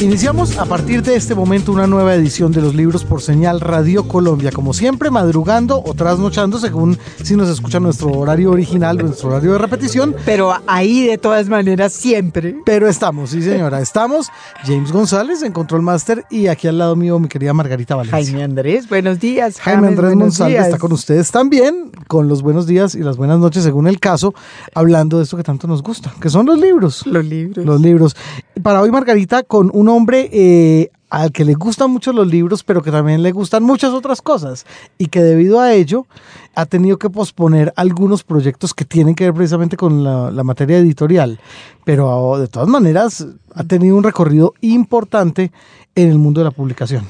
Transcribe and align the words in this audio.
Iniciamos 0.00 0.56
a 0.58 0.64
partir 0.64 1.02
de 1.02 1.16
este 1.16 1.34
momento 1.34 1.72
una 1.72 1.88
nueva 1.88 2.14
edición 2.14 2.52
de 2.52 2.62
los 2.62 2.72
libros 2.72 3.02
por 3.02 3.20
señal 3.20 3.60
Radio 3.60 4.06
Colombia, 4.06 4.52
como 4.52 4.72
siempre 4.72 5.10
madrugando 5.10 5.82
o 5.84 5.92
trasnochando 5.92 6.60
según 6.60 6.96
si 7.24 7.34
nos 7.34 7.48
escucha 7.48 7.80
nuestro 7.80 8.12
horario 8.12 8.52
original, 8.52 8.96
nuestro 8.98 9.30
horario 9.30 9.54
de 9.54 9.58
repetición. 9.58 10.14
Pero 10.24 10.54
ahí 10.68 11.04
de 11.04 11.18
todas 11.18 11.48
maneras 11.48 11.94
siempre. 11.94 12.54
Pero 12.64 12.86
estamos, 12.86 13.30
sí 13.30 13.42
señora, 13.42 13.80
estamos. 13.80 14.28
James 14.64 14.92
González 14.92 15.42
en 15.42 15.50
Control 15.50 15.82
Master 15.82 16.24
y 16.30 16.46
aquí 16.46 16.68
al 16.68 16.78
lado 16.78 16.94
mío 16.94 17.18
mi 17.18 17.26
querida 17.26 17.52
Margarita 17.52 17.96
Valencia. 17.96 18.22
Jaime 18.22 18.44
Andrés, 18.44 18.88
buenos 18.88 19.18
días. 19.18 19.58
Jaime 19.58 19.88
Andrés 19.88 20.14
González 20.14 20.64
está 20.64 20.78
con 20.78 20.92
ustedes 20.92 21.32
también, 21.32 21.90
con 22.06 22.28
los 22.28 22.42
buenos 22.42 22.68
días 22.68 22.94
y 22.94 23.00
las 23.00 23.16
buenas 23.16 23.40
noches 23.40 23.64
según 23.64 23.88
el 23.88 23.98
caso, 23.98 24.32
hablando 24.76 25.18
de 25.18 25.24
esto 25.24 25.36
que 25.36 25.42
tanto 25.42 25.66
nos 25.66 25.82
gusta, 25.82 26.14
que 26.20 26.30
son 26.30 26.46
los 26.46 26.60
libros. 26.60 27.04
Los 27.04 27.24
libros. 27.24 27.66
Los 27.66 27.80
libros. 27.80 28.16
Para 28.62 28.80
hoy 28.80 28.92
Margarita 28.92 29.42
con 29.42 29.72
un 29.74 29.87
hombre 29.88 30.28
eh, 30.32 30.90
al 31.10 31.32
que 31.32 31.44
le 31.44 31.54
gustan 31.54 31.90
mucho 31.90 32.12
los 32.12 32.26
libros, 32.26 32.62
pero 32.62 32.82
que 32.82 32.90
también 32.90 33.22
le 33.22 33.32
gustan 33.32 33.62
muchas 33.62 33.92
otras 33.92 34.22
cosas 34.22 34.66
y 34.98 35.06
que 35.06 35.22
debido 35.22 35.60
a 35.60 35.72
ello 35.72 36.06
ha 36.54 36.66
tenido 36.66 36.98
que 36.98 37.08
posponer 37.08 37.72
algunos 37.76 38.24
proyectos 38.24 38.74
que 38.74 38.84
tienen 38.84 39.14
que 39.14 39.24
ver 39.24 39.34
precisamente 39.34 39.76
con 39.76 40.04
la, 40.04 40.30
la 40.30 40.44
materia 40.44 40.78
editorial. 40.78 41.38
Pero 41.84 42.38
de 42.38 42.48
todas 42.48 42.68
maneras 42.68 43.26
ha 43.54 43.64
tenido 43.64 43.96
un 43.96 44.04
recorrido 44.04 44.54
importante 44.60 45.52
en 45.94 46.10
el 46.10 46.18
mundo 46.18 46.40
de 46.40 46.44
la 46.44 46.50
publicación. 46.50 47.06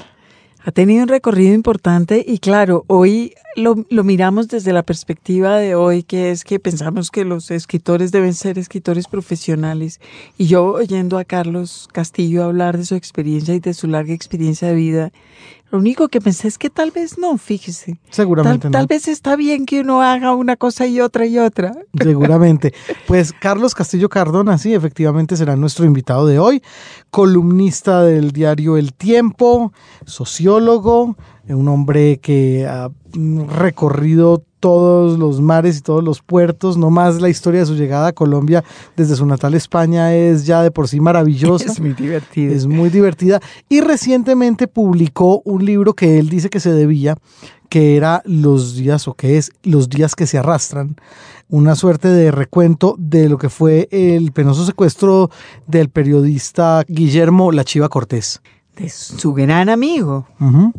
Ha 0.61 0.71
tenido 0.71 1.03
un 1.03 1.07
recorrido 1.07 1.53
importante 1.53 2.23
y 2.27 2.39
claro, 2.39 2.83
hoy 2.87 3.33
lo, 3.55 3.85
lo, 3.89 4.03
miramos 4.03 4.49
desde 4.49 4.73
la 4.73 4.83
perspectiva 4.83 5.57
de 5.57 5.73
hoy, 5.73 6.03
que 6.03 6.31
es 6.31 6.43
que 6.43 6.59
pensamos 6.59 7.11
que 7.11 7.23
los 7.23 7.49
escritores 7.49 8.11
deben 8.11 8.33
ser 8.33 8.59
escritores 8.59 9.07
profesionales. 9.07 10.01
Y 10.37 10.47
yo 10.47 10.73
oyendo 10.73 11.17
a 11.17 11.23
Carlos 11.23 11.87
Castillo 11.93 12.43
hablar 12.43 12.77
de 12.77 12.83
su 12.83 12.95
experiencia 12.95 13.55
y 13.55 13.61
de 13.61 13.73
su 13.73 13.87
larga 13.87 14.13
experiencia 14.13 14.67
de 14.67 14.75
vida, 14.75 15.11
lo 15.71 15.77
único 15.77 16.07
que 16.07 16.19
pensé 16.19 16.47
es 16.47 16.57
que 16.57 16.69
tal 16.69 16.91
vez 16.91 17.17
no, 17.17 17.37
fíjese. 17.37 17.99
Seguramente 18.09 18.63
tal, 18.63 18.71
no. 18.71 18.77
Tal 18.77 18.87
vez 18.87 19.07
está 19.07 19.35
bien 19.35 19.65
que 19.65 19.81
uno 19.81 20.01
haga 20.01 20.33
una 20.33 20.55
cosa 20.55 20.87
y 20.87 20.99
otra 20.99 21.25
y 21.25 21.37
otra. 21.37 21.71
Seguramente. 22.01 22.73
Pues 23.07 23.33
Carlos 23.33 23.75
Castillo 23.75 24.09
Cardona, 24.09 24.57
sí, 24.57 24.73
efectivamente 24.73 25.37
será 25.37 25.55
nuestro 25.55 25.85
invitado 25.85 26.25
de 26.25 26.39
hoy, 26.39 26.63
columnista 27.11 28.03
del 28.03 28.31
diario 28.31 28.77
El 28.77 28.93
Tiempo, 28.93 29.71
sociólogo, 30.05 31.15
un 31.47 31.67
hombre 31.67 32.19
que 32.19 32.65
ha 32.67 32.89
recorrido 33.13 34.43
todos 34.59 35.17
los 35.17 35.41
mares 35.41 35.77
y 35.77 35.81
todos 35.81 36.03
los 36.03 36.21
puertos, 36.21 36.77
no 36.77 36.89
más 36.89 37.21
la 37.21 37.29
historia 37.29 37.61
de 37.61 37.65
su 37.65 37.75
llegada 37.75 38.07
a 38.07 38.13
Colombia 38.13 38.63
desde 38.95 39.15
su 39.15 39.25
natal 39.25 39.53
España 39.53 40.15
es 40.15 40.45
ya 40.45 40.61
de 40.61 40.71
por 40.71 40.87
sí 40.87 40.99
maravillosa. 40.99 41.71
Es 41.71 41.79
muy 41.79 41.93
divertida. 41.93 42.53
Es 42.53 42.67
muy 42.67 42.89
divertida. 42.89 43.39
Y 43.67 43.81
recientemente 43.81 44.67
publicó 44.67 45.41
un 45.45 45.65
libro 45.65 45.93
que 45.93 46.19
él 46.19 46.29
dice 46.29 46.49
que 46.49 46.59
se 46.59 46.71
debía, 46.71 47.15
que 47.69 47.95
era 47.95 48.21
Los 48.25 48.75
días, 48.75 49.07
o 49.07 49.13
que 49.13 49.37
es 49.37 49.51
Los 49.63 49.89
días 49.89 50.15
que 50.15 50.27
se 50.27 50.37
arrastran, 50.37 50.95
una 51.49 51.75
suerte 51.75 52.07
de 52.07 52.31
recuento 52.31 52.95
de 52.97 53.29
lo 53.29 53.37
que 53.37 53.49
fue 53.49 53.87
el 53.91 54.31
penoso 54.31 54.65
secuestro 54.65 55.29
del 55.67 55.89
periodista 55.89 56.83
Guillermo 56.87 57.51
La 57.51 57.63
Chiva 57.63 57.89
Cortés. 57.89 58.41
De 58.75 58.89
su 58.89 59.33
gran 59.33 59.69
amigo. 59.69 60.25
Uh 60.39 60.45
-huh. 60.45 60.73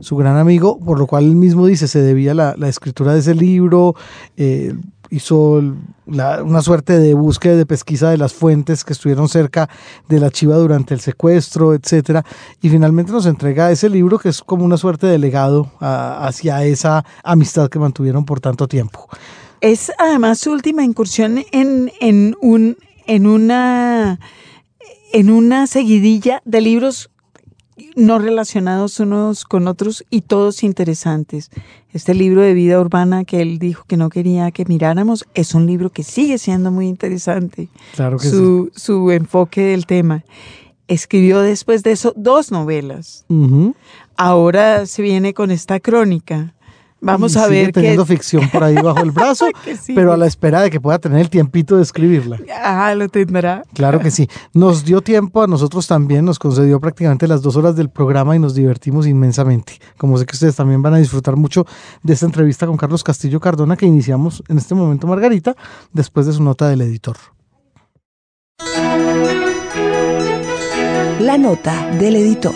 Su 0.00 0.16
gran 0.16 0.36
amigo, 0.36 0.78
por 0.78 0.98
lo 0.98 1.06
cual 1.06 1.24
él 1.24 1.36
mismo 1.36 1.66
dice, 1.66 1.86
se 1.86 2.00
debía 2.00 2.34
la, 2.34 2.54
la 2.58 2.68
escritura 2.68 3.12
de 3.12 3.20
ese 3.20 3.34
libro, 3.34 3.94
eh, 4.36 4.74
hizo 5.10 5.62
la, 6.06 6.42
una 6.42 6.60
suerte 6.62 6.98
de 6.98 7.14
búsqueda, 7.14 7.56
de 7.56 7.66
pesquisa 7.66 8.10
de 8.10 8.18
las 8.18 8.32
fuentes 8.32 8.84
que 8.84 8.92
estuvieron 8.92 9.28
cerca 9.28 9.68
de 10.08 10.18
la 10.18 10.30
chiva 10.30 10.56
durante 10.56 10.94
el 10.94 11.00
secuestro, 11.00 11.74
etcétera, 11.74 12.24
y 12.60 12.68
finalmente 12.68 13.12
nos 13.12 13.26
entrega 13.26 13.70
ese 13.70 13.88
libro 13.88 14.18
que 14.18 14.30
es 14.30 14.42
como 14.42 14.64
una 14.64 14.76
suerte 14.76 15.06
de 15.06 15.18
legado 15.18 15.70
a, 15.80 16.26
hacia 16.26 16.64
esa 16.64 17.04
amistad 17.22 17.68
que 17.68 17.78
mantuvieron 17.78 18.24
por 18.24 18.40
tanto 18.40 18.66
tiempo. 18.66 19.08
Es 19.60 19.92
además 19.98 20.40
su 20.40 20.50
última 20.50 20.82
incursión 20.82 21.44
en, 21.52 21.92
en, 22.00 22.36
un, 22.40 22.76
en, 23.06 23.26
una, 23.26 24.18
en 25.12 25.30
una 25.30 25.66
seguidilla 25.66 26.42
de 26.44 26.60
libros 26.60 27.10
no 27.96 28.18
relacionados 28.18 29.00
unos 29.00 29.44
con 29.44 29.66
otros 29.68 30.04
y 30.10 30.22
todos 30.22 30.62
interesantes. 30.62 31.50
Este 31.92 32.14
libro 32.14 32.42
de 32.42 32.54
vida 32.54 32.80
urbana 32.80 33.24
que 33.24 33.40
él 33.40 33.58
dijo 33.58 33.84
que 33.86 33.96
no 33.96 34.10
quería 34.10 34.50
que 34.50 34.64
miráramos 34.64 35.26
es 35.34 35.54
un 35.54 35.66
libro 35.66 35.90
que 35.90 36.02
sigue 36.02 36.38
siendo 36.38 36.70
muy 36.70 36.86
interesante. 36.86 37.68
Claro 37.94 38.18
que 38.18 38.28
su, 38.28 38.70
sí. 38.74 38.80
su 38.80 39.10
enfoque 39.10 39.62
del 39.62 39.86
tema. 39.86 40.24
Escribió 40.86 41.40
después 41.40 41.82
de 41.82 41.92
eso 41.92 42.12
dos 42.16 42.50
novelas. 42.50 43.24
Uh 43.28 43.46
-huh. 43.46 43.74
Ahora 44.16 44.86
se 44.86 45.02
viene 45.02 45.34
con 45.34 45.50
esta 45.50 45.80
crónica. 45.80 46.54
Vamos 47.04 47.34
y 47.34 47.38
a 47.38 47.44
sigue 47.44 47.62
ver 47.62 47.72
teniendo 47.72 48.04
que... 48.04 48.14
ficción 48.14 48.48
por 48.50 48.64
ahí 48.64 48.74
bajo 48.74 49.00
el 49.00 49.10
brazo, 49.10 49.46
pero 49.94 50.12
a 50.12 50.16
la 50.16 50.26
espera 50.26 50.62
de 50.62 50.70
que 50.70 50.80
pueda 50.80 50.98
tener 50.98 51.20
el 51.20 51.30
tiempito 51.30 51.76
de 51.76 51.82
escribirla. 51.82 52.38
Ah, 52.62 52.94
lo 52.94 53.08
tendrá. 53.08 53.62
Claro 53.74 54.00
que 54.00 54.10
sí. 54.10 54.28
Nos 54.52 54.84
dio 54.84 55.00
tiempo 55.00 55.42
a 55.42 55.46
nosotros 55.46 55.86
también, 55.86 56.24
nos 56.24 56.38
concedió 56.38 56.80
prácticamente 56.80 57.28
las 57.28 57.42
dos 57.42 57.56
horas 57.56 57.76
del 57.76 57.90
programa 57.90 58.34
y 58.36 58.38
nos 58.38 58.54
divertimos 58.54 59.06
inmensamente. 59.06 59.78
Como 59.98 60.16
sé 60.16 60.26
que 60.26 60.34
ustedes 60.34 60.56
también 60.56 60.82
van 60.82 60.94
a 60.94 60.98
disfrutar 60.98 61.36
mucho 61.36 61.66
de 62.02 62.14
esta 62.14 62.26
entrevista 62.26 62.66
con 62.66 62.76
Carlos 62.76 63.04
Castillo 63.04 63.40
Cardona 63.40 63.76
que 63.76 63.86
iniciamos 63.86 64.42
en 64.48 64.58
este 64.58 64.74
momento, 64.74 65.06
Margarita, 65.06 65.54
después 65.92 66.26
de 66.26 66.32
su 66.32 66.42
nota 66.42 66.68
del 66.68 66.80
editor. 66.80 67.16
La 71.20 71.38
nota 71.38 71.90
del 71.98 72.16
editor. 72.16 72.54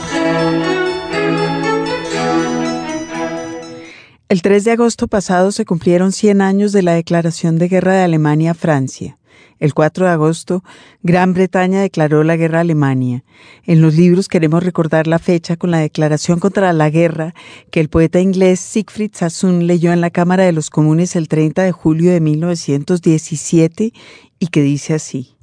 El 4.30 4.42
3 4.42 4.62
de 4.64 4.72
agosto 4.72 5.08
pasado 5.08 5.52
se 5.52 5.64
cumplieron 5.64 6.12
100 6.12 6.42
años 6.42 6.72
de 6.72 6.82
la 6.82 6.92
declaración 6.92 7.56
de 7.56 7.66
guerra 7.66 7.94
de 7.94 8.02
Alemania 8.02 8.50
a 8.50 8.54
Francia. 8.54 9.18
El 9.58 9.72
4 9.72 10.04
de 10.04 10.12
agosto, 10.12 10.62
Gran 11.02 11.32
Bretaña 11.32 11.80
declaró 11.80 12.22
la 12.24 12.36
guerra 12.36 12.58
a 12.58 12.60
Alemania. 12.60 13.24
En 13.64 13.80
los 13.80 13.94
libros 13.94 14.28
queremos 14.28 14.62
recordar 14.62 15.06
la 15.06 15.18
fecha 15.18 15.56
con 15.56 15.70
la 15.70 15.78
declaración 15.78 16.40
contra 16.40 16.74
la 16.74 16.90
guerra 16.90 17.34
que 17.70 17.80
el 17.80 17.88
poeta 17.88 18.20
inglés 18.20 18.60
Siegfried 18.60 19.12
Sassoon 19.14 19.66
leyó 19.66 19.94
en 19.94 20.02
la 20.02 20.10
Cámara 20.10 20.44
de 20.44 20.52
los 20.52 20.68
Comunes 20.68 21.16
el 21.16 21.26
30 21.26 21.62
de 21.62 21.72
julio 21.72 22.12
de 22.12 22.20
1917 22.20 23.94
y 24.38 24.46
que 24.48 24.60
dice 24.60 24.92
así. 24.92 25.37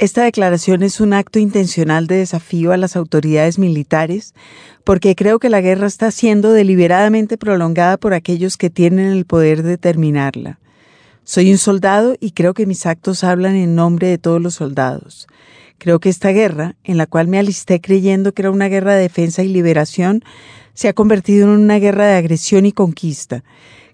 Esta 0.00 0.24
declaración 0.24 0.82
es 0.82 0.98
un 0.98 1.12
acto 1.12 1.38
intencional 1.38 2.06
de 2.06 2.16
desafío 2.16 2.72
a 2.72 2.78
las 2.78 2.96
autoridades 2.96 3.58
militares 3.58 4.32
porque 4.82 5.14
creo 5.14 5.38
que 5.38 5.50
la 5.50 5.60
guerra 5.60 5.86
está 5.86 6.10
siendo 6.10 6.52
deliberadamente 6.52 7.36
prolongada 7.36 7.98
por 7.98 8.14
aquellos 8.14 8.56
que 8.56 8.70
tienen 8.70 9.08
el 9.12 9.26
poder 9.26 9.62
de 9.62 9.76
terminarla. 9.76 10.58
Soy 11.24 11.50
un 11.50 11.58
soldado 11.58 12.16
y 12.18 12.30
creo 12.30 12.54
que 12.54 12.64
mis 12.64 12.86
actos 12.86 13.24
hablan 13.24 13.56
en 13.56 13.74
nombre 13.74 14.06
de 14.06 14.16
todos 14.16 14.40
los 14.40 14.54
soldados. 14.54 15.26
Creo 15.76 16.00
que 16.00 16.08
esta 16.08 16.30
guerra, 16.30 16.76
en 16.82 16.96
la 16.96 17.06
cual 17.06 17.28
me 17.28 17.38
alisté 17.38 17.82
creyendo 17.82 18.32
que 18.32 18.40
era 18.40 18.50
una 18.50 18.68
guerra 18.68 18.94
de 18.94 19.02
defensa 19.02 19.42
y 19.42 19.48
liberación, 19.48 20.24
se 20.72 20.88
ha 20.88 20.94
convertido 20.94 21.44
en 21.44 21.60
una 21.60 21.78
guerra 21.78 22.06
de 22.06 22.14
agresión 22.14 22.64
y 22.64 22.72
conquista. 22.72 23.44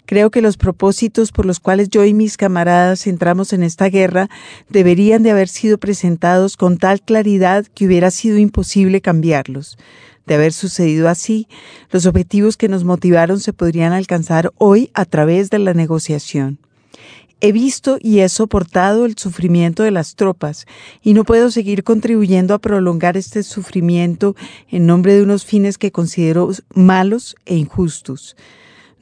Creo 0.07 0.31
que 0.31 0.41
los 0.41 0.55
propósitos 0.55 1.33
por 1.33 1.45
los 1.45 1.59
cuales 1.59 1.89
yo 1.89 2.05
y 2.05 2.13
mis 2.13 2.37
camaradas 2.37 3.07
entramos 3.07 3.51
en 3.51 3.61
esta 3.61 3.89
guerra 3.89 4.29
deberían 4.69 5.21
de 5.21 5.31
haber 5.31 5.49
sido 5.49 5.77
presentados 5.77 6.55
con 6.55 6.77
tal 6.77 7.01
claridad 7.01 7.65
que 7.65 7.85
hubiera 7.85 8.09
sido 8.09 8.37
imposible 8.37 9.01
cambiarlos. 9.01 9.77
De 10.25 10.35
haber 10.35 10.53
sucedido 10.53 11.09
así, 11.09 11.49
los 11.91 12.05
objetivos 12.05 12.55
que 12.55 12.69
nos 12.69 12.85
motivaron 12.85 13.41
se 13.41 13.51
podrían 13.51 13.91
alcanzar 13.91 14.53
hoy 14.57 14.91
a 14.93 15.03
través 15.03 15.49
de 15.49 15.59
la 15.59 15.73
negociación. 15.73 16.59
He 17.41 17.51
visto 17.51 17.97
y 18.01 18.19
he 18.19 18.29
soportado 18.29 19.05
el 19.05 19.17
sufrimiento 19.17 19.83
de 19.83 19.91
las 19.91 20.15
tropas 20.15 20.67
y 21.03 21.15
no 21.15 21.25
puedo 21.25 21.51
seguir 21.51 21.83
contribuyendo 21.83 22.53
a 22.53 22.59
prolongar 22.59 23.17
este 23.17 23.43
sufrimiento 23.43 24.37
en 24.69 24.85
nombre 24.85 25.15
de 25.15 25.23
unos 25.23 25.43
fines 25.43 25.77
que 25.77 25.91
considero 25.91 26.49
malos 26.73 27.35
e 27.45 27.57
injustos. 27.57 28.37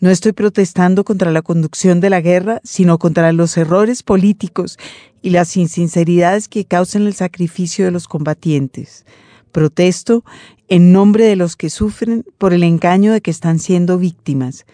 No 0.06 0.12
estoy 0.12 0.34
protestando 0.34 1.04
contra 1.04 1.31
la 1.31 1.42
conducción 1.42 2.00
de 2.00 2.12
la 2.12 2.22
guerra, 2.22 2.62
sino 2.63 3.00
contra 3.00 3.34
los 3.34 3.57
errores 3.57 4.04
políticos 4.04 4.78
y 5.24 5.31
las 5.31 5.57
insinceridades 5.57 6.48
que 6.48 6.63
causan 6.63 7.07
el 7.07 7.16
sacrificio 7.16 7.86
de 7.86 7.90
los 7.90 8.07
combatientes. 8.07 9.04
Protesto 9.52 10.24
en 10.68 10.92
nombre 10.92 11.25
de 11.25 11.36
los 11.36 11.56
que 11.56 11.72
sufren 11.72 12.24
por 12.38 12.54
el 12.54 12.62
engaño 12.62 13.13
de 13.13 13.22
que 13.22 13.31
están 13.31 13.57
siendo 13.57 13.98
víctimas. 13.98 14.68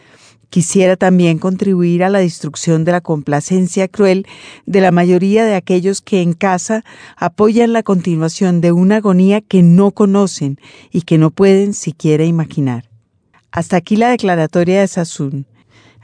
Quisiera 0.50 0.98
también 0.98 1.40
contribuir 1.40 2.04
a 2.04 2.10
la 2.10 2.20
destrucción 2.20 2.84
de 2.84 2.92
la 2.92 3.00
complacencia 3.00 3.88
cruel 3.88 4.28
de 4.66 4.82
la 4.82 4.92
mayoría 4.92 5.46
de 5.46 5.56
aquellos 5.56 6.02
que 6.02 6.22
en 6.22 6.34
casa 6.34 6.84
apoyan 7.16 7.72
la 7.72 7.84
continuación 7.84 8.60
de 8.60 8.74
una 8.74 8.98
agonía 8.98 9.40
que 9.40 9.64
no 9.64 9.92
conocen 9.92 10.60
y 10.92 11.04
que 11.04 11.18
no 11.18 11.32
pueden 11.32 11.74
siquiera 11.74 12.26
imaginar. 12.26 12.91
Hasta 13.52 13.76
aquí 13.76 13.98
la 13.98 14.10
declaratoria 14.10 14.80
de 14.80 14.88
Sassoon. 14.88 15.46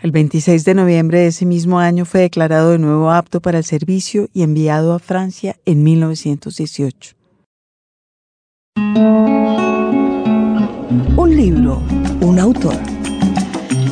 El 0.01 0.11
26 0.11 0.65
de 0.65 0.73
noviembre 0.75 1.19
de 1.19 1.27
ese 1.27 1.45
mismo 1.45 1.79
año 1.79 2.05
fue 2.05 2.21
declarado 2.21 2.71
de 2.71 2.77
nuevo 2.77 3.09
apto 3.09 3.41
para 3.41 3.57
el 3.57 3.63
servicio 3.63 4.27
y 4.33 4.43
enviado 4.43 4.93
a 4.93 4.99
Francia 4.99 5.55
en 5.65 5.83
1918. 5.83 7.15
Un 11.15 11.35
libro, 11.35 11.81
un 12.21 12.37
autor. 12.39 12.75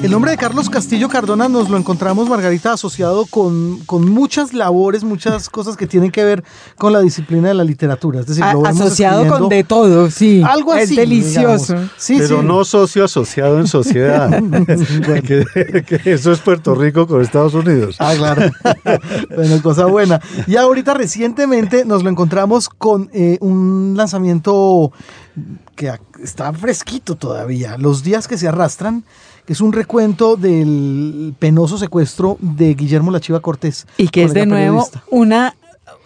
El 0.06 0.12
nombre 0.12 0.30
de 0.30 0.38
Carlos 0.38 0.70
Castillo 0.70 1.10
Cardona 1.10 1.50
nos 1.50 1.68
lo 1.68 1.78
encontramos, 1.78 2.30
Margarita, 2.30 2.74
asociado 2.74 3.26
con, 3.26 3.80
con 3.88 4.08
muchas 4.08 4.54
labores, 4.54 5.04
muchas 5.04 5.50
cosas 5.50 5.76
que 5.76 5.88
tienen 5.88 6.12
que 6.12 6.24
ver 6.24 6.44
con 6.78 6.94
la 6.94 7.00
disciplina 7.00 7.48
de 7.48 7.56
la 7.56 7.64
literatura. 7.64 8.20
Es 8.20 8.28
decir, 8.28 8.46
lo 8.46 8.62
vemos 8.62 8.82
asociado 8.82 9.28
con 9.28 9.50
de 9.50 9.64
todo, 9.64 10.12
sí. 10.12 10.44
Algo 10.46 10.74
así. 10.74 10.94
Es 10.94 10.96
delicioso. 10.96 11.76
Sí, 11.98 12.18
Pero 12.20 12.42
sí. 12.42 12.46
no 12.46 12.64
socio 12.66 13.06
asociado 13.06 13.60
en 13.60 13.68
sociedad. 13.68 14.30
que, 15.26 15.84
que 15.84 16.14
eso 16.14 16.32
es 16.32 16.40
Puerto 16.40 16.76
Rico 16.76 17.08
con 17.08 17.24
Estados 17.24 17.56
Unidos. 17.56 17.96
Ah, 17.98 18.14
claro. 18.16 18.52
bueno, 19.36 19.60
cosa 19.64 19.88
buena. 19.88 20.22
Y 20.46 20.56
ahorita 20.56 20.94
recientemente 20.94 21.84
nos 21.84 22.04
lo 22.04 22.12
encontramos 22.12 22.70
con 22.70 23.10
eh, 23.12 23.40
un 23.42 23.96
lanzamiento 23.98 24.92
que 25.76 25.92
está 26.24 26.54
fresquito 26.54 27.16
todavía, 27.16 27.78
Los 27.78 28.04
días 28.04 28.28
que 28.28 28.38
se 28.38 28.48
arrastran, 28.48 29.04
es 29.48 29.62
un 29.62 29.74
recuento 29.74 30.36
del 30.36 31.34
penoso 31.38 31.78
secuestro 31.78 32.38
de 32.42 32.74
Guillermo 32.74 33.12
Lachiva 33.12 33.40
Cortés. 33.40 33.88
Y 33.98 34.08
que 34.08 34.24
es 34.24 34.34
de 34.34 34.46
nuevo 34.46 34.86
periodista. 34.86 35.04
una 35.12 35.56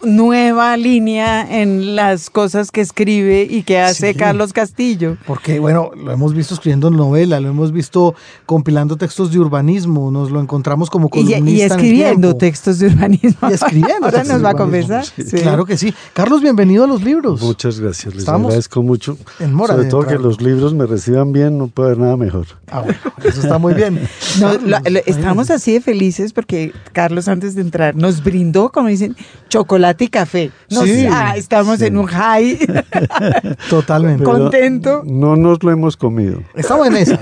nueva 0.02 0.76
línea 0.76 1.60
en 1.60 1.94
las 1.96 2.30
cosas 2.30 2.70
que 2.70 2.80
escribe 2.80 3.46
y 3.48 3.62
que 3.62 3.78
hace 3.78 4.12
Sí. 4.12 4.18
Carlos 4.18 4.52
Castillo. 4.52 5.16
Porque, 5.26 5.58
bueno, 5.60 5.90
lo 5.96 6.10
hemos 6.12 6.34
visto 6.34 6.54
escribiendo 6.54 6.90
novela, 6.90 7.38
lo 7.40 7.48
hemos 7.50 7.72
visto 7.72 8.14
compilando 8.46 8.96
textos 8.96 9.30
de 9.32 9.38
urbanismo, 9.38 10.10
nos 10.10 10.30
lo 10.30 10.40
encontramos 10.40 10.88
como 10.90 11.06
Y, 11.08 11.10
columnista. 11.10 11.38
y 11.50 11.60
en 11.60 11.66
el 11.66 11.70
escribiendo 11.70 12.36
textos 12.36 12.78
de 12.78 12.86
urbanismo. 12.86 13.50
Y 13.50 13.52
escribiendo. 13.54 13.94
Ahora 14.06 14.10
textos 14.22 14.28
nos 14.28 14.38
de 14.38 14.44
va 14.44 14.50
a. 14.50 15.04
Sí, 15.04 15.22
Sí. 15.24 15.36
Claro 15.38 15.64
que 15.64 15.76
sí. 15.76 15.92
Carlos, 16.12 16.40
bienvenido 16.42 16.84
a 16.84 16.86
los 16.86 17.02
libros. 17.02 17.40
Muchas 17.42 17.78
gracias, 17.80 18.14
les 18.14 18.22
Estamos 18.22 18.46
agradezco 18.48 18.82
mucho. 18.82 19.18
en 19.38 19.52
mora 19.52 19.74
Sobre 19.74 19.84
de 19.84 19.90
todo 19.90 20.06
que 20.06 20.18
los 20.18 20.40
libros 20.40 20.72
me 20.74 20.86
reciban 20.86 21.32
bien, 21.32 21.58
no 21.58 21.68
puede 21.68 21.88
haber 21.90 21.98
nada 21.98 22.16
mejor. 22.16 22.46
Ah, 22.70 22.80
bueno, 22.80 22.98
eso 23.24 23.40
está 23.40 23.58
muy 23.58 23.74
bien. 23.74 24.00
No, 24.40 24.52
Carlos, 24.52 24.70
lo- 24.84 24.90
lo- 24.90 25.00
estamos 25.06 25.50
así 25.50 25.72
de 25.72 25.80
felices 25.80 26.32
porque 26.32 26.72
Carlos 26.92 27.26
antes 27.28 27.54
de 27.54 27.60
entrar 27.62 27.96
nos 27.96 28.22
brindó, 28.22 28.70
como 28.70 28.88
dicen, 28.88 29.16
chocolate 29.48 29.89
y 29.98 30.08
café. 30.08 30.50
Nos- 30.70 30.84
Sí, 30.84 31.06
ah, 31.10 31.34
estamos 31.36 31.78
sí. 31.78 31.86
en 31.86 31.96
un 31.96 32.06
high. 32.06 32.58
Totalmente. 33.70 34.24
Contento. 34.24 35.02
No 35.04 35.36
nos 35.36 35.62
lo 35.62 35.70
hemos 35.70 35.96
comido. 35.96 36.42
Estamos 36.54 36.86
en 36.88 36.96
esas, 36.96 37.18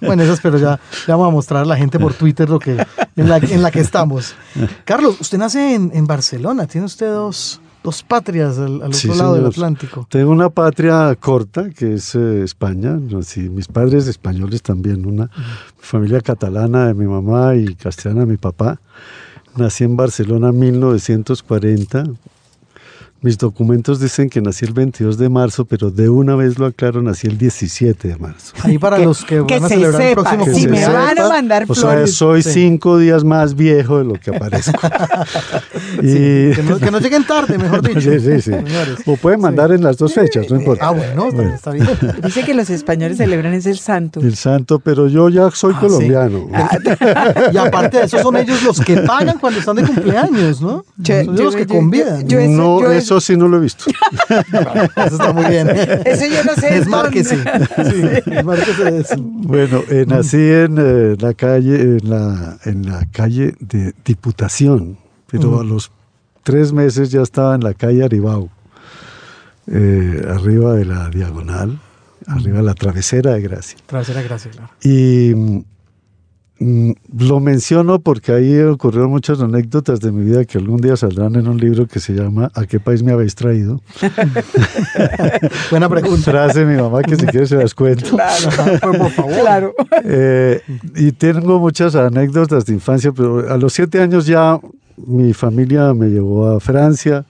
en 0.00 0.20
esas, 0.20 0.40
pero 0.40 0.58
ya, 0.58 0.78
ya 1.06 1.16
vamos 1.16 1.28
a 1.28 1.30
mostrar 1.32 1.62
a 1.62 1.66
la 1.66 1.76
gente 1.76 1.98
por 1.98 2.14
Twitter 2.14 2.48
lo 2.48 2.58
que, 2.58 2.72
en, 3.16 3.28
la, 3.28 3.38
en 3.38 3.62
la 3.62 3.70
que 3.70 3.80
estamos. 3.80 4.34
Carlos, 4.84 5.20
usted 5.20 5.38
nace 5.38 5.74
en, 5.74 5.90
en 5.94 6.06
Barcelona, 6.06 6.66
tiene 6.66 6.86
usted 6.86 7.10
dos, 7.12 7.60
dos 7.82 8.02
patrias 8.02 8.58
al, 8.58 8.76
al 8.76 8.88
otro 8.88 8.92
Sí, 8.92 9.08
lado 9.08 9.34
del 9.34 9.42
señor. 9.42 9.48
Atlántico. 9.52 10.06
Tengo 10.10 10.30
una 10.30 10.50
patria 10.50 11.14
corta, 11.18 11.70
que 11.70 11.94
es 11.94 12.14
eh, 12.14 12.42
España. 12.44 12.92
Nací- 12.96 13.50
mis 13.50 13.68
padres 13.68 14.06
españoles 14.06 14.62
también, 14.62 15.06
una 15.06 15.30
familia 15.78 16.20
catalana 16.20 16.86
de 16.88 16.94
mi 16.94 17.06
mamá 17.06 17.54
y 17.56 17.74
castellana 17.74 18.20
de 18.20 18.26
mi 18.26 18.36
papá. 18.36 18.80
Nací 19.56 19.84
en 19.84 19.96
Barcelona 19.96 20.50
en 20.50 20.58
1940. 20.58 22.04
Mis 23.22 23.36
documentos 23.36 24.00
dicen 24.00 24.30
que 24.30 24.40
nací 24.40 24.64
el 24.64 24.72
22 24.72 25.18
de 25.18 25.28
marzo, 25.28 25.66
pero 25.66 25.90
de 25.90 26.08
una 26.08 26.36
vez 26.36 26.58
lo 26.58 26.64
aclaro, 26.64 27.02
nací 27.02 27.26
el 27.26 27.36
17 27.36 28.08
de 28.08 28.16
marzo. 28.16 28.54
Ahí 28.62 28.78
para 28.78 28.98
los 28.98 29.24
que, 29.26 29.44
que 29.46 29.54
van 29.56 29.64
a 29.64 29.68
se 29.68 29.74
celebrar 29.74 30.00
el 30.02 30.08
sepa, 30.08 30.22
próximo 30.22 30.44
Que 30.46 30.54
si 30.54 30.60
se 30.62 30.68
me 30.68 30.86
van 30.88 31.18
a 31.18 31.28
mandar 31.28 31.64
O 31.68 31.74
sea, 31.74 31.90
flores. 31.90 32.14
soy 32.14 32.42
Sí. 32.42 32.50
cinco 32.52 32.96
días 32.96 33.22
más 33.22 33.54
viejo 33.56 33.98
de 33.98 34.04
lo 34.04 34.14
que 34.14 34.34
aparezco. 34.34 34.72
y... 36.02 36.50
Que 36.54 36.62
no, 36.66 36.78
que 36.78 36.90
no 36.90 36.98
lleguen 36.98 37.26
tarde, 37.26 37.58
mejor 37.58 37.82
dicho. 37.82 38.00
Sí, 38.00 38.20
sí, 38.20 38.40
sí. 38.40 38.52
O 39.04 39.16
pueden 39.16 39.40
mandar 39.40 39.70
en 39.72 39.82
las 39.82 39.98
dos 39.98 40.14
fechas, 40.14 40.48
no 40.50 40.56
importa. 40.56 40.88
Ah, 40.88 40.92
bueno, 40.92 41.30
Bueno. 41.30 41.54
está 41.54 41.72
bien. 41.72 41.86
Dice 42.24 42.42
que 42.44 42.54
los 42.54 42.70
españoles 42.70 43.18
celebran 43.18 43.52
es 43.52 43.66
el 43.66 43.78
santo. 43.78 44.20
El 44.20 44.34
santo, 44.36 44.78
pero 44.78 45.08
yo 45.08 45.28
ya 45.28 45.50
soy 45.50 45.74
Ah, 45.76 45.80
sí. 45.82 45.86
colombiano. 45.86 46.48
Y 47.52 47.56
aparte 47.58 47.98
de 47.98 48.04
eso, 48.04 48.18
son 48.22 48.36
ellos 48.36 48.62
los 48.62 48.80
que 48.80 48.96
pagan 48.98 49.38
cuando 49.38 49.60
están 49.60 49.76
de 49.76 49.82
cumpleaños, 49.84 50.60
¿no? 50.62 50.84
Yo- 50.96 51.14
son 51.14 51.22
ellos 51.22 51.36
yo- 51.36 51.44
los 51.44 51.56
que 51.56 51.66
yo- 51.66 51.74
convidan. 51.74 52.26
yo- 52.26 52.38
eso- 52.38 52.50
no, 52.50 52.80
yo- 52.80 52.90
eso 53.10 53.20
sí 53.20 53.36
no 53.36 53.48
lo 53.48 53.56
he 53.56 53.60
visto. 53.60 53.86
Eso 54.96 55.16
está 55.16 55.32
muy 55.32 55.46
bien. 55.46 55.68
Eso 55.68 56.26
yo 56.26 56.44
no 56.44 56.54
sé. 56.54 56.78
Es 56.78 56.86
márquese. 56.86 57.36
Sí, 57.36 58.02
de 58.02 59.00
eso. 59.00 59.16
Bueno, 59.18 59.82
eh, 59.88 60.04
nací 60.06 60.36
en 60.36 60.76
eh, 60.78 61.16
la 61.18 61.34
calle, 61.34 61.80
en 61.80 62.08
la, 62.08 62.56
en 62.64 62.86
la 62.86 63.04
calle 63.10 63.54
de 63.58 63.94
Diputación, 64.04 64.96
pero 65.26 65.58
a 65.58 65.64
los 65.64 65.90
tres 66.44 66.72
meses 66.72 67.10
ya 67.10 67.22
estaba 67.22 67.56
en 67.56 67.64
la 67.64 67.74
calle 67.74 68.04
Aribau, 68.04 68.48
eh, 69.66 70.24
arriba 70.28 70.74
de 70.74 70.84
la 70.84 71.08
diagonal, 71.08 71.80
arriba 72.28 72.58
de 72.58 72.64
la 72.64 72.74
travesera 72.74 73.32
de 73.32 73.40
Gracia. 73.40 73.78
Trasera 73.86 74.22
gracia, 74.22 74.52
claro. 74.52 74.70
Y 74.82 75.64
lo 76.60 77.40
menciono 77.40 78.00
porque 78.00 78.32
ahí 78.32 78.60
ocurrieron 78.60 79.10
muchas 79.10 79.40
anécdotas 79.40 79.98
de 80.00 80.12
mi 80.12 80.26
vida 80.26 80.44
que 80.44 80.58
algún 80.58 80.78
día 80.78 80.94
saldrán 80.94 81.34
en 81.36 81.48
un 81.48 81.56
libro 81.56 81.86
que 81.86 82.00
se 82.00 82.12
llama 82.12 82.50
¿A 82.54 82.66
qué 82.66 82.78
país 82.78 83.02
me 83.02 83.12
habéis 83.12 83.34
traído? 83.34 83.80
Buena 85.70 85.88
pregunta. 85.88 86.30
Frase 86.30 86.66
mi 86.66 86.76
mamá 86.76 87.02
que 87.02 87.16
si 87.16 87.24
quieres 87.26 87.48
se 87.48 87.56
las 87.56 87.74
cuento. 87.74 88.10
Por, 88.82 88.98
por 88.98 89.10
favor. 89.10 89.40
Claro. 89.40 89.74
Eh, 90.04 90.60
y 90.96 91.12
tengo 91.12 91.58
muchas 91.58 91.94
anécdotas 91.94 92.66
de 92.66 92.74
infancia, 92.74 93.10
pero 93.10 93.50
a 93.50 93.56
los 93.56 93.72
siete 93.72 94.02
años 94.02 94.26
ya 94.26 94.60
mi 95.06 95.32
familia 95.32 95.94
me 95.94 96.08
llevó 96.08 96.48
a 96.48 96.60
Francia, 96.60 97.24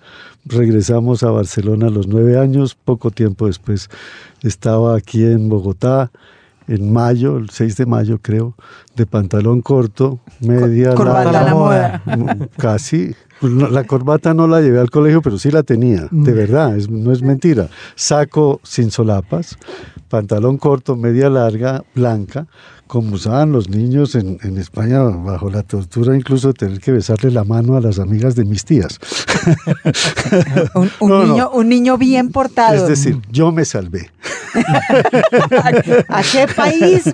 regresamos 0.45 1.23
a 1.23 1.31
Barcelona 1.31 1.87
a 1.87 1.91
los 1.91 2.09
nueve 2.09 2.37
años, 2.37 2.75
poco 2.75 3.13
tiempo 3.13 3.47
después 3.47 3.91
estaba 4.43 4.97
aquí 4.97 5.23
en 5.25 5.49
Bogotá, 5.49 6.11
en 6.71 6.93
mayo, 6.93 7.37
el 7.37 7.51
6 7.51 7.77
de 7.77 7.85
mayo 7.87 8.19
creo, 8.23 8.55
de 8.97 9.05
pantalón 9.07 9.61
corto, 9.61 10.21
media 10.41 10.95
Corbata 10.95 11.21
a 11.29 11.33
larga, 11.33 11.45
la 11.51 11.55
moda. 11.55 12.03
Mm, 12.07 12.43
Casi. 12.57 13.15
Pues 13.41 13.53
La 13.55 13.85
corbata 13.85 14.35
no 14.35 14.47
la 14.47 14.61
llevé 14.61 14.81
al 14.81 14.91
colegio, 14.91 15.23
pero 15.23 15.39
sí 15.39 15.51
la 15.51 15.63
tenía, 15.63 16.09
de 16.11 16.33
verdad, 16.33 16.77
es- 16.77 16.91
no 16.91 17.11
es 17.11 17.23
mentira. 17.23 17.69
Saco 17.95 18.61
sin 18.63 18.91
solapas, 18.91 19.57
pantalón 20.09 20.59
corto, 20.59 20.95
media 20.97 21.31
larga, 21.31 21.83
blanca, 21.95 22.47
como 22.91 23.15
usaban 23.15 23.53
los 23.53 23.69
niños 23.69 24.17
en, 24.17 24.39
en 24.43 24.59
España 24.59 25.01
bajo 25.01 25.49
la 25.49 25.63
tortura, 25.63 26.17
incluso 26.17 26.49
de 26.49 26.55
tener 26.55 26.81
que 26.81 26.91
besarle 26.91 27.31
la 27.31 27.45
mano 27.45 27.77
a 27.77 27.81
las 27.81 28.01
amigas 28.01 28.35
de 28.35 28.45
mis 28.45 28.65
tías. 28.65 28.99
Un, 30.75 30.91
un 30.99 31.09
No, 31.09 31.19
no. 31.23 31.27
niño, 31.33 31.51
un 31.51 31.69
niño 31.69 31.99
bien 31.99 32.31
portado. 32.31 32.75
Es 32.75 32.89
decir, 32.89 33.19
yo 33.31 33.53
me 33.53 33.65
salvé. 33.65 34.11
¿A, 35.63 35.69
a 36.19 36.23
qué 36.23 36.47
país 36.55 37.05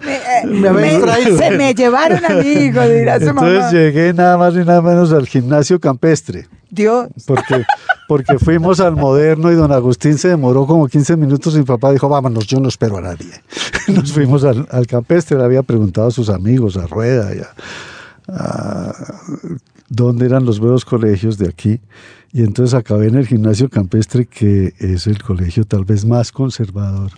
me, 0.45 0.71
Me 0.73 0.99
traído. 0.99 1.37
se 1.39 1.51
me 1.51 1.75
llevaron 1.75 2.25
a 2.25 2.31
mi 2.31 2.49
hijo? 2.49 2.81
Dirá 2.81 3.19
su 3.21 3.29
Entonces 3.29 3.59
mamá. 3.61 3.71
llegué 3.71 4.15
nada 4.15 4.39
más 4.39 4.55
ni 4.55 4.65
nada 4.65 4.81
menos 4.83 5.13
al 5.13 5.27
gimnasio 5.27 5.79
campestre. 5.79 6.47
Dios. 6.71 7.09
Porque, 7.27 7.65
porque 8.09 8.39
fuimos 8.39 8.81
al 8.81 8.97
moderno 8.97 9.51
y 9.53 9.55
don 9.55 9.73
Agustín 9.73 10.19
se 10.19 10.29
demoró 10.29 10.67
como 10.67 10.87
15 10.89 11.17
minutos 11.17 11.55
y 11.55 11.59
mi 11.59 11.65
papá 11.65 11.93
dijo, 11.93 12.09
vámonos, 12.09 12.47
yo 12.47 12.61
no 12.61 12.69
espero 12.69 12.99
a 12.99 13.01
nadie. 13.01 13.31
Nos 13.89 14.13
fuimos 14.13 14.45
al, 14.45 14.67
al 14.71 14.87
campestre, 14.87 15.39
le 15.39 15.45
había 15.45 15.63
preguntado 15.63 16.09
a 16.09 16.11
sus 16.11 16.29
amigos, 16.29 16.77
a 16.77 16.87
Rueda, 16.87 17.35
y 17.35 17.41
a- 17.41 17.55
a- 18.29 18.95
dónde 19.89 20.27
eran 20.27 20.45
los 20.45 20.59
buenos 20.59 20.85
colegios 20.85 21.39
de 21.39 21.49
aquí. 21.49 21.81
Y 22.37 22.43
entonces 22.43 22.75
acabé 22.75 23.07
en 23.09 23.15
el 23.15 23.27
gimnasio 23.27 23.71
campestre, 23.71 24.27
que 24.27 24.75
es 24.79 25.07
el 25.07 25.23
colegio 25.23 25.65
tal 25.65 25.87
vez 25.87 26.05
más 26.05 26.33
conservador 26.33 27.11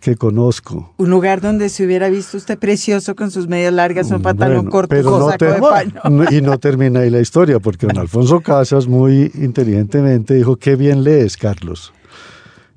que 0.00 0.16
conozco. 0.16 0.94
Un 0.96 1.10
lugar 1.10 1.42
donde 1.42 1.68
se 1.68 1.84
hubiera 1.84 2.08
visto 2.08 2.38
usted 2.38 2.58
precioso 2.58 3.14
con 3.14 3.30
sus 3.30 3.46
medias 3.48 3.74
largas, 3.74 4.10
un 4.10 4.22
pantalón 4.22 4.56
Bueno, 4.56 4.70
corto, 4.70 4.88
pero 4.88 5.18
no 5.18 5.30
te- 5.36 5.44
de 5.44 5.60
paño. 5.60 6.00
y 6.30 6.40
no 6.40 6.58
termina 6.58 7.00
ahí 7.00 7.10
la 7.10 7.20
historia, 7.20 7.60
porque 7.60 7.86
don 7.86 7.98
Alfonso 7.98 8.40
Casas 8.40 8.86
muy 8.86 9.30
inteligentemente 9.34 10.32
dijo, 10.32 10.56
qué 10.56 10.74
bien 10.74 11.04
lees, 11.04 11.36
Carlos. 11.36 11.92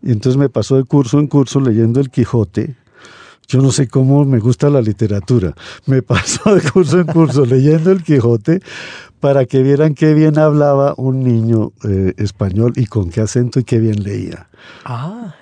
Y 0.04 0.12
entonces 0.12 0.36
me 0.36 0.50
pasó 0.50 0.76
de 0.76 0.84
curso 0.84 1.18
en 1.18 1.28
curso 1.28 1.62
leyendo 1.62 2.02
El 2.02 2.10
Quijote. 2.10 2.76
Yo 3.48 3.62
no 3.62 3.72
sé 3.72 3.88
cómo 3.88 4.26
me 4.26 4.40
gusta 4.40 4.70
la 4.70 4.82
literatura. 4.82 5.54
Me 5.86 6.02
pasó 6.04 6.56
de 6.56 6.62
curso 6.70 7.00
en 7.00 7.08
curso 7.08 7.46
leyendo 7.46 7.92
El 7.92 8.04
Quijote 8.04 8.62
para 9.20 9.46
que 9.46 9.64
vieran 9.64 9.96
qué 9.96 10.14
bien 10.14 10.38
hablaba 10.38 10.94
un 10.98 11.24
niño 11.24 11.72
eh, 11.84 12.14
español 12.18 12.74
y 12.76 12.86
con 12.86 13.10
qué 13.10 13.22
acento 13.22 13.60
y 13.60 13.64
qué 13.64 13.80
bien 13.80 14.04
leía. 14.04 14.50
Ah, 14.84 15.36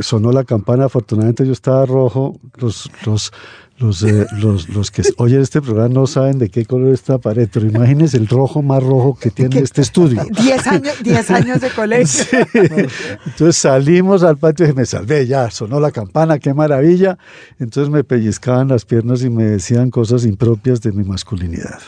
sonó 0.00 0.32
la 0.32 0.44
campana, 0.44 0.86
afortunadamente 0.86 1.46
yo 1.46 1.52
estaba 1.52 1.86
rojo, 1.86 2.38
los, 2.56 2.90
los, 3.04 3.32
Los, 3.78 4.02
eh, 4.02 4.26
los, 4.38 4.70
los 4.70 4.90
que 4.90 5.02
oyen 5.18 5.42
este 5.42 5.60
programa 5.60 5.92
no 5.92 6.06
saben 6.06 6.38
de 6.38 6.48
qué 6.48 6.64
color 6.64 6.94
está 6.94 7.14
la 7.14 7.18
pared, 7.18 7.46
pero 7.52 7.66
imagínense 7.66 8.16
el 8.16 8.26
rojo 8.26 8.62
más 8.62 8.82
rojo 8.82 9.18
que 9.20 9.30
tiene 9.30 9.58
este 9.58 9.82
estudio. 9.82 10.24
Diez 10.42 10.66
años, 10.66 10.94
diez 11.02 11.30
años 11.30 11.60
de 11.60 11.70
colegio. 11.70 12.06
Sí. 12.56 12.60
Entonces 13.26 13.56
salimos 13.56 14.22
al 14.22 14.38
patio 14.38 14.66
y 14.68 14.72
me 14.72 14.86
salvé, 14.86 15.26
ya 15.26 15.50
sonó 15.50 15.78
la 15.78 15.90
campana, 15.90 16.38
qué 16.38 16.54
maravilla. 16.54 17.18
Entonces 17.58 17.90
me 17.90 18.02
pellizcaban 18.02 18.68
las 18.68 18.84
piernas 18.84 19.22
y 19.22 19.30
me 19.30 19.44
decían 19.44 19.90
cosas 19.90 20.24
impropias 20.24 20.80
de 20.80 20.92
mi 20.92 21.04
masculinidad. 21.04 21.78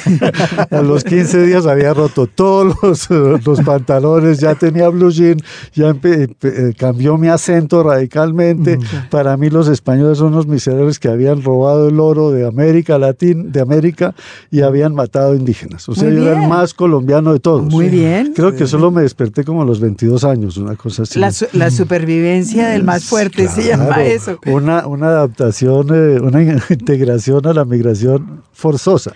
A 0.70 0.82
los 0.82 1.04
15 1.04 1.46
días 1.46 1.66
había 1.66 1.94
roto 1.94 2.26
todos 2.26 2.76
los, 2.82 3.10
los 3.46 3.60
pantalones, 3.60 4.40
ya 4.40 4.54
tenía 4.54 4.88
blue 4.88 5.10
jean, 5.10 5.38
ya 5.72 5.94
eh, 6.02 6.74
cambió 6.76 7.16
mi 7.16 7.28
acento 7.28 7.82
radicalmente. 7.82 8.78
Para 9.10 9.36
mí 9.36 9.50
los 9.50 9.68
españoles 9.68 10.18
son 10.18 10.28
unos 10.28 10.46
miserables 10.46 10.98
que 10.98 11.11
habían 11.12 11.42
robado 11.42 11.88
el 11.88 12.00
oro 12.00 12.30
de 12.32 12.46
América 12.46 12.98
Latina, 12.98 13.44
de 13.46 13.60
América 13.60 14.14
y 14.50 14.62
habían 14.62 14.94
matado 14.94 15.34
indígenas. 15.34 15.88
O 15.88 15.94
sea, 15.94 16.08
Muy 16.08 16.16
yo 16.16 16.22
era 16.30 16.42
el 16.42 16.48
más 16.48 16.74
colombiano 16.74 17.32
de 17.32 17.40
todos. 17.40 17.64
Muy 17.72 17.88
bien. 17.88 18.32
Creo 18.34 18.54
que 18.56 18.66
solo 18.66 18.90
me 18.90 19.02
desperté 19.02 19.44
como 19.44 19.62
a 19.62 19.64
los 19.64 19.78
22 19.80 20.24
años, 20.24 20.56
una 20.56 20.74
cosa 20.76 21.02
así. 21.04 21.18
La, 21.18 21.30
su- 21.30 21.46
la 21.52 21.70
supervivencia 21.70 22.68
del 22.68 22.82
más 22.84 23.04
fuerte 23.04 23.48
se 23.48 23.68
llama 23.68 24.02
eso. 24.02 24.38
Una, 24.46 24.86
una 24.86 25.06
adaptación, 25.08 25.88
eh, 25.92 26.20
una 26.20 26.42
integración 26.70 27.46
a 27.46 27.52
la 27.52 27.64
migración 27.64 28.42
forzosa. 28.52 29.12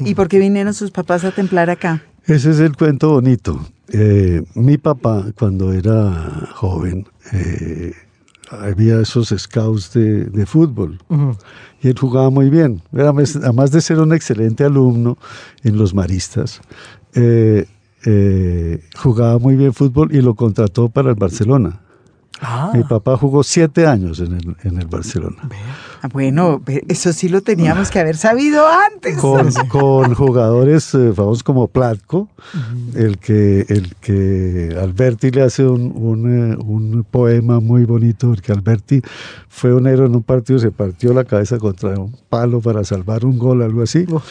¿Y 0.00 0.14
por 0.14 0.28
qué 0.28 0.38
vinieron 0.38 0.74
sus 0.74 0.90
papás 0.90 1.24
a 1.24 1.30
templar 1.32 1.70
acá? 1.70 2.02
Ese 2.26 2.50
es 2.50 2.60
el 2.60 2.76
cuento 2.76 3.10
bonito. 3.10 3.58
Eh, 3.90 4.42
mi 4.54 4.76
papá, 4.76 5.24
cuando 5.38 5.72
era 5.72 6.48
joven, 6.54 7.06
eh, 7.32 7.92
había 8.50 9.00
esos 9.00 9.34
scouts 9.36 9.92
de, 9.92 10.24
de 10.24 10.46
fútbol 10.46 10.98
y 11.82 11.88
él 11.88 11.98
jugaba 11.98 12.30
muy 12.30 12.50
bien. 12.50 12.82
Era 12.92 13.10
Además 13.10 13.70
de 13.70 13.80
ser 13.80 14.00
un 14.00 14.12
excelente 14.12 14.64
alumno 14.64 15.18
en 15.62 15.76
los 15.76 15.94
maristas, 15.94 16.60
eh, 17.14 17.66
eh, 18.04 18.82
jugaba 18.96 19.38
muy 19.38 19.56
bien 19.56 19.72
fútbol 19.74 20.14
y 20.14 20.20
lo 20.20 20.34
contrató 20.34 20.88
para 20.88 21.10
el 21.10 21.16
Barcelona. 21.16 21.80
Ah, 22.40 22.70
Mi 22.72 22.84
papá 22.84 23.16
jugó 23.16 23.42
siete 23.42 23.86
años 23.86 24.20
en 24.20 24.34
el, 24.34 24.56
en 24.62 24.78
el 24.80 24.86
Barcelona. 24.86 25.48
Ah, 26.02 26.08
Bueno, 26.12 26.62
eso 26.88 27.12
sí 27.12 27.28
lo 27.28 27.40
teníamos 27.42 27.90
que 27.90 27.98
haber 27.98 28.16
sabido 28.16 28.64
antes. 28.68 29.18
Con, 29.18 29.50
con 29.68 30.14
jugadores 30.14 30.94
eh, 30.94 31.12
famosos 31.14 31.42
como 31.42 31.66
Platko, 31.66 32.28
el 32.94 33.18
que, 33.18 33.66
el 33.68 33.94
que 33.96 34.76
Alberti 34.80 35.30
le 35.32 35.42
hace 35.42 35.66
un, 35.66 35.92
un, 35.96 36.52
eh, 36.52 36.56
un 36.56 37.04
poema 37.10 37.58
muy 37.60 37.84
bonito, 37.84 38.28
porque 38.28 38.52
Alberti 38.52 39.02
fue 39.48 39.74
un 39.74 39.86
héroe 39.88 40.06
en 40.06 40.14
un 40.14 40.22
partido, 40.22 40.58
se 40.60 40.70
partió 40.70 41.12
la 41.12 41.24
cabeza 41.24 41.58
contra 41.58 41.98
un 41.98 42.14
palo 42.28 42.60
para 42.60 42.84
salvar 42.84 43.24
un 43.24 43.36
gol, 43.38 43.62
algo 43.62 43.82
así, 43.82 44.04
Uf. 44.08 44.22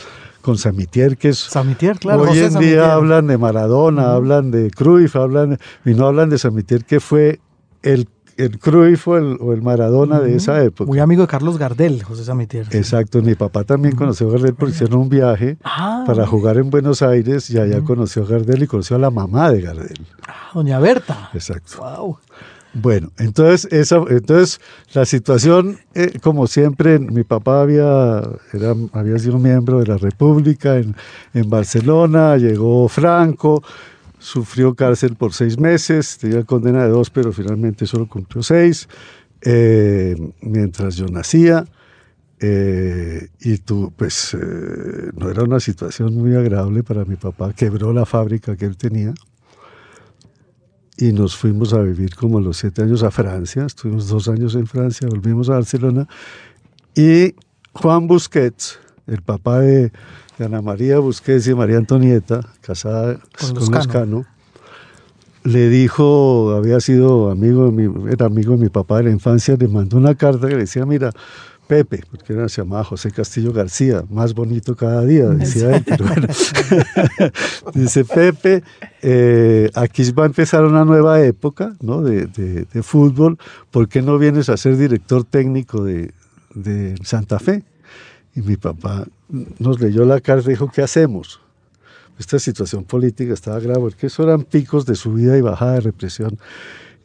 con 0.42 0.58
Samitier, 0.58 1.18
que 1.18 1.30
es 1.30 1.40
Samitier, 1.40 2.00
claro. 2.00 2.22
Hoy 2.22 2.40
en 2.40 2.58
día 2.60 2.94
hablan 2.94 3.28
de 3.28 3.38
Maradona, 3.38 4.14
hablan 4.14 4.52
de 4.52 4.72
Cruyff, 4.72 5.18
hablan, 5.18 5.60
y 5.84 5.94
no 5.94 6.08
hablan 6.08 6.30
de 6.30 6.38
Samitier, 6.38 6.86
que 6.86 7.02
fue 7.02 7.42
el, 7.84 8.08
el 8.38 8.60
Cruyff 8.60 9.08
o 9.08 9.18
el, 9.18 9.38
o 9.40 9.54
el 9.54 9.62
Maradona 9.62 10.20
de 10.20 10.36
esa 10.36 10.64
época. 10.64 10.88
Muy 10.88 11.00
amigo 11.00 11.22
de 11.24 11.28
Carlos 11.28 11.58
Gardel, 11.58 12.04
José 12.04 12.24
Samitier. 12.24 12.68
Exacto, 12.72 13.22
mi 13.22 13.36
papá 13.36 13.64
también 13.64 13.96
conoció 13.96 14.28
a 14.30 14.32
Gardel 14.34 14.54
porque 14.54 14.76
hicieron 14.76 15.00
un 15.02 15.10
viaje 15.10 15.58
Ah, 15.64 16.04
para 16.06 16.26
jugar 16.28 16.58
en 16.58 16.70
Buenos 16.70 17.02
Aires 17.02 17.50
y 17.50 17.58
allá 17.58 17.82
conoció 17.82 18.24
a 18.24 18.28
Gardel 18.28 18.64
y 18.64 18.68
conoció 18.68 18.96
a 18.96 19.00
la 19.00 19.10
mamá 19.10 19.52
de 19.52 19.62
Gardel. 19.62 20.06
ah, 20.28 20.52
Doña 20.54 20.80
Berta. 20.80 21.30
Exacto. 21.34 21.78
Wow. 21.80 22.18
Bueno, 22.74 23.10
entonces, 23.18 23.72
esa, 23.74 23.96
entonces 24.10 24.60
la 24.94 25.06
situación, 25.06 25.80
eh, 25.96 26.20
como 26.22 26.46
siempre, 26.46 27.00
mi 27.00 27.24
papá 27.24 27.62
había, 27.62 28.22
era, 28.54 28.76
había 28.94 29.18
sido 29.18 29.40
miembro 29.40 29.80
de 29.80 29.88
la 29.88 29.98
República 29.98 30.78
en, 30.78 30.96
en 31.34 31.50
Barcelona, 31.50 32.38
llegó 32.38 32.88
Franco, 32.88 33.64
sufrió 34.20 34.76
cárcel 34.76 35.16
por 35.16 35.34
seis 35.34 35.60
meses, 35.60 36.18
tenía 36.18 36.44
condena 36.44 36.84
de 36.84 36.90
dos, 36.90 37.10
pero 37.10 37.32
finalmente 37.32 37.86
solo 37.86 38.08
cumplió 38.08 38.44
seis, 38.44 38.88
eh, 39.42 40.16
mientras 40.42 40.96
yo 40.96 41.06
nacía. 41.08 41.66
eh, 42.40 43.30
y 43.40 43.58
tú, 43.58 43.92
pues, 43.98 44.36
eh, 44.36 45.10
no 45.16 45.30
era 45.30 45.44
una 45.44 45.60
situación 45.60 46.14
muy 46.14 46.36
agradable 46.36 46.84
para 46.84 47.04
mi 47.04 47.16
papá, 47.16 47.52
quebró 47.54 47.94
la 47.94 48.06
fábrica 48.06 48.56
que 48.56 48.66
él 48.66 48.78
tenía 48.78 49.14
y 50.98 51.14
nos 51.14 51.36
fuimos 51.36 51.74
a 51.74 51.82
vivir 51.82 52.16
como 52.16 52.40
a 52.40 52.42
los 52.42 52.58
siete 52.58 52.82
años 52.84 53.04
a 53.04 53.12
Francia, 53.12 53.66
estuvimos 53.66 54.08
dos 54.08 54.28
años 54.28 54.56
en 54.56 54.68
Francia, 54.68 55.08
volvimos 55.08 55.50
a 55.50 55.54
Barcelona 55.54 56.08
y 56.96 57.36
Juan 57.74 58.08
Busquets, 58.08 58.80
el 59.06 59.22
papá 59.22 59.60
de, 59.60 59.92
de 60.38 60.46
Ana 60.46 60.62
María 60.62 61.00
Busquets 61.00 61.48
y 61.48 61.56
María 61.56 61.78
Antonieta, 61.78 62.42
casada 62.62 63.16
Con 63.40 63.50
con, 63.50 63.56
Lozcano. 63.56 63.78
Lozcano, 63.78 64.26
le 65.44 65.70
dijo, 65.70 66.54
había 66.56 66.80
sido 66.80 67.32
amigo 67.32 67.66
de 67.66 67.72
mi, 67.72 68.12
era 68.12 68.26
amigo 68.26 68.52
de 68.54 68.64
mi 68.64 68.70
papá 68.70 68.98
de 68.98 69.04
la 69.06 69.12
infancia, 69.12 69.56
le 69.58 69.68
mandó 69.68 69.98
una 69.98 70.14
carta 70.16 70.48
que 70.48 70.56
le 70.56 70.62
decía, 70.62 70.86
mira, 70.86 71.12
Pepe, 71.68 72.02
porque 72.10 72.32
era, 72.34 72.48
se 72.50 72.62
llamaba 72.62 72.84
José 72.84 73.12
Castillo 73.12 73.52
García, 73.52 74.04
más 74.10 74.34
bonito 74.34 74.76
cada 74.76 75.04
día, 75.06 75.26
decía 75.30 75.76
él, 75.76 75.84
pero 75.86 76.06
bueno. 76.06 76.28
Dice 77.74 78.06
Pepe, 78.06 78.64
eh, 79.02 79.70
aquí 79.76 80.10
va 80.12 80.24
a 80.24 80.28
empezar 80.28 80.64
una 80.66 80.86
nueva 80.86 81.22
época 81.22 81.76
¿no? 81.82 82.02
de, 82.02 82.28
de- 82.28 82.66
de 82.72 82.84
fútbol, 82.84 83.38
¿por 83.72 83.88
qué 83.90 84.02
no 84.02 84.18
vienes 84.18 84.48
a 84.50 84.56
ser 84.58 84.78
director 84.78 85.24
técnico 85.26 85.84
de, 85.84 86.12
de 86.56 86.96
Santa 87.04 87.40
Fe? 87.40 87.64
Y 88.38 88.42
mi 88.42 88.56
papá 88.56 89.08
nos 89.58 89.82
leyó 89.82 90.06
la 90.06 90.22
carta 90.22 90.48
y 90.48 90.54
dijo, 90.54 90.70
¿qué 90.70 90.84
hacemos? 90.84 91.42
Esta 92.20 92.38
situación 92.38 92.84
política 92.84 93.34
estaba 93.34 93.60
grave, 93.60 93.80
porque 93.80 94.06
eso 94.06 94.22
eran 94.22 94.44
picos 94.44 94.86
de 94.86 94.94
subida 94.94 95.36
y 95.36 95.42
bajada 95.42 95.74
de 95.74 95.82
represión. 95.82 96.38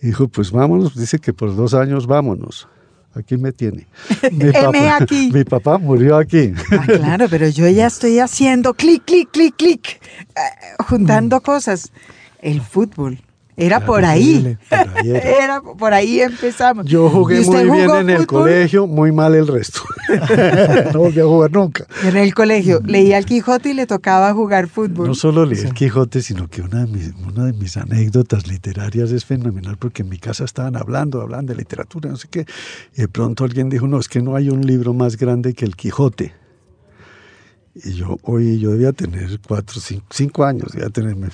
Y 0.03 0.09
dijo, 0.09 0.29
pues 0.29 0.51
vámonos, 0.51 0.95
dice 0.95 1.19
que 1.19 1.33
por 1.33 1.57
dos 1.57 1.73
años 1.73 2.07
vámonos. 2.07 2.69
Aquí 3.15 3.39
me 3.39 3.51
tiene. 3.53 3.87
Mi 4.31 4.45
Heme 4.45 4.91
aquí. 4.91 5.31
mi 5.33 5.45
papá 5.45 5.79
murió 5.79 6.19
aquí. 6.19 6.53
Ah, 6.71 6.85
claro, 6.87 7.27
pero 7.31 7.49
yo 7.49 7.67
ya 7.69 7.87
estoy 7.87 8.19
haciendo 8.19 8.75
clic, 8.75 9.05
clic, 9.07 9.31
clic, 9.31 9.57
clic, 9.57 10.03
eh, 10.37 10.83
juntando 10.85 11.41
cosas. 11.41 11.93
El 12.41 12.61
fútbol. 12.61 13.19
Era 13.57 13.85
por 13.85 14.05
ahí. 14.05 14.57
Por 14.71 14.79
ahí 14.79 15.11
era. 15.11 15.45
Era 15.45 15.61
por 15.61 15.93
ahí 15.93 16.21
empezamos. 16.21 16.87
Yo 16.87 17.11
jugué 17.11 17.37
¿Y 17.37 17.41
usted 17.41 17.67
muy 17.67 17.79
bien 17.79 17.91
en 17.91 18.11
el 18.11 18.27
colegio, 18.27 18.87
muy 18.87 19.13
mal 19.13 19.35
el 19.35 19.47
resto. 19.47 19.81
no 20.93 21.01
volví 21.01 21.21
a 21.21 21.25
jugar 21.25 21.53
nunca. 21.53 21.87
En 22.05 22.17
el 22.17 22.35
colegio 22.35 22.81
leía 22.85 23.19
el 23.19 23.27
Quijote 23.27 23.71
y 23.71 23.75
le 23.75 23.87
tocaba 23.87 24.33
jugar 24.33 24.69
fútbol. 24.69 25.09
No 25.09 25.15
solo 25.15 25.45
leí 25.45 25.61
el 25.61 25.75
Quijote, 25.75 26.23
sino 26.23 26.49
que 26.49 26.63
una 26.63 26.85
de, 26.85 26.87
mis, 26.87 27.13
una 27.27 27.45
de 27.45 27.53
mis 27.53 27.77
anécdotas 27.77 28.47
literarias 28.47 29.11
es 29.11 29.25
fenomenal 29.25 29.77
porque 29.77 30.03
en 30.03 30.09
mi 30.09 30.19
casa 30.19 30.45
estaban 30.45 30.77
hablando, 30.77 31.21
hablan 31.21 31.47
de 31.47 31.55
literatura, 31.55 32.11
no 32.11 32.17
sé 32.17 32.29
qué, 32.31 32.47
y 32.97 33.03
de 33.03 33.09
pronto 33.09 33.45
alguien 33.45 33.69
dijo, 33.69 33.87
no, 33.87 33.99
es 33.99 34.09
que 34.09 34.23
no 34.23 34.35
hay 34.35 34.49
un 34.49 34.67
libro 34.67 34.95
más 34.95 35.17
grande 35.17 35.55
que 35.55 35.65
el 35.65 35.77
Quijote. 35.77 36.42
Y 37.75 37.95
yo, 37.95 38.19
oye, 38.25 38.59
yo 38.59 38.73
debía 38.73 38.93
tener 38.93 39.41
cuatro, 39.49 39.81
cinco, 39.81 40.05
cinco 40.11 40.45
años, 40.45 40.73
debía 40.73 40.91
tener, 40.91 41.17
me, 41.17 41.29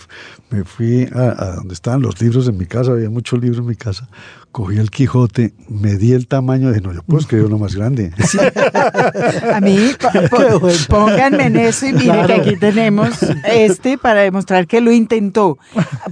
me 0.50 0.62
fui 0.62 1.08
a, 1.12 1.34
a 1.42 1.56
donde 1.56 1.74
estaban 1.74 2.00
los 2.00 2.20
libros 2.20 2.46
en 2.46 2.56
mi 2.56 2.64
casa, 2.66 2.92
había 2.92 3.10
muchos 3.10 3.40
libros 3.40 3.58
en 3.58 3.66
mi 3.66 3.74
casa, 3.74 4.08
cogí 4.52 4.76
el 4.78 4.90
Quijote, 4.92 5.52
medí 5.68 6.12
el 6.12 6.28
tamaño, 6.28 6.68
dije, 6.68 6.80
no, 6.80 6.92
yo 6.94 7.02
puedo 7.02 7.18
escribir 7.18 7.46
uno 7.46 7.58
más 7.58 7.74
grande. 7.74 8.12
A 9.52 9.60
mí, 9.60 9.90
po- 10.30 10.60
po- 10.60 10.68
pónganme 10.88 11.46
en 11.46 11.56
eso 11.56 11.86
y 11.86 11.92
miren 11.92 12.26
que 12.26 12.32
aquí 12.32 12.56
tenemos 12.56 13.10
este 13.44 13.98
para 13.98 14.20
demostrar 14.20 14.66
que 14.68 14.80
lo 14.80 14.92
intentó. 14.92 15.58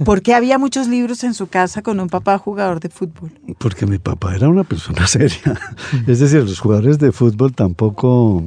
Porque 0.03 0.33
había 0.33 0.57
muchos 0.57 0.87
libros 0.89 1.23
en 1.23 1.33
su 1.35 1.47
casa 1.47 1.81
con 1.81 1.99
un 1.99 2.09
papá 2.09 2.37
jugador 2.37 2.79
de 2.79 2.89
fútbol. 2.89 3.31
Porque 3.59 3.85
mi 3.85 3.97
papá 3.97 4.35
era 4.35 4.49
una 4.49 4.63
persona 4.65 5.07
seria. 5.07 5.57
Es 6.05 6.19
decir, 6.19 6.43
los 6.43 6.59
jugadores 6.59 6.99
de 6.99 7.11
fútbol 7.11 7.53
tampoco... 7.53 8.43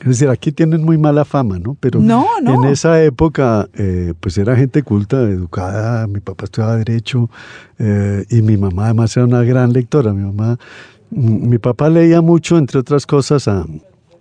Es 0.00 0.06
decir, 0.06 0.28
aquí 0.28 0.52
tienen 0.52 0.84
muy 0.84 0.96
mala 0.96 1.24
fama, 1.24 1.58
¿no? 1.58 1.76
Pero 1.80 1.98
No, 2.00 2.26
no. 2.40 2.54
en 2.64 2.70
esa 2.70 3.02
época, 3.02 3.68
eh, 3.74 4.14
pues 4.20 4.38
era 4.38 4.54
gente 4.56 4.82
culta, 4.82 5.20
educada. 5.22 6.06
Mi 6.06 6.20
papá 6.20 6.44
estudiaba 6.44 6.76
Derecho 6.76 7.28
eh, 7.78 8.24
y 8.30 8.40
mi 8.42 8.56
mamá 8.56 8.84
además 8.86 9.16
era 9.16 9.26
una 9.26 9.42
gran 9.42 9.72
lectora. 9.72 10.12
Mi 10.12 10.22
mamá... 10.24 10.58
Mi 11.10 11.56
papá 11.58 11.88
leía 11.88 12.20
mucho, 12.20 12.58
entre 12.58 12.78
otras 12.78 13.06
cosas, 13.06 13.48
a 13.48 13.64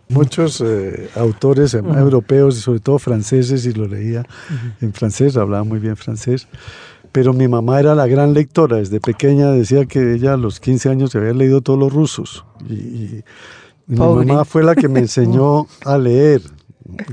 muchos 0.08 0.64
eh, 0.66 1.10
autores 1.16 1.74
eh, 1.74 1.80
europeos 1.80 2.58
y 2.58 2.62
sobre 2.62 2.80
todo 2.80 2.98
franceses 2.98 3.66
y 3.66 3.74
lo 3.74 3.88
leía 3.90 4.26
en 4.80 4.94
francés, 4.94 5.36
hablaba 5.36 5.66
muy 5.66 5.80
bien 5.80 5.98
francés. 5.98 6.48
Pero 7.12 7.34
mi 7.34 7.48
mamá 7.50 7.80
era 7.82 7.94
la 7.94 8.08
gran 8.08 8.34
lectora, 8.34 8.78
desde 8.78 9.02
pequeña 9.02 9.52
decía 9.52 9.86
que 9.86 10.14
ella 10.14 10.34
a 10.34 10.38
los 10.38 10.60
15 10.62 10.88
años 10.90 11.12
se 11.12 11.18
había 11.18 11.34
leído 11.34 11.60
todos 11.62 11.78
los 11.78 11.92
rusos. 11.92 12.46
Y- 12.70 12.74
y 12.74 13.24
mi 13.88 13.98
Pobre. 13.98 14.26
mamá 14.26 14.46
fue 14.46 14.64
la 14.64 14.76
que 14.76 14.88
me 14.88 15.00
enseñó 15.00 15.68
a 15.86 15.98
leer. 15.98 16.42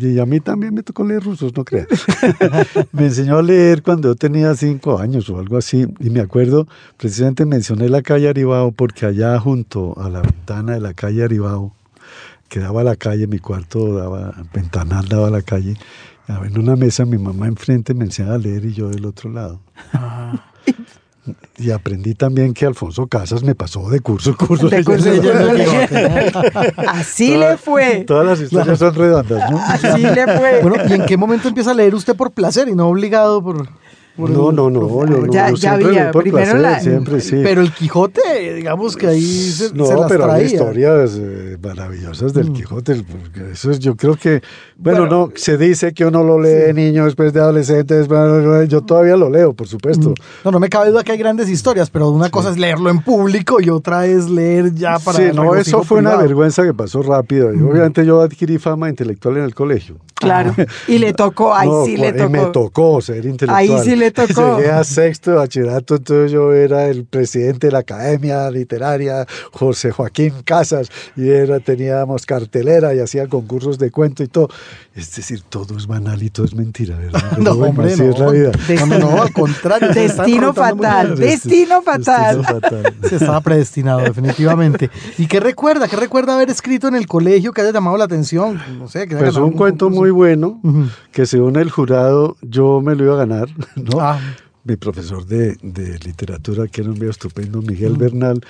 Y 0.00 0.20
a 0.20 0.26
mí 0.26 0.38
también 0.38 0.72
me 0.72 0.84
tocó 0.84 1.04
leer 1.04 1.24
rusos, 1.24 1.52
no 1.56 1.64
creas. 1.64 1.88
me 2.92 3.06
enseñó 3.06 3.38
a 3.38 3.42
leer 3.42 3.82
cuando 3.82 4.08
yo 4.08 4.14
tenía 4.14 4.54
cinco 4.54 4.98
años 4.98 5.28
o 5.30 5.38
algo 5.38 5.56
así. 5.56 5.86
Y 5.98 6.10
me 6.10 6.20
acuerdo, 6.20 6.68
precisamente 6.96 7.44
mencioné 7.44 7.88
la 7.88 8.02
calle 8.02 8.28
Aribao 8.28 8.70
porque 8.70 9.06
allá 9.06 9.38
junto 9.40 9.98
a 10.00 10.08
la 10.08 10.20
ventana 10.20 10.74
de 10.74 10.80
la 10.80 10.94
calle 10.94 11.24
Aribao 11.24 11.74
que 12.48 12.60
daba 12.60 12.82
a 12.82 12.84
la 12.84 12.94
calle, 12.94 13.26
mi 13.26 13.40
cuarto 13.40 13.94
daba, 13.94 14.32
ventanal 14.52 15.08
daba 15.08 15.26
a 15.26 15.30
la 15.30 15.42
calle. 15.42 15.76
En 16.28 16.56
una 16.56 16.76
mesa 16.76 17.04
mi 17.04 17.18
mamá 17.18 17.48
enfrente 17.48 17.94
me 17.94 18.04
enseñaba 18.04 18.36
a 18.36 18.38
leer 18.38 18.64
y 18.64 18.72
yo 18.72 18.88
del 18.90 19.06
otro 19.06 19.30
lado. 19.30 19.60
Ah. 19.92 20.52
Y 21.56 21.70
aprendí 21.70 22.14
también 22.14 22.52
que 22.52 22.66
Alfonso 22.66 23.06
Casas 23.06 23.42
me 23.42 23.54
pasó 23.54 23.88
de 23.88 24.00
curso 24.00 24.30
en 24.30 24.36
curso. 24.36 24.68
De 24.68 24.84
curso 24.84 25.10
curso. 25.10 25.30
Así 26.88 27.36
le 27.36 27.56
fue. 27.56 28.04
Todas 28.06 28.26
las 28.26 28.40
historias 28.40 28.78
son 28.78 28.94
redondas, 28.94 29.50
¿no? 29.50 29.58
Así 29.58 30.02
le 30.02 30.24
fue. 30.36 30.60
Bueno, 30.62 30.76
¿y 30.88 30.92
en 30.92 31.06
qué 31.06 31.16
momento 31.16 31.48
empieza 31.48 31.70
a 31.70 31.74
leer 31.74 31.94
usted 31.94 32.14
por 32.14 32.32
placer 32.32 32.68
y 32.68 32.74
no 32.74 32.88
obligado 32.88 33.42
por...? 33.42 33.68
No, 34.16 34.52
no, 34.52 34.70
no, 34.70 34.88
yo, 34.88 35.06
no, 35.06 35.32
Ya- 35.32 35.48
yo 35.50 35.56
ya 35.56 35.70
siempre 35.70 35.86
había, 35.98 36.10
por 36.12 36.22
primero 36.22 36.44
placer, 36.52 36.60
la- 36.60 36.78
siempre, 36.80 37.20
sí. 37.20 37.40
Pero 37.42 37.62
el 37.62 37.72
Quijote, 37.72 38.54
digamos 38.54 38.96
que 38.96 39.08
ahí 39.08 39.20
se, 39.22 39.72
No, 39.74 39.86
se 39.86 39.96
las 39.96 40.08
pero 40.08 40.30
hay 40.30 40.44
historias 40.44 41.18
eh, 41.20 41.58
maravillosas 41.60 42.32
del 42.32 42.52
Quijote. 42.52 42.92
el- 42.92 43.04
porque 43.04 43.50
Eso 43.52 43.72
es, 43.72 43.80
yo 43.80 43.96
creo 43.96 44.14
que, 44.14 44.40
bueno, 44.76 45.00
Bueno, 45.00 45.26
no, 45.26 45.32
se 45.34 45.58
dice 45.58 45.92
que 45.92 46.04
uno 46.04 46.22
lo 46.22 46.40
lee 46.40 46.48
de 46.48 46.74
niño, 46.74 47.06
después 47.06 47.32
de 47.32 47.40
adolescente, 47.40 47.94
después- 47.94 48.68
yo 48.68 48.82
todavía 48.82 49.16
lo 49.16 49.28
leo, 49.30 49.52
por 49.52 49.66
supuesto. 49.66 50.14
No, 50.44 50.50
no 50.52 50.60
me 50.60 50.68
cabe 50.68 50.90
duda 50.90 51.02
que 51.02 51.10
hay 51.10 51.18
grandes 51.18 51.48
historias, 51.48 51.90
pero 51.90 52.10
una 52.10 52.30
cosa 52.30 52.50
es 52.50 52.56
leerlo 52.58 52.90
en 52.90 53.02
público 53.02 53.60
y 53.60 53.68
otra 53.70 54.06
es 54.06 54.30
leer 54.30 54.72
ya 54.74 54.98
para... 55.00 55.18
sí, 55.18 55.24
no, 55.34 55.56
eso 55.56 55.82
fue 55.82 55.98
una 55.98 56.16
vergüenza 56.16 56.62
que 56.62 56.72
pasó 56.72 57.02
rápido. 57.02 57.52
Y 57.52 57.60
obviamente 57.60 58.06
yo 58.06 58.20
adquirí 58.20 58.58
fama 58.58 58.88
intelectual 58.88 59.38
en 59.38 59.42
el 59.44 59.54
colegio. 59.56 59.96
Claro. 60.14 60.54
Y 60.86 60.98
le 60.98 61.12
tocó, 61.12 61.52
ahí 61.54 61.68
No, 61.68 61.84
sí 61.84 61.96
le 61.96 62.08
y 62.10 62.12
tocó. 62.12 62.30
me 62.30 62.44
tocó 62.46 63.00
ser 63.00 63.24
intelectual. 63.26 63.56
Ahí 63.56 63.70
sí 63.82 63.96
le 63.96 64.03
tocó. 64.12 64.56
Llegué 64.58 64.70
a 64.70 64.84
sexto 64.84 65.30
de 65.32 65.36
bachillerato, 65.38 65.96
entonces 65.96 66.32
yo 66.32 66.52
era 66.52 66.88
el 66.88 67.04
presidente 67.04 67.68
de 67.68 67.72
la 67.72 67.80
Academia 67.80 68.50
Literaria, 68.50 69.26
José 69.52 69.90
Joaquín 69.90 70.32
Casas, 70.44 70.88
y 71.16 71.28
era, 71.30 71.60
teníamos 71.60 72.26
cartelera 72.26 72.94
y 72.94 73.00
hacía 73.00 73.26
concursos 73.28 73.78
de 73.78 73.90
cuento 73.90 74.22
y 74.22 74.28
todo. 74.28 74.48
Es 74.94 75.14
decir, 75.14 75.42
todo 75.48 75.76
es 75.76 75.86
banal 75.86 76.22
y 76.22 76.30
todo 76.30 76.46
es 76.46 76.54
mentira, 76.54 76.96
¿verdad? 76.96 77.20
Pero 77.30 77.42
No, 77.42 77.56
bueno, 77.56 77.70
hombre, 77.70 77.92
así 77.92 78.02
no. 78.02 78.10
es 78.10 78.18
la 78.18 78.30
vida. 78.30 78.52
No, 78.80 78.86
no, 78.86 78.98
no, 78.98 79.22
al 79.22 79.32
contrario. 79.32 79.88
Destino 79.92 80.54
fatal. 80.54 81.16
Destino 81.16 81.82
fatal. 81.82 82.36
Destino 82.36 82.60
fatal. 82.60 82.94
Se 83.08 83.16
estaba 83.16 83.40
predestinado, 83.40 84.00
definitivamente. 84.00 84.90
¿Y 85.18 85.26
qué 85.26 85.40
recuerda? 85.40 85.88
¿Qué 85.88 85.96
recuerda 85.96 86.34
haber 86.34 86.50
escrito 86.50 86.86
en 86.88 86.94
el 86.94 87.06
colegio 87.06 87.52
que 87.52 87.60
haya 87.62 87.72
llamado 87.72 87.96
la 87.96 88.04
atención? 88.04 88.60
No 88.78 88.88
sé, 88.88 89.08
que 89.08 89.16
Pues 89.16 89.36
un 89.36 89.52
cuento 89.52 89.86
concurso. 89.86 90.00
muy 90.00 90.10
bueno, 90.10 90.60
que 91.12 91.26
según 91.26 91.56
el 91.56 91.70
jurado 91.70 92.36
yo 92.42 92.80
me 92.80 92.94
lo 92.94 93.04
iba 93.04 93.14
a 93.14 93.18
ganar, 93.18 93.48
¿no? 93.76 93.93
Ah. 94.00 94.20
Mi 94.64 94.76
profesor 94.76 95.26
de, 95.26 95.56
de 95.62 95.98
literatura, 95.98 96.66
que 96.68 96.80
era 96.80 96.90
un 96.90 96.94
viejo 96.98 97.10
estupendo, 97.10 97.60
Miguel 97.60 97.96
Bernal, 97.98 98.40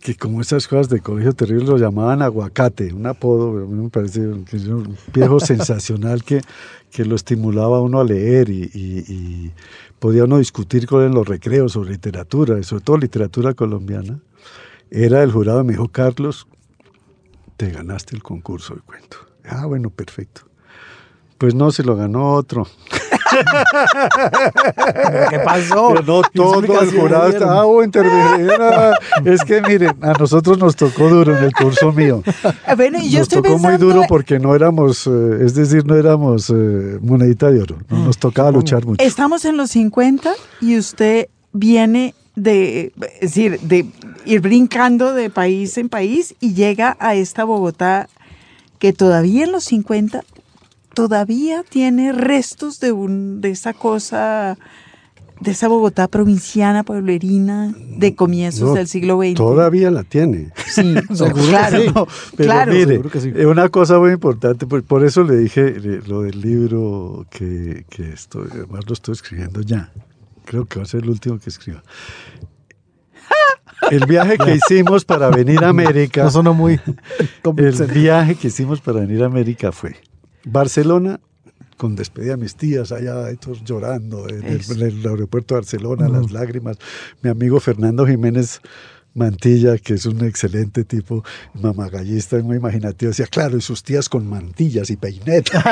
que 0.00 0.14
como 0.14 0.40
esas 0.40 0.68
cosas 0.68 0.88
de 0.88 1.00
colegio 1.00 1.32
terrible 1.32 1.64
lo 1.64 1.76
llamaban 1.78 2.22
aguacate, 2.22 2.92
un 2.92 3.06
apodo, 3.06 3.52
pero 3.52 3.64
a 3.64 3.68
mí 3.68 3.82
me 3.82 3.88
parece 3.90 4.20
un 4.20 4.96
viejo 5.12 5.40
sensacional 5.40 6.22
que, 6.22 6.40
que 6.92 7.04
lo 7.04 7.16
estimulaba 7.16 7.78
a 7.78 7.80
uno 7.80 7.98
a 8.00 8.04
leer 8.04 8.48
y, 8.50 8.70
y- 8.72 9.04
y 9.12 9.52
podía 9.98 10.24
uno 10.24 10.38
discutir 10.38 10.86
con 10.86 11.00
él 11.00 11.08
en 11.08 11.14
los 11.14 11.26
recreos 11.26 11.72
sobre 11.72 11.90
literatura, 11.90 12.58
y 12.60 12.62
sobre 12.62 12.84
todo 12.84 12.98
literatura 12.98 13.54
colombiana. 13.54 14.20
Era 14.90 15.22
el 15.24 15.32
jurado, 15.32 15.64
me 15.64 15.72
dijo, 15.72 15.88
Carlos, 15.88 16.46
te 17.56 17.70
ganaste 17.72 18.14
el 18.14 18.22
concurso 18.22 18.74
de 18.76 18.82
cuento. 18.82 19.16
Ah, 19.44 19.66
bueno, 19.66 19.90
perfecto. 19.90 20.42
Pues 21.38 21.54
no, 21.54 21.70
se 21.72 21.82
lo 21.82 21.96
ganó 21.96 22.34
otro. 22.34 22.66
¿Qué 25.30 25.38
pasó? 25.40 25.88
Pero 25.94 26.02
no 26.02 26.22
¿Qué 26.22 26.38
todo 26.38 26.60
el 26.60 26.90
jurado 26.90 27.28
estaba 27.28 27.66
oh, 27.66 27.82
interviniendo. 27.82 28.54
Es 29.24 29.42
que 29.44 29.60
miren, 29.62 29.96
a 30.02 30.12
nosotros 30.12 30.58
nos 30.58 30.76
tocó 30.76 31.08
duro 31.08 31.36
en 31.36 31.44
el 31.44 31.52
curso 31.52 31.92
mío. 31.92 32.22
Ah, 32.66 32.74
Bueno, 32.74 32.98
y 32.98 33.10
yo 33.10 33.20
nos 33.20 33.28
estoy 33.28 33.42
tocó 33.42 33.58
muy 33.58 33.76
duro 33.76 34.02
porque 34.08 34.38
no 34.38 34.54
éramos, 34.54 35.06
eh, 35.06 35.38
es 35.44 35.54
decir, 35.54 35.86
no 35.86 35.94
éramos 35.94 36.50
eh, 36.50 36.98
monedita 37.00 37.50
de 37.50 37.62
oro. 37.62 37.78
no 37.88 38.04
Nos 38.04 38.18
tocaba 38.18 38.50
luchar 38.50 38.84
mucho. 38.84 39.04
estamos 39.04 39.44
en 39.44 39.56
los 39.56 39.70
50 39.70 40.32
y 40.60 40.78
usted 40.78 41.28
viene 41.52 42.14
de, 42.34 42.92
es 43.20 43.34
decir, 43.34 43.60
de 43.60 43.86
ir 44.24 44.40
brincando 44.40 45.14
de 45.14 45.30
país 45.30 45.78
en 45.78 45.88
país 45.88 46.34
y 46.40 46.54
llega 46.54 46.96
a 47.00 47.14
esta 47.14 47.44
Bogotá 47.44 48.08
que 48.78 48.92
todavía 48.92 49.44
en 49.44 49.52
los 49.52 49.64
50 49.64 50.22
todavía 50.96 51.62
tiene 51.62 52.10
restos 52.10 52.80
de 52.80 52.90
un 52.90 53.42
de 53.42 53.50
esa 53.50 53.74
cosa 53.74 54.56
de 55.40 55.50
esa 55.50 55.68
Bogotá 55.68 56.08
provinciana, 56.08 56.84
pueblerina, 56.84 57.74
de 57.98 58.14
comienzos 58.14 58.70
No, 58.70 58.74
del 58.74 58.88
siglo 58.88 59.18
XX. 59.18 59.34
Todavía 59.34 59.90
la 59.90 60.04
tiene. 60.04 60.52
Sí, 60.66 60.94
Seguro 61.14 61.34
que 61.34 61.48
claro, 61.50 61.78
sí. 61.82 61.86
No, 61.94 62.06
pero 62.38 62.48
claro. 62.50 62.72
mire, 62.72 62.86
Seguro 62.86 63.10
que 63.10 63.20
sí. 63.20 63.32
eh, 63.36 63.44
una 63.44 63.68
cosa 63.68 63.98
muy 63.98 64.12
importante, 64.12 64.66
por, 64.66 64.82
por 64.84 65.04
eso 65.04 65.24
le 65.24 65.36
dije 65.36 65.74
eh, 65.76 66.00
lo 66.06 66.22
del 66.22 66.40
libro 66.40 67.26
que, 67.28 67.84
que 67.90 68.08
estoy, 68.14 68.48
además 68.50 68.86
lo 68.86 68.94
estoy 68.94 69.12
escribiendo 69.12 69.60
ya. 69.60 69.92
Creo 70.46 70.64
que 70.64 70.78
va 70.78 70.84
a 70.84 70.88
ser 70.88 71.02
el 71.02 71.10
último 71.10 71.38
que 71.38 71.50
escriba. 71.50 71.82
El 73.90 74.06
viaje 74.06 74.38
que 74.38 74.54
hicimos 74.66 75.04
para 75.04 75.28
venir 75.28 75.62
a 75.62 75.68
América, 75.68 76.24
No 76.24 76.30
sonó 76.30 76.54
muy 76.54 76.80
el 77.58 77.86
viaje 77.92 78.36
que 78.36 78.48
hicimos 78.48 78.80
para 78.80 79.00
venir 79.00 79.22
a 79.22 79.26
América 79.26 79.70
fue 79.70 79.96
Barcelona, 80.46 81.18
con 81.76 81.96
despedida 81.96 82.34
a 82.34 82.36
mis 82.36 82.54
tías 82.54 82.92
allá, 82.92 83.34
todos 83.34 83.64
llorando 83.64 84.28
en 84.28 84.44
el, 84.44 84.60
Eso. 84.60 84.74
en 84.74 84.82
el 84.82 85.06
aeropuerto 85.06 85.54
de 85.54 85.60
Barcelona, 85.60 86.08
las 86.08 86.30
lágrimas. 86.30 86.78
Mi 87.20 87.30
amigo 87.30 87.58
Fernando 87.58 88.06
Jiménez 88.06 88.60
Mantilla, 89.16 89.78
que 89.78 89.94
es 89.94 90.04
un 90.04 90.24
excelente 90.24 90.84
tipo, 90.84 91.24
mamagallista, 91.54 92.36
muy 92.38 92.58
imaginativo, 92.58 93.10
decía, 93.10 93.26
claro, 93.26 93.56
y 93.56 93.62
sus 93.62 93.82
tías 93.82 94.08
con 94.08 94.28
mantillas 94.28 94.90
y 94.90 94.96
peineta. 94.96 95.64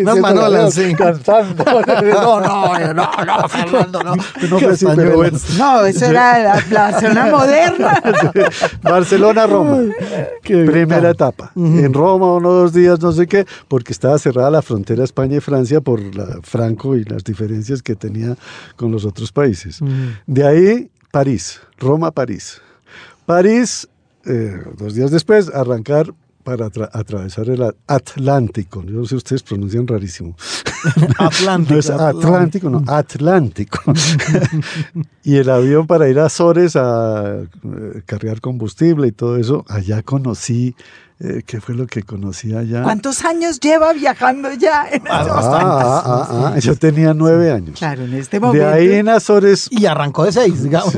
Unas 0.00 0.18
manolas, 0.20 0.74
sí. 0.74 0.92
Cantando. 0.94 1.64
No, 1.64 2.40
no, 2.40 2.92
no, 2.92 3.10
no, 3.24 3.48
Fernando, 3.48 4.02
no. 4.02 4.16
No 4.50 4.58
pero 4.96 5.16
bueno. 5.16 5.38
No, 5.56 5.84
eso 5.86 6.06
era 6.06 6.38
la, 6.42 6.64
la 6.70 7.00
zona 7.00 7.26
moderna. 7.26 8.02
Barcelona-Roma. 8.82 9.94
Primera 10.42 11.10
etapa. 11.10 11.52
En 11.54 11.94
Roma, 11.94 12.34
uno 12.34 12.48
o 12.48 12.52
dos 12.54 12.72
días, 12.72 13.00
no 13.00 13.12
sé 13.12 13.26
qué, 13.26 13.46
porque 13.68 13.92
estaba 13.92 14.18
cerrada 14.18 14.50
la 14.50 14.62
frontera 14.62 15.04
España 15.04 15.36
y 15.36 15.40
Francia 15.40 15.80
por 15.80 16.00
la 16.14 16.40
Franco 16.42 16.96
y 16.96 17.04
las 17.04 17.24
diferencias 17.24 17.82
que 17.82 17.94
tenía 17.94 18.36
con 18.76 18.90
los 18.90 19.04
otros 19.04 19.30
países. 19.32 19.80
De 20.26 20.46
ahí, 20.46 20.90
París. 21.16 21.60
Roma-París. 21.78 22.60
París, 23.26 23.86
eh, 24.24 24.60
dos 24.78 24.94
días 24.94 25.10
después, 25.10 25.48
arrancar 25.54 26.12
para 26.42 26.66
atra- 26.66 26.88
atravesar 26.92 27.48
el 27.50 27.62
Atlántico. 27.86 28.82
Yo 28.82 28.92
no 28.92 29.04
sé 29.04 29.10
si 29.10 29.14
ustedes 29.16 29.42
pronuncian 29.44 29.86
rarísimo. 29.86 30.34
Atlántico. 31.18 31.74
No 31.74 31.78
es 31.78 31.90
Atlántico, 31.90 32.70
no, 32.70 32.82
Atlántico. 32.88 33.78
y 35.22 35.36
el 35.36 35.50
avión 35.50 35.86
para 35.86 36.08
ir 36.08 36.18
a 36.18 36.26
Azores 36.26 36.74
a 36.76 37.42
eh, 37.42 38.02
cargar 38.06 38.40
combustible 38.40 39.06
y 39.08 39.12
todo 39.12 39.36
eso, 39.36 39.64
allá 39.68 40.02
conocí, 40.02 40.74
eh, 41.24 41.42
¿qué 41.46 41.60
fue 41.60 41.74
lo 41.76 41.86
que 41.86 42.02
conocí 42.02 42.52
allá? 42.52 42.82
¿Cuántos 42.82 43.24
años 43.24 43.60
lleva 43.60 43.92
viajando 43.92 44.52
ya? 44.54 44.86
En 44.90 45.02
Ah, 45.08 45.20
estos- 45.22 45.44
ah, 45.44 46.02
ah, 46.04 46.52
ah, 46.54 46.58
yo 46.58 46.74
tenía 46.76 47.14
nueve 47.14 47.52
años. 47.52 47.78
Claro, 47.78 48.02
en 48.04 48.14
este 48.14 48.36
De 48.38 48.40
momento. 48.40 48.68
ahí 48.68 48.92
en 48.92 49.08
Azores 49.08 49.68
Y 49.70 49.86
arrancó 49.86 50.24
de 50.24 50.32
seis, 50.32 50.62
digamos. 50.64 50.94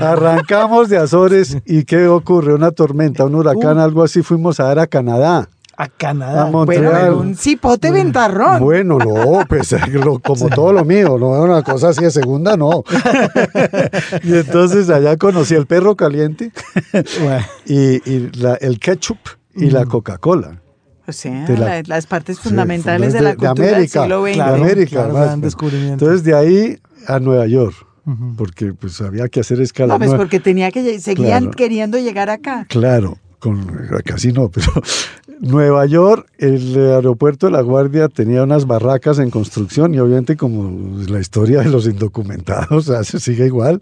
arrancamos 0.00 0.88
de 0.88 0.98
Azores 0.98 1.56
y 1.64 1.84
¿qué 1.84 2.06
ocurre? 2.06 2.54
Una 2.54 2.70
tormenta, 2.70 3.24
un 3.24 3.34
huracán, 3.34 3.78
Uh. 3.78 3.82
algo 3.82 4.02
así, 4.04 4.22
fuimos 4.22 4.60
a 4.60 4.64
dar 4.64 4.78
a 4.78 4.86
Canadá. 4.86 5.48
A 5.76 5.84
A 5.84 5.88
Canadá. 5.88 6.42
Bueno, 6.46 6.58
Montreal. 6.58 6.92
pero 6.92 7.18
un 7.18 7.36
cipote 7.36 7.92
ventarrón. 7.92 8.58
Bueno, 8.60 8.98
no, 8.98 9.44
pues 9.48 9.72
lo- 9.92 10.18
como 10.18 10.48
todo 10.48 10.72
lo 10.72 10.84
mío, 10.84 11.16
no 11.20 11.28
una 11.28 11.62
cosa 11.62 11.90
así 11.90 12.02
de 12.02 12.10
segunda, 12.10 12.56
no. 12.56 12.82
y 14.24 14.34
entonces 14.34 14.90
allá 14.90 15.16
conocí 15.16 15.54
el 15.54 15.66
perro 15.66 15.94
caliente 15.94 16.50
Bueno, 16.92 17.44
y, 17.66 18.10
y 18.10 18.30
la- 18.40 18.54
el 18.56 18.80
ketchup 18.80 19.18
y 19.58 19.70
la 19.70 19.84
Coca-Cola. 19.86 20.60
O 21.06 21.12
sea, 21.12 21.44
De 21.46 21.56
la- 21.56 21.66
la- 21.76 21.82
las 21.86 22.06
partes 22.06 22.38
fundamentales 22.38 23.12
de, 23.12 23.18
de- 23.18 23.24
la 23.24 23.30
de 23.30 23.36
cultura 23.36 23.68
América, 23.68 23.78
del 23.78 23.88
siglo 24.10 24.22
XX. 24.26 24.34
de 24.36 24.42
América. 24.42 24.90
claro, 24.90 25.04
además, 25.06 25.24
gran 25.26 25.40
pues. 25.40 25.52
descubrimiento. 25.52 26.04
Entonces 26.04 26.24
de 26.24 26.34
ahí 26.34 26.78
a 27.06 27.18
Nueva 27.18 27.46
York, 27.46 27.74
porque 28.36 28.72
pues 28.74 29.00
había 29.00 29.28
que 29.28 29.40
hacer 29.40 29.60
escala. 29.60 29.94
No, 29.98 30.04
pues 30.04 30.14
porque 30.18 30.40
tenía 30.40 30.70
que 30.70 30.98
seguían 31.00 31.44
Claro. 31.44 31.56
queriendo 31.56 31.98
llegar 31.98 32.28
acá. 32.30 32.66
Claro, 32.68 33.18
con, 33.38 33.66
casi 34.04 34.32
no, 34.32 34.50
pero 34.50 34.66
Nueva 35.40 35.86
York, 35.86 36.26
el 36.38 36.74
aeropuerto 36.76 37.46
de 37.46 37.52
La 37.52 37.60
Guardia 37.62 38.08
tenía 38.08 38.42
unas 38.42 38.66
barracas 38.66 39.18
en 39.18 39.30
construcción 39.30 39.94
y 39.94 39.98
obviamente 40.00 40.36
como 40.36 40.98
la 41.08 41.20
historia 41.20 41.60
de 41.60 41.70
los 41.70 41.86
indocumentados 41.86 42.70
o 42.88 42.92
sea, 42.92 43.04
se 43.04 43.20
sigue 43.20 43.46
igual, 43.46 43.80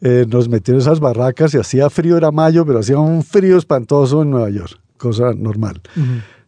eh, 0.00 0.26
nos 0.28 0.48
metieron 0.48 0.80
esas 0.80 1.00
barracas 1.00 1.54
y 1.54 1.58
hacía 1.58 1.88
frío, 1.90 2.16
era 2.16 2.30
mayo, 2.30 2.66
pero 2.66 2.80
hacía 2.80 2.98
un 2.98 3.22
frío 3.24 3.56
espantoso 3.58 4.22
en 4.22 4.30
Nueva 4.30 4.50
York, 4.50 4.78
cosa 4.98 5.32
normal. 5.32 5.80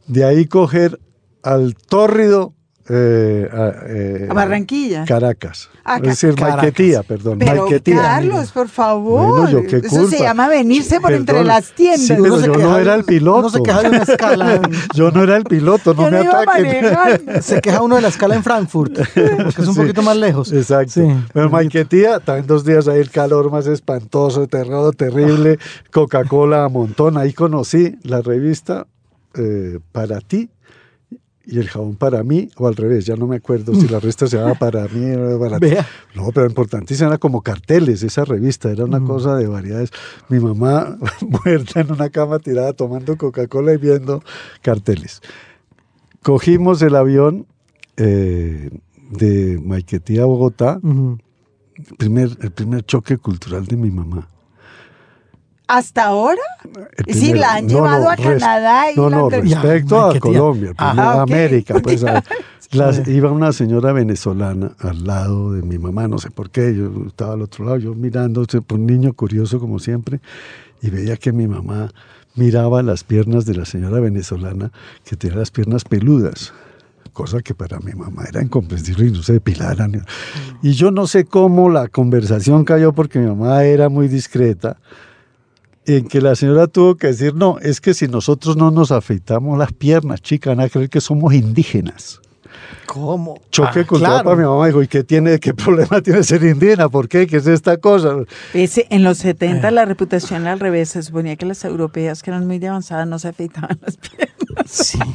De 0.06 0.24
ahí 0.24 0.46
coger 0.46 1.00
al 1.42 1.74
tórrido 1.74 2.54
eh, 2.92 3.48
a, 3.52 3.72
eh, 3.86 4.26
A 4.28 4.34
Barranquilla. 4.34 5.04
Caracas. 5.04 5.70
Ah, 5.84 5.96
es 5.98 6.02
decir, 6.02 6.34
Caracas. 6.34 6.62
Maiquetía, 6.62 7.02
perdón. 7.04 7.38
Pero 7.38 7.62
Maiquetía. 7.62 8.02
Carlos, 8.02 8.50
por 8.50 8.68
favor. 8.68 9.42
Bueno, 9.42 9.50
yo 9.50 9.66
qué 9.66 9.86
Eso 9.86 10.08
se 10.08 10.18
llama 10.18 10.48
venirse 10.48 11.00
por 11.00 11.12
entre 11.12 11.44
las 11.44 11.72
tiendas. 11.72 12.06
Sí, 12.06 12.14
pero 12.20 12.40
yo 12.40 12.56
no 12.56 12.78
era 12.78 12.96
el 12.96 13.04
piloto. 13.04 13.38
Uno 13.38 13.50
se 13.50 13.62
queja 13.62 13.82
de 13.82 13.88
una 13.90 14.02
escala. 14.02 14.60
Yo 14.94 15.10
no 15.12 15.22
era 15.22 15.36
el 15.36 15.44
piloto, 15.44 15.94
no 15.94 16.04
Yo 16.04 16.10
me 16.10 16.24
no 16.24 16.32
ataquen. 16.32 17.42
Se 17.42 17.60
queja 17.60 17.80
uno 17.82 17.96
de 17.96 18.02
la 18.02 18.08
escala 18.08 18.34
en 18.34 18.42
Frankfurt, 18.42 18.94
porque 18.96 19.62
es 19.62 19.68
un 19.68 19.74
Sí, 19.74 19.80
poquito 19.80 20.02
más 20.02 20.16
lejos. 20.16 20.52
Exacto. 20.52 20.92
Sí. 20.94 21.02
Pero 21.32 21.48
Maiquetía, 21.48 22.18
también 22.18 22.46
dos 22.46 22.64
días 22.64 22.88
ahí 22.88 22.98
el 22.98 23.10
calor 23.10 23.50
más 23.50 23.66
espantoso, 23.66 24.46
terror 24.48 24.94
terrible, 24.96 25.58
Coca-Cola 25.92 26.64
a 26.64 26.68
montón. 26.68 27.16
Ahí 27.16 27.32
conocí 27.32 27.96
la 28.02 28.20
revista 28.20 28.86
eh, 29.34 29.78
Para 29.92 30.20
ti 30.20 30.50
y 31.46 31.58
el 31.58 31.68
jabón 31.68 31.96
para 31.96 32.22
mí, 32.22 32.50
o 32.56 32.68
al 32.68 32.76
revés, 32.76 33.06
ya 33.06 33.16
no 33.16 33.26
me 33.26 33.36
acuerdo 33.36 33.74
si 33.74 33.88
la 33.88 33.98
revista 34.00 34.26
se 34.26 34.36
llamaba 34.36 34.58
para 34.58 34.86
mí 34.88 35.12
o 35.12 35.40
para. 35.40 35.58
No, 36.14 36.30
pero 36.32 36.46
importantísima, 36.46 37.08
era 37.08 37.18
como 37.18 37.42
carteles 37.42 38.02
esa 38.02 38.24
revista, 38.24 38.70
era 38.70 38.84
una 38.84 39.00
cosa 39.00 39.36
de 39.36 39.46
variedades. 39.46 39.90
Mi 40.28 40.38
mamá 40.38 40.98
muerta 41.44 41.80
en 41.80 41.92
una 41.92 42.10
cama 42.10 42.38
tirada 42.38 42.72
tomando 42.72 43.16
Coca-Cola 43.16 43.72
y 43.72 43.78
viendo 43.78 44.22
carteles. 44.62 45.22
Cogimos 46.22 46.82
el 46.82 46.94
avión 46.94 47.46
eh, 47.96 48.70
de 49.10 49.58
Maiquetía 49.64 50.22
a 50.22 50.26
Bogotá, 50.26 50.78
primer, 51.96 52.36
el 52.42 52.50
primer 52.52 52.84
choque 52.84 53.16
cultural 53.16 53.66
de 53.66 53.76
mi 53.76 53.90
mamá. 53.90 54.28
¿Hasta 55.72 56.06
ahora? 56.06 56.40
El 57.06 57.14
Sí, 57.14 57.20
primer- 57.26 57.40
la 57.42 57.52
han 57.54 57.66
no, 57.66 57.72
llevado 57.74 58.02
no, 58.04 58.10
a 58.10 58.16
res- 58.16 58.26
Canadá 58.42 58.90
y 58.92 58.96
No, 58.96 59.08
la 59.08 59.16
no, 59.18 59.30
respecto 59.30 60.12
Ya, 60.12 60.16
a. 60.16 60.20
Colombia, 60.20 60.72
Ah, 60.76 60.90
a 61.12 61.22
ok. 61.22 61.30
América. 61.30 61.74
Pues, 61.80 62.02
a- 62.04 62.24
las- 62.72 63.06
iba 63.06 63.30
una 63.30 63.52
señora 63.52 63.92
venezolana 63.92 64.72
al 64.80 65.04
lado 65.04 65.52
de 65.52 65.62
mi 65.62 65.78
mamá, 65.78 66.08
no 66.08 66.18
sé 66.18 66.30
por 66.32 66.50
qué, 66.50 66.74
yo 66.74 66.90
estaba 67.06 67.34
al 67.34 67.42
otro 67.42 67.64
lado, 67.66 67.76
yo 67.78 67.94
mirando, 67.94 68.44
un 68.70 68.86
niño 68.86 69.12
curioso 69.12 69.60
como 69.60 69.78
siempre, 69.78 70.20
y 70.82 70.90
veía 70.90 71.16
que 71.16 71.32
mi 71.32 71.46
mamá 71.46 71.92
miraba 72.34 72.82
las 72.82 73.04
piernas 73.04 73.44
de 73.44 73.54
la 73.54 73.64
señora 73.64 74.00
venezolana, 74.00 74.72
que 75.04 75.14
tenía 75.16 75.36
las 75.38 75.50
piernas 75.52 75.84
peludas 75.84 76.52
cosa 77.12 77.42
que 77.42 77.54
para 77.54 77.80
mi 77.80 77.92
mamá 77.92 78.22
era 78.28 78.40
incomprensible 78.40 79.06
y 79.08 79.10
no 79.10 79.22
se 79.22 79.32
depilaran. 79.34 80.04
Y 80.62 80.72
yo 80.72 80.92
no 80.92 81.08
sé 81.08 81.24
cómo 81.24 81.68
la 81.68 81.88
conversación 81.88 82.64
cayó 82.64 82.92
porque 82.92 83.18
mi 83.18 83.26
mamá 83.26 83.64
era 83.64 83.88
muy 83.88 84.06
discreta, 84.06 84.76
en 85.86 86.06
que 86.08 86.20
la 86.20 86.34
señora 86.36 86.66
tuvo 86.66 86.96
que 86.96 87.08
decir, 87.08 87.34
no, 87.34 87.58
es 87.60 87.80
que 87.80 87.94
si 87.94 88.06
nosotros 88.08 88.56
no 88.56 88.70
nos 88.70 88.92
afeitamos 88.92 89.58
las 89.58 89.72
piernas, 89.72 90.20
chica, 90.22 90.50
van 90.50 90.60
a 90.60 90.68
creer 90.68 90.88
que 90.90 91.00
somos 91.00 91.32
indígenas. 91.34 92.20
¿Cómo? 92.86 93.40
Choque 93.52 93.80
Ah, 93.80 93.86
cultural 93.86 94.12
claro. 94.12 94.24
para 94.24 94.36
mi 94.36 94.42
mamá. 94.42 94.66
Dijo, 94.66 94.82
¿y 94.82 94.88
qué, 94.88 95.04
tiene, 95.04 95.38
qué 95.38 95.54
problema 95.54 96.00
tiene 96.02 96.24
ser 96.24 96.42
indígena? 96.42 96.88
¿Por 96.88 97.08
qué? 97.08 97.26
¿Qué 97.28 97.36
es 97.36 97.46
esta 97.46 97.76
cosa? 97.76 98.16
Ese, 98.52 98.86
en 98.90 99.04
los 99.04 99.18
70 99.18 99.70
la 99.70 99.84
reputación 99.84 100.46
al 100.48 100.58
revés. 100.58 100.88
Se 100.90 101.02
suponía 101.02 101.36
que 101.36 101.46
las 101.46 101.64
europeas, 101.64 102.22
que 102.22 102.30
eran 102.30 102.46
muy 102.48 102.58
de 102.58 102.66
avanzadas, 102.68 103.06
no 103.06 103.18
se 103.20 103.28
afeitaban 103.28 103.78
las 103.82 103.96
piernas. 103.96 104.30
Sí. 104.66 104.98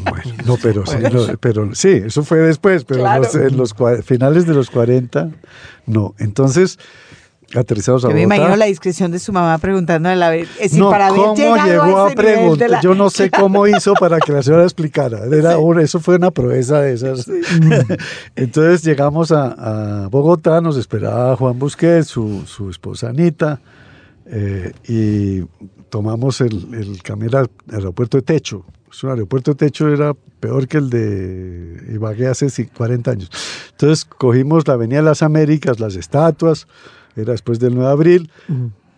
No, 0.45 0.57
pero 0.61 0.85
sí, 0.85 0.97
no, 1.11 1.37
pero 1.39 1.73
sí, 1.75 1.89
eso 2.05 2.23
fue 2.23 2.37
después, 2.39 2.83
pero 2.85 3.01
Claro. 3.01 3.23
en 3.23 3.23
los, 3.23 3.35
en 3.51 3.57
los 3.57 3.75
cua- 3.75 4.01
finales 4.03 4.45
de 4.45 4.53
los 4.53 4.69
40, 4.69 5.29
no. 5.87 6.13
Entonces, 6.19 6.77
aterrizamos 7.53 8.03
a 8.05 8.09
Yo 8.09 8.13
me 8.15 8.21
imagino 8.23 8.55
la 8.55 8.65
discreción 8.65 9.11
de 9.11 9.19
su 9.19 9.31
mamá 9.33 9.57
preguntándole 9.57 10.23
a 10.23 10.29
ver, 10.29 10.41
es 10.55 10.57
decir, 10.71 10.79
no, 10.79 10.89
para 10.89 11.09
¿cómo 11.09 11.35
llegó 11.35 11.97
a 11.99 12.07
a, 12.11 12.15
preguntar? 12.15 12.69
la- 12.69 12.81
Yo 12.81 12.95
no 12.95 13.09
sé 13.09 13.29
cómo 13.29 13.67
hizo 13.67 13.93
para 13.93 14.19
que 14.19 14.31
la 14.31 14.41
señora 14.43 14.63
explicara. 14.63 15.19
Era 15.31 15.57
una- 15.57 15.81
eso 15.81 15.99
fue 15.99 16.15
una 16.15 16.31
proeza 16.31 16.81
de 16.81 16.93
esas. 16.93 17.29
Entonces 18.35 18.83
llegamos 18.83 19.31
a, 19.31 20.03
a 20.05 20.07
Bogotá, 20.09 20.61
nos 20.61 20.77
esperaba 20.77 21.35
Juan 21.35 21.57
Busquets, 21.59 22.07
su, 22.07 22.43
su 22.45 22.69
esposa 22.69 23.09
Anita, 23.09 23.59
eh, 24.25 24.71
y 24.87 25.41
tomamos 25.89 26.41
el, 26.41 26.73
el 26.73 27.01
camión 27.03 27.35
al 27.35 27.49
aeropuerto 27.71 28.17
de 28.17 28.23
Techo. 28.23 28.65
Es 28.91 29.03
un 29.03 29.11
aeropuerto 29.11 29.51
de 29.51 29.55
Techo 29.57 29.89
era 29.89 30.13
peor 30.39 30.67
que 30.67 30.77
el 30.77 30.89
de 30.89 31.93
Ibagué 31.93 32.27
hace 32.27 32.47
ci- 32.47 32.69
40 32.75 33.11
años. 33.11 33.29
Entonces 33.71 34.05
cogimos 34.05 34.67
la 34.67 34.75
Avenida 34.75 34.99
de 34.99 35.05
las 35.05 35.21
Américas, 35.21 35.79
las 35.79 35.95
estatuas, 35.95 36.67
era 37.15 37.31
después 37.31 37.59
del 37.59 37.73
9 37.75 37.85
de 37.87 37.91
abril, 37.91 38.31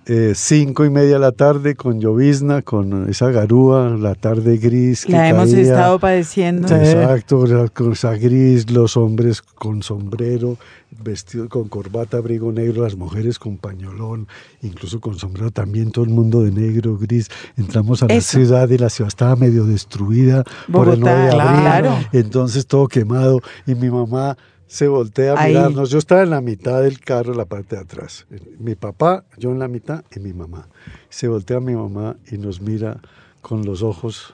eh, 0.09 0.31
cinco 0.35 0.85
y 0.85 0.89
media 0.89 1.15
de 1.15 1.19
la 1.19 1.33
tarde 1.33 1.75
con 1.75 1.99
llovizna, 1.99 2.61
con 2.61 3.09
esa 3.09 3.29
garúa, 3.29 3.89
la 3.89 4.15
tarde 4.15 4.55
gris. 4.57 5.05
que 5.05 5.11
La 5.11 5.27
hemos 5.27 5.49
caía. 5.51 5.63
estado 5.63 5.99
padeciendo. 5.99 6.67
Exacto, 6.73 7.45
la 7.45 7.67
cosa 7.67 8.13
gris, 8.13 8.71
los 8.71 8.95
hombres 8.95 9.41
con 9.41 9.83
sombrero, 9.83 10.57
vestido 11.03 11.49
con 11.49 11.67
corbata, 11.67 12.15
abrigo 12.17 12.53
negro, 12.53 12.83
las 12.83 12.95
mujeres 12.95 13.37
con 13.37 13.57
pañolón, 13.57 14.29
incluso 14.61 15.01
con 15.01 15.19
sombrero 15.19 15.51
también, 15.51 15.91
todo 15.91 16.05
el 16.05 16.11
mundo 16.11 16.41
de 16.41 16.51
negro, 16.51 16.97
gris. 16.97 17.27
Entramos 17.57 18.01
a 18.01 18.07
la 18.07 18.13
Eso. 18.13 18.37
ciudad 18.37 18.69
y 18.69 18.77
la 18.77 18.89
ciudad 18.89 19.09
estaba 19.09 19.35
medio 19.35 19.65
destruida 19.65 20.45
por 20.71 20.87
el 20.87 21.01
9 21.01 21.17
de 21.19 21.25
Bogotá, 21.31 21.49
abril, 21.49 21.61
claro. 21.63 21.97
entonces 22.13 22.65
todo 22.65 22.87
quemado 22.87 23.41
y 23.65 23.75
mi 23.75 23.89
mamá 23.89 24.37
se 24.67 24.87
voltea 24.87 25.33
a 25.33 25.41
Ahí. 25.41 25.53
mirarnos. 25.53 25.89
Yo 25.89 25.97
estaba 25.97 26.23
en 26.23 26.29
la 26.31 26.41
mitad 26.41 26.81
del 26.83 26.99
carro, 26.99 27.31
en 27.31 27.37
la 27.37 27.45
parte 27.45 27.75
de 27.75 27.81
atrás. 27.81 28.25
Mi 28.59 28.75
papá, 28.75 29.23
yo 29.37 29.51
en 29.51 29.59
la 29.59 29.67
mitad 29.67 30.03
y 30.15 30.19
mi 30.19 30.33
mamá. 30.33 30.67
Se 31.09 31.27
voltea 31.27 31.59
mi 31.59 31.75
mamá 31.75 32.17
y 32.31 32.37
nos 32.37 32.61
mira 32.61 32.99
con 33.41 33.65
los 33.65 33.81
ojos 33.81 34.33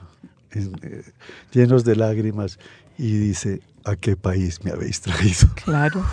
en- 0.52 0.76
eh, 0.84 1.04
llenos 1.52 1.84
de 1.84 1.96
lágrimas 1.96 2.58
y 2.98 3.18
dice, 3.18 3.62
¿a 3.86 3.96
qué 3.96 4.16
país 4.16 4.60
me 4.64 4.72
habéis 4.72 5.02
traído? 5.02 5.48
Claro. 5.64 6.04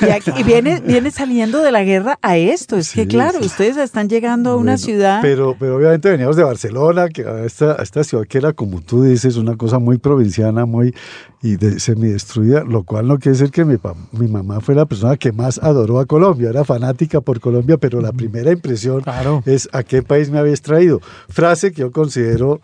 Y, 0.00 0.06
aquí- 0.10 0.32
y 0.36 0.42
viene, 0.42 0.80
viene 0.80 1.10
saliendo 1.10 1.62
de 1.62 1.70
la 1.72 1.84
guerra 1.84 2.18
a 2.22 2.36
esto. 2.36 2.76
Es 2.76 2.92
que, 2.92 3.06
claro, 3.06 3.38
sí. 3.40 3.46
ustedes 3.46 3.76
están 3.76 4.08
llegando 4.08 4.50
a 4.50 4.56
una 4.56 4.72
Bueno, 4.72 4.78
ciudad. 4.78 5.18
Pero, 5.22 5.56
pero 5.58 5.76
obviamente 5.76 6.10
veníamos 6.10 6.36
de 6.36 6.42
Barcelona, 6.44 7.08
que 7.08 7.24
a 7.24 7.44
esta, 7.44 7.72
a 7.80 7.82
esta 7.82 8.02
ciudad 8.04 8.24
que 8.26 8.38
era, 8.38 8.52
como 8.52 8.80
tú 8.80 9.02
dices, 9.04 9.36
una 9.36 9.56
cosa 9.56 9.78
muy 9.78 9.98
provinciana, 9.98 10.66
muy 10.66 10.94
y 11.42 11.56
de, 11.56 11.78
semidestruida, 11.80 12.62
lo 12.64 12.84
cual 12.84 13.08
no 13.08 13.18
quiere 13.18 13.36
decir 13.38 13.50
que 13.52 13.64
mi, 13.64 13.76
mi 14.12 14.28
mamá 14.28 14.60
fue 14.60 14.74
la 14.74 14.86
persona 14.86 15.16
que 15.16 15.32
más 15.32 15.58
adoró 15.58 15.98
a 15.98 16.06
Colombia, 16.06 16.50
era 16.50 16.64
fanática 16.64 17.20
por 17.20 17.40
Colombia, 17.40 17.76
pero 17.78 18.00
la 18.00 18.12
primera 18.12 18.52
impresión 18.52 19.00
Claro. 19.02 19.42
es 19.46 19.68
¿a 19.72 19.82
qué 19.82 20.02
país 20.02 20.30
me 20.30 20.38
habéis 20.38 20.62
traído? 20.62 21.00
Frase 21.28 21.72
que 21.72 21.80
yo 21.80 21.90
considero 21.92 22.60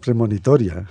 premonitoria. 0.00 0.86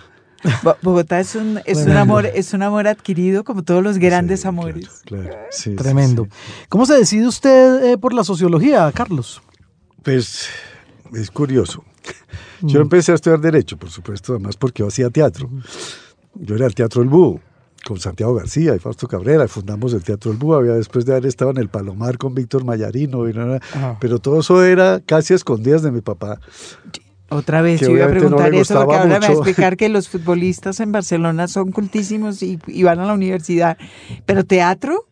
Bo- 0.64 0.78
Bogotá 0.82 1.20
es 1.20 1.36
un, 1.36 1.60
es 1.66 1.80
un 1.80 1.92
amor, 1.98 2.26
es 2.26 2.54
un 2.54 2.62
amor 2.64 2.88
adquirido 2.88 3.44
como 3.44 3.64
todos 3.64 3.84
los 3.84 3.98
grandes 3.98 4.42
Sí, 4.42 4.48
amores. 4.48 4.88
Claro, 5.06 5.24
claro. 5.30 5.38
Sí, 5.52 5.72
sí, 5.72 5.76
Tremendo. 5.76 6.26
sí. 6.26 6.66
¿Cómo 6.70 6.86
se 6.86 6.94
decide 6.94 7.28
usted 7.28 7.84
eh, 7.84 7.98
por 7.98 8.14
la 8.14 8.24
sociología, 8.24 8.92
Carlos? 8.94 9.42
Pues 10.04 10.48
es 11.14 11.30
curioso. 11.32 11.84
Mm. 12.62 12.68
Yo 12.68 12.82
empecé 12.82 13.12
a 13.12 13.16
estudiar 13.16 13.40
Derecho, 13.42 13.78
por 13.78 13.90
supuesto, 13.90 14.34
además 14.34 14.56
porque 14.58 14.82
yo 14.84 14.88
hacía 14.88 15.10
teatro. 15.10 15.50
Yo 16.36 16.56
era 16.56 16.68
el 16.68 16.76
Teatro 16.76 17.02
del 17.02 17.10
Búho, 17.10 17.42
con 17.86 18.00
Santiago 18.00 18.34
García 18.36 18.76
y 18.76 18.80
Fausto 18.80 19.08
Cabrera, 19.08 19.46
y 19.46 19.48
fundamos 19.48 19.94
el 19.94 20.04
Teatro 20.04 20.32
del 20.32 20.40
Búho. 20.40 20.56
Había 20.56 20.74
después 20.74 21.06
de 21.06 21.14
haber 21.14 21.26
estado 21.26 21.52
en 21.52 21.58
el 21.58 21.70
Palomar 21.70 22.18
con 22.18 22.34
Víctor 22.34 22.64
Mayarino, 22.64 23.28
y 23.28 23.34
no 23.34 23.60
pero 24.00 24.20
todo 24.20 24.40
eso 24.40 24.64
era 24.64 25.02
casi 25.06 25.34
a 25.34 25.36
escondidas 25.36 25.82
de 25.82 25.92
mi 25.92 26.02
papá. 26.02 26.40
Otra 27.30 27.62
vez, 27.62 27.82
yo 27.82 27.90
iba 27.92 28.06
a 28.06 28.08
no 28.08 28.14
preguntar 28.14 28.54
eso, 28.56 28.74
porque 28.76 28.96
ahora 28.96 29.06
me 29.08 29.20
va 29.20 29.28
a 29.28 29.32
explicar 29.32 29.78
que 29.78 29.90
los 29.90 30.10
futbolistas 30.14 30.80
en 30.80 30.92
Barcelona 30.92 31.48
son 31.48 31.72
cultísimos 31.72 32.42
y, 32.42 32.60
y 32.68 32.84
van 32.84 33.00
a 33.00 33.06
la 33.06 33.14
universidad. 33.14 33.78
Pero 34.26 34.44
teatro, 34.44 35.06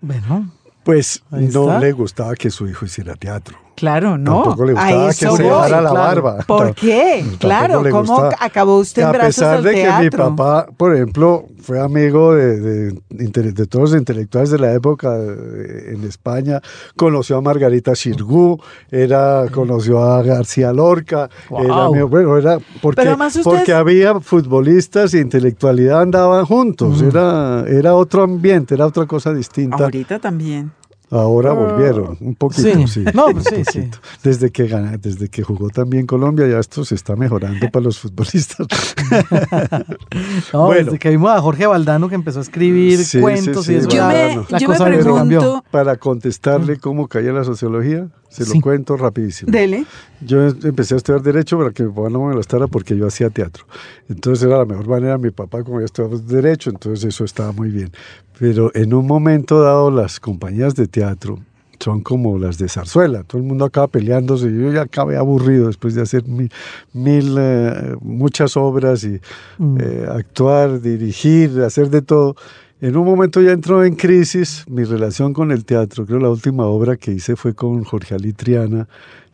Bueno, 0.00 0.52
Pues 0.84 1.22
no 1.30 1.38
está. 1.40 1.80
le 1.80 1.92
gustaba 1.92 2.34
que 2.36 2.50
su 2.50 2.68
hijo 2.68 2.86
hiciera 2.86 3.14
teatro. 3.16 3.58
Claro, 3.78 4.18
no. 4.18 4.42
Tampoco 4.42 4.64
le 4.64 4.72
a 4.72 4.74
gustaba 4.74 5.04
que 5.04 5.10
eso 5.10 5.36
se 5.36 5.42
dejara 5.44 5.80
la 5.80 5.90
claro. 5.90 6.22
barba. 6.22 6.44
¿Por 6.46 6.74
qué? 6.74 7.18
Tampoco 7.20 7.38
Claro, 7.38 7.82
¿cómo 7.90 7.98
gustaba. 8.14 8.36
acabó 8.40 8.76
usted 8.78 9.02
en 9.02 9.08
a 9.08 9.12
brazos 9.12 9.34
pesar 9.36 9.56
al 9.56 9.62
de 9.62 9.74
que 9.74 9.90
mi 10.00 10.10
papá, 10.10 10.66
por 10.76 10.94
ejemplo, 10.94 11.44
fue 11.62 11.80
amigo 11.80 12.34
de, 12.34 12.60
de, 12.60 12.94
intele- 13.10 13.52
de 13.52 13.66
todos 13.66 13.90
los 13.90 13.98
intelectuales 14.00 14.50
de 14.50 14.58
la 14.58 14.72
época 14.72 15.16
eh, 15.18 15.92
en 15.94 16.04
España, 16.04 16.60
conoció 16.96 17.36
a 17.36 17.40
Margarita 17.42 17.94
Xirgu, 17.94 18.58
era, 18.90 19.46
conoció 19.52 20.02
a 20.02 20.22
García 20.22 20.72
Lorca, 20.72 21.28
Wow. 21.50 21.64
era 21.64 21.84
amigo- 21.84 22.08
bueno, 22.08 22.36
era 22.36 22.58
porque, 22.80 22.96
Pero 22.96 23.10
además 23.10 23.36
ustedes- 23.36 23.58
porque 23.58 23.72
había 23.74 24.18
futbolistas 24.20 25.12
e 25.14 25.18
intelectualidad 25.20 26.00
andaban 26.00 26.44
juntos, 26.46 27.02
era, 27.02 27.64
era 27.68 27.94
otro 27.94 28.22
ambiente, 28.22 28.74
era 28.74 28.86
otra 28.86 29.06
cosa 29.06 29.32
distinta. 29.34 29.84
Ahorita 29.84 30.18
también. 30.18 30.72
Ahora 31.10 31.52
volvieron, 31.52 32.18
un 32.20 32.34
poquito, 32.34 32.68
sí. 32.70 32.86
sí. 32.86 33.04
No, 33.14 33.26
un 33.28 33.32
pues 33.34 33.46
sí, 33.46 33.62
sí. 33.72 33.90
Desde 34.22 34.50
que 34.50 34.66
gana, 34.66 34.96
desde 34.98 35.28
que 35.30 35.42
jugó 35.42 35.70
también 35.70 36.06
Colombia, 36.06 36.46
ya 36.46 36.58
esto 36.58 36.84
se 36.84 36.94
está 36.94 37.16
mejorando 37.16 37.70
para 37.70 37.84
los 37.84 37.98
futbolistas. 37.98 38.66
no, 40.52 40.66
Bueno. 40.66 40.84
desde 40.84 40.98
que 40.98 41.10
vimos 41.10 41.30
a 41.30 41.40
Jorge 41.40 41.66
Valdano 41.66 42.08
que 42.08 42.14
empezó 42.14 42.40
a 42.40 42.42
escribir 42.42 43.04
Sí, 43.04 43.20
cuentos 43.20 43.64
sí, 43.66 43.72
y 43.72 43.76
eso, 43.76 43.88
Yo 43.88 44.06
me, 44.06 44.36
la 44.50 44.58
yo 44.58 44.68
me 44.68 44.76
cosa 44.76 45.14
cambió. 45.14 45.64
para 45.70 45.96
contestarle 45.96 46.78
cómo 46.78 47.08
caía 47.08 47.32
la 47.32 47.44
sociología, 47.44 48.08
Se 48.28 48.44
Sí. 48.44 48.54
lo 48.54 48.60
cuento 48.60 48.96
rapidísimo. 48.96 49.50
Dele. 49.50 49.84
Yo 50.20 50.46
empecé 50.46 50.94
a 50.94 50.96
estudiar 50.98 51.22
Derecho 51.22 51.56
para 51.58 51.70
que 51.70 51.82
mi 51.84 51.88
papá 51.92 52.10
no 52.10 52.20
me 52.20 52.32
molestara 52.32 52.66
porque 52.66 52.96
yo 52.96 53.06
hacía 53.06 53.30
teatro. 53.30 53.64
Entonces 54.08 54.44
era 54.46 54.58
la 54.58 54.64
mejor 54.66 54.86
manera. 54.86 55.16
Mi 55.18 55.30
papá, 55.30 55.62
como 55.64 55.80
ya 55.80 55.86
estudiaba 55.86 56.16
Derecho, 56.18 56.70
entonces 56.70 57.04
eso 57.06 57.24
estaba 57.24 57.52
muy 57.52 57.70
bien. 57.70 57.90
Pero 58.38 58.70
en 58.74 58.92
un 58.94 59.06
momento 59.06 59.60
dado, 59.62 59.90
las 59.90 60.20
compañías 60.20 60.74
de 60.74 60.86
teatro 60.88 61.38
son 61.80 62.00
como 62.02 62.38
las 62.38 62.58
de 62.58 62.68
Zarzuela. 62.68 63.22
Todo 63.22 63.40
el 63.40 63.46
mundo 63.46 63.64
acaba 63.64 63.86
peleándose. 63.86 64.52
Yo 64.52 64.72
ya 64.72 64.82
acabé 64.82 65.16
aburrido 65.16 65.68
después 65.68 65.94
de 65.94 66.02
hacer 66.02 66.24
mil, 66.24 66.50
mil, 66.92 67.36
eh, 67.38 67.94
muchas 68.00 68.56
obras 68.56 69.04
y 69.04 69.20
Mm. 69.58 69.78
eh, 69.80 70.06
actuar, 70.10 70.80
dirigir, 70.80 71.60
hacer 71.62 71.88
de 71.88 72.02
todo. 72.02 72.34
En 72.80 72.96
un 72.96 73.04
momento 73.04 73.40
ya 73.42 73.52
entró 73.52 73.84
en 73.84 73.96
crisis 73.96 74.64
mi 74.68 74.84
relación 74.84 75.32
con 75.32 75.50
el 75.50 75.64
teatro. 75.64 76.06
Creo 76.06 76.20
la 76.20 76.30
última 76.30 76.64
obra 76.66 76.96
que 76.96 77.12
hice 77.12 77.34
fue 77.34 77.54
con 77.54 77.82
Jorge 77.82 78.14
Ali 78.14 78.32
Triana. 78.32 78.88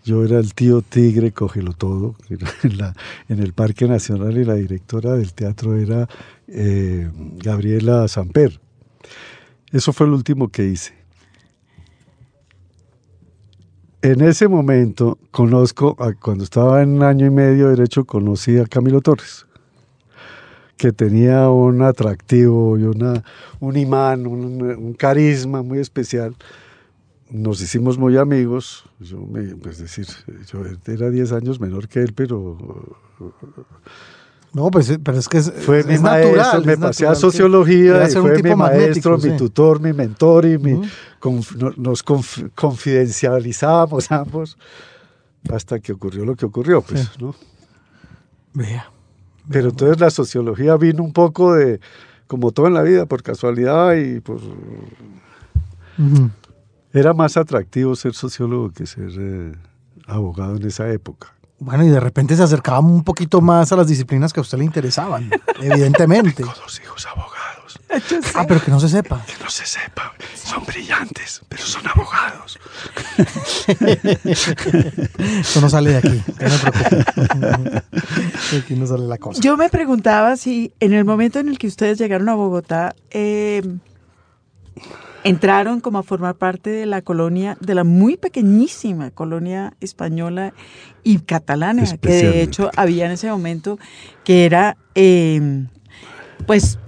Yo 0.04 0.24
era 0.24 0.38
el 0.38 0.54
tío 0.54 0.82
tigre, 0.82 1.32
cógelo 1.32 1.72
todo, 1.72 2.14
en 3.28 3.38
el 3.38 3.52
Parque 3.54 3.86
Nacional 3.88 4.36
y 4.36 4.44
la 4.44 4.54
directora 4.54 5.14
del 5.14 5.32
teatro 5.32 5.76
era 5.76 6.08
eh, 6.46 7.10
Gabriela 7.42 8.06
Samper. 8.08 8.60
Eso 9.72 9.92
fue 9.94 10.06
lo 10.06 10.14
último 10.14 10.48
que 10.48 10.66
hice. 10.66 10.92
En 14.02 14.20
ese 14.20 14.46
momento 14.48 15.18
conozco, 15.30 15.96
a- 15.98 16.12
cuando 16.12 16.44
estaba 16.44 16.82
en 16.82 16.90
un 16.90 17.02
año 17.02 17.24
y 17.26 17.30
medio 17.30 17.64
de 17.68 17.76
derecho, 17.76 18.04
conocí 18.04 18.58
a 18.58 18.66
Camilo 18.66 19.00
Torres 19.00 19.46
que 20.76 20.92
tenía 20.92 21.48
un 21.50 21.82
atractivo 21.82 22.76
y 22.78 22.82
una, 22.84 23.22
un 23.60 23.76
imán, 23.76 24.26
un, 24.26 24.60
un 24.62 24.92
carisma 24.94 25.62
muy 25.62 25.78
especial. 25.78 26.34
Nos 27.30 27.60
hicimos 27.60 27.96
muy 27.98 28.16
amigos. 28.16 28.84
Yo 29.00 29.18
me, 29.20 29.54
pues 29.56 29.78
decir, 29.78 30.06
yo 30.52 30.60
era 30.86 31.10
10 31.10 31.32
años 31.32 31.60
menor 31.60 31.88
que 31.88 32.00
él, 32.00 32.12
pero 32.14 32.58
No, 34.52 34.70
pues, 34.70 34.98
pero 35.02 35.18
es 35.18 35.28
que 35.28 35.38
es, 35.38 35.50
fue 35.50 35.80
es 35.80 35.86
mi 35.86 35.98
maestro. 35.98 36.36
natural. 36.36 36.64
Me 36.64 36.72
es 36.74 36.78
pasé 36.78 37.04
a 37.06 37.08
natural 37.10 37.20
sociología 37.20 38.08
y 38.08 38.12
fue 38.12 38.42
mi 38.42 38.54
maestro, 38.54 39.18
mi 39.18 39.36
tutor, 39.36 39.80
mi 39.80 39.92
mentor 39.92 40.44
y 40.46 40.58
mi, 40.58 40.74
Ujú. 40.74 40.84
conf- 41.20 41.56
no- 41.56 41.72
nos 41.76 42.04
conf- 42.04 42.50
confidencializábamos 42.54 44.10
ambos 44.12 44.56
hasta 45.52 45.80
que 45.80 45.92
ocurrió 45.92 46.24
lo 46.24 46.36
que 46.36 46.46
ocurrió, 46.46 46.82
pues, 46.82 47.00
Sí. 47.00 47.08
¿no? 47.20 47.34
Vea. 48.52 48.90
Pero 49.50 49.68
entonces 49.70 50.00
la 50.00 50.10
sociología 50.10 50.76
vino 50.76 51.02
un 51.02 51.12
poco 51.12 51.54
de, 51.54 51.80
como 52.26 52.52
todo 52.52 52.66
en 52.66 52.74
la 52.74 52.82
vida, 52.82 53.06
por 53.06 53.22
casualidad 53.22 53.94
y 53.94 54.20
por... 54.20 54.40
Era 56.92 57.12
más 57.12 57.36
atractivo 57.36 57.94
ser 57.96 58.14
sociólogo 58.14 58.70
que 58.70 58.86
ser 58.86 59.10
eh, 59.18 59.52
abogado 60.06 60.56
en 60.56 60.66
esa 60.66 60.88
época. 60.90 61.34
Bueno, 61.58 61.84
y 61.84 61.88
de 61.88 62.00
repente 62.00 62.36
se 62.36 62.42
acercaba 62.42 62.80
un 62.80 63.04
poquito 63.04 63.40
más 63.40 63.72
a 63.72 63.76
las 63.76 63.86
disciplinas 63.86 64.32
que 64.32 64.40
a 64.40 64.42
usted 64.42 64.58
le 64.58 64.64
interesaban, 64.64 65.30
evidentemente. 65.60 66.42
Dos 66.42 66.80
hijos 66.82 67.06
abogados, 67.06 67.43
Ah, 68.34 68.44
pero 68.46 68.60
que 68.60 68.70
no 68.70 68.80
se 68.80 68.88
sepa. 68.88 69.24
que 69.24 69.42
no 69.42 69.50
se 69.50 69.64
sepa, 69.64 70.12
son 70.34 70.64
brillantes, 70.64 71.42
pero 71.48 71.62
son 71.62 71.86
abogados. 71.86 72.58
Eso 75.40 75.60
no 75.60 75.68
sale 75.68 75.90
de 75.90 75.96
aquí, 75.98 76.22
no 76.40 76.48
me 76.48 76.58
preocupe. 76.58 77.82
De 78.50 78.58
aquí 78.58 78.74
no 78.74 78.86
sale 78.86 79.06
la 79.06 79.18
cosa. 79.18 79.40
Yo 79.40 79.56
me 79.56 79.68
preguntaba 79.68 80.36
si 80.36 80.72
en 80.80 80.92
el 80.92 81.04
momento 81.04 81.38
en 81.38 81.48
el 81.48 81.58
que 81.58 81.66
ustedes 81.66 81.98
llegaron 81.98 82.28
a 82.28 82.34
Bogotá, 82.34 82.94
eh, 83.10 83.62
entraron 85.24 85.80
como 85.80 85.98
a 85.98 86.02
formar 86.02 86.36
parte 86.36 86.70
de 86.70 86.86
la 86.86 87.02
colonia, 87.02 87.56
de 87.60 87.74
la 87.74 87.84
muy 87.84 88.16
pequeñísima 88.16 89.10
colonia 89.10 89.74
española 89.80 90.52
y 91.02 91.18
catalana, 91.18 91.84
que 92.00 92.08
de 92.08 92.42
hecho 92.42 92.70
había 92.76 93.06
en 93.06 93.12
ese 93.12 93.30
momento, 93.30 93.78
que 94.24 94.44
era 94.44 94.76
eh, 94.94 95.66
pues 96.46 96.78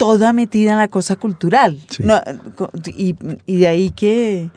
toda 0.00 0.32
metida 0.32 0.72
en 0.72 0.78
la 0.78 0.88
cosa 0.88 1.16
cultural. 1.16 1.78
Sí. 1.90 2.02
No, 2.02 2.18
co- 2.56 2.70
y, 2.86 3.14
y 3.44 3.56
de 3.58 3.68
ahí 3.68 3.90
que 3.90 4.48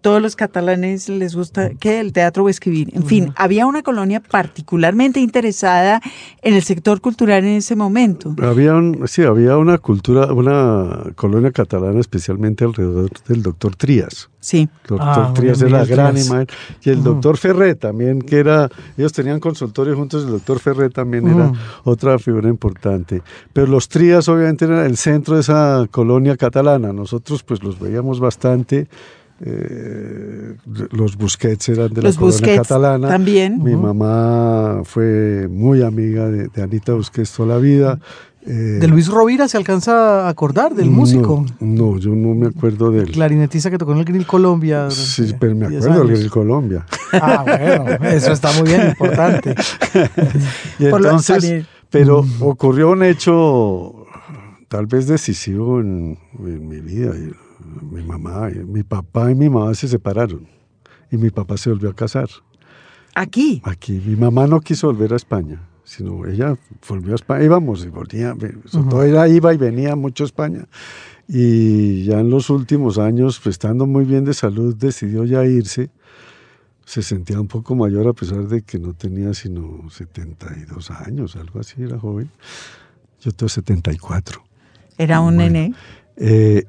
todos 0.00 0.20
los 0.22 0.36
catalanes 0.36 1.08
les 1.08 1.34
gusta 1.34 1.70
que 1.70 2.00
el 2.00 2.12
teatro 2.12 2.44
o 2.44 2.48
escribir. 2.48 2.90
En 2.94 3.04
fin, 3.04 3.32
había 3.36 3.66
una 3.66 3.82
colonia 3.82 4.20
particularmente 4.20 5.20
interesada 5.20 6.00
en 6.42 6.54
el 6.54 6.62
sector 6.62 7.00
cultural 7.00 7.44
en 7.44 7.56
ese 7.56 7.76
momento. 7.76 8.34
Había, 8.42 8.74
un- 8.74 9.06
sí, 9.08 9.22
había 9.22 9.56
una 9.56 9.78
cultura, 9.78 10.32
una 10.32 11.04
colonia 11.16 11.50
catalana 11.50 12.00
especialmente 12.00 12.64
alrededor 12.64 13.10
del 13.26 13.42
doctor 13.42 13.74
Trías. 13.76 14.30
Sí. 14.40 14.68
Doctor 14.86 15.00
Ah, 15.26 15.32
Trías 15.34 15.62
era 15.62 15.84
gran 15.86 16.12
Trías. 16.12 16.26
imagen. 16.26 16.46
Y 16.82 16.90
el 16.90 16.98
Ujú. 16.98 17.04
doctor 17.04 17.36
Ferré 17.38 17.74
también, 17.74 18.20
que 18.20 18.38
era, 18.38 18.68
ellos 18.98 19.12
tenían 19.12 19.40
consultorio 19.40 19.96
juntos, 19.96 20.24
el 20.24 20.30
doctor 20.32 20.58
Ferré 20.60 20.90
también 20.90 21.26
era 21.28 21.46
Ujú. 21.46 21.56
otra 21.84 22.18
figura 22.18 22.48
importante. 22.50 23.22
Pero 23.54 23.66
los 23.68 23.88
Trías 23.88 24.28
obviamente 24.28 24.66
eran 24.66 24.84
el 24.84 24.98
centro 24.98 25.36
de 25.36 25.40
esa 25.40 25.86
colonia 25.90 26.36
catalana. 26.36 26.92
Nosotros 26.92 27.42
pues 27.42 27.62
los 27.62 27.80
veíamos 27.80 28.20
bastante. 28.20 28.86
Eh, 29.40 30.56
los 30.92 31.16
Busquets 31.16 31.68
eran 31.70 31.92
de 31.92 32.02
Los 32.02 32.14
la 32.14 32.20
colonia 32.20 32.38
Busquets 32.40 32.68
catalana. 32.68 33.08
también. 33.08 33.62
Mi 33.62 33.74
mamá 33.76 34.82
fue 34.84 35.48
muy 35.50 35.82
amiga 35.82 36.28
de, 36.28 36.48
de 36.48 36.62
Anita 36.62 36.92
Busquets 36.94 37.32
toda 37.32 37.54
la 37.54 37.58
vida. 37.58 37.98
Eh, 38.46 38.52
De 38.78 38.88
Luis 38.88 39.08
Rovira 39.08 39.48
se 39.48 39.56
alcanza 39.56 40.26
a 40.26 40.28
acordar, 40.28 40.74
del 40.74 40.90
músico. 40.90 41.46
No, 41.60 41.92
no, 41.94 41.98
yo 41.98 42.10
no 42.14 42.34
me 42.34 42.48
acuerdo 42.48 42.90
del... 42.90 43.10
Clarinetista 43.10 43.70
que 43.70 43.78
tocó 43.78 43.92
en 43.92 43.98
el 44.00 44.04
Grill 44.04 44.26
Colombia. 44.26 44.90
Sí, 44.90 45.34
pero 45.40 45.54
me 45.54 45.68
10 45.68 45.82
acuerdo 45.86 46.04
del. 46.06 46.16
Grill 46.18 46.30
Colombia. 46.30 46.86
Ah, 47.14 47.42
bueno, 47.46 48.04
eso 48.10 48.32
está 48.32 48.52
muy 48.52 48.68
bien, 48.68 48.88
importante. 48.88 49.54
Y 50.78 50.84
entonces, 50.86 51.64
pero 51.90 52.22
Mm. 52.22 52.42
ocurrió 52.42 52.90
un 52.90 53.02
hecho 53.02 54.04
tal 54.68 54.86
vez 54.86 55.06
decisivo 55.06 55.80
en, 55.80 56.18
en 56.38 56.68
mi 56.68 56.80
vida. 56.80 57.12
Y 57.16 57.32
Mi 57.82 58.02
mamá, 58.02 58.48
mi 58.66 58.82
papá 58.82 59.30
y 59.30 59.34
mi 59.34 59.48
mamá 59.48 59.74
se 59.74 59.88
separaron 59.88 60.46
y 61.10 61.16
mi 61.16 61.30
papá 61.30 61.56
se 61.56 61.70
volvió 61.70 61.90
a 61.90 61.94
casar 61.94 62.28
Aquí. 63.14 63.62
aquí. 63.64 64.00
Mi 64.04 64.16
mamá 64.16 64.46
no 64.46 64.60
quiso 64.60 64.88
volver 64.88 65.12
a 65.12 65.16
España, 65.16 65.60
sino 65.84 66.26
ella 66.26 66.56
volvió 66.88 67.12
a 67.12 67.14
España. 67.14 67.44
Íbamos 67.44 67.84
y 67.84 67.88
volvía, 67.88 68.34
todo 68.72 69.02
ella 69.04 69.28
iba 69.28 69.54
y 69.54 69.56
venía 69.56 69.94
mucho 69.94 70.24
a 70.24 70.26
España. 70.26 70.66
Y 71.28 72.04
ya 72.04 72.20
en 72.20 72.28
los 72.28 72.50
últimos 72.50 72.98
años, 72.98 73.40
pues, 73.42 73.54
estando 73.54 73.86
muy 73.86 74.04
bien 74.04 74.24
de 74.24 74.34
salud, 74.34 74.74
decidió 74.76 75.24
ya 75.24 75.44
irse. 75.44 75.90
Se 76.84 77.02
sentía 77.02 77.40
un 77.40 77.46
poco 77.48 77.74
mayor 77.74 78.06
a 78.08 78.12
pesar 78.12 78.46
de 78.48 78.60
que 78.62 78.78
no 78.78 78.92
tenía 78.92 79.32
sino 79.32 79.88
72 79.90 80.90
años, 80.90 81.36
algo 81.36 81.60
así, 81.60 81.82
era 81.82 81.98
joven. 81.98 82.30
Yo 83.22 83.30
tengo 83.32 83.48
74. 83.48 84.42
Era 84.98 85.20
un 85.20 85.36
Bueno. 85.36 85.52
nene. 85.52 85.74
Eh, 86.16 86.64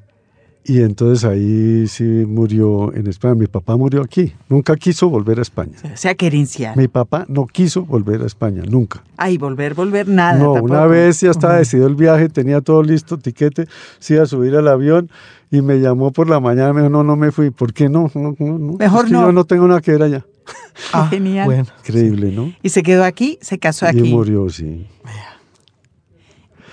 y 0.67 0.81
entonces 0.81 1.23
ahí 1.23 1.87
sí 1.87 2.03
murió 2.03 2.91
en 2.95 3.05
España. 3.05 3.35
Mi 3.35 3.45
papá 3.45 3.77
murió 3.77 4.01
aquí. 4.01 4.33
Nunca 4.49 4.75
quiso 4.75 5.09
volver 5.09 5.37
a 5.37 5.43
España. 5.43 5.77
O 5.83 5.95
sea, 5.95 6.15
querencial. 6.15 6.75
Mi 6.75 6.87
papá 6.87 7.25
no 7.27 7.45
quiso 7.45 7.85
volver 7.85 8.23
a 8.23 8.25
España, 8.25 8.63
nunca. 8.67 9.03
Ay, 9.15 9.37
volver, 9.37 9.75
volver, 9.75 10.07
nada. 10.07 10.39
no, 10.39 10.53
tampoco. 10.53 10.73
una 10.73 10.87
vez 10.87 11.21
ya 11.21 11.29
estaba 11.29 11.57
decidido 11.57 11.87
el 11.87 11.93
viaje, 11.93 12.29
tenía 12.29 12.61
todo 12.61 12.81
listo, 12.81 13.19
tiquete, 13.19 13.67
se 13.99 14.15
iba 14.15 14.23
a 14.23 14.25
subir 14.25 14.55
al 14.55 14.67
avión 14.67 15.11
y 15.51 15.61
me 15.61 15.79
llamó 15.79 16.11
por 16.11 16.27
la 16.27 16.39
mañana, 16.39 16.73
me 16.73 16.81
dijo, 16.81 16.89
no, 16.89 17.03
no 17.03 17.15
me 17.15 17.31
fui. 17.31 17.51
¿Por 17.51 17.71
qué 17.71 17.87
no? 17.87 18.11
no, 18.15 18.35
no, 18.39 18.57
no. 18.57 18.73
Mejor 18.73 19.05
Es 19.05 19.11
que 19.11 19.13
no. 19.13 19.21
Yo 19.27 19.31
no 19.31 19.45
tengo 19.45 19.67
nada 19.67 19.81
que 19.81 19.91
ver 19.91 20.03
allá. 20.03 20.25
Ah, 20.91 21.07
Genial. 21.09 21.45
Bueno, 21.45 21.65
Increíble, 21.79 22.31
¿no? 22.33 22.53
Y 22.61 22.67
se 22.69 22.83
quedó 22.83 23.05
aquí, 23.05 23.37
se 23.41 23.57
casó 23.59 23.85
Y 23.85 23.89
aquí. 23.89 24.11
murió, 24.11 24.49
sí. 24.49 24.85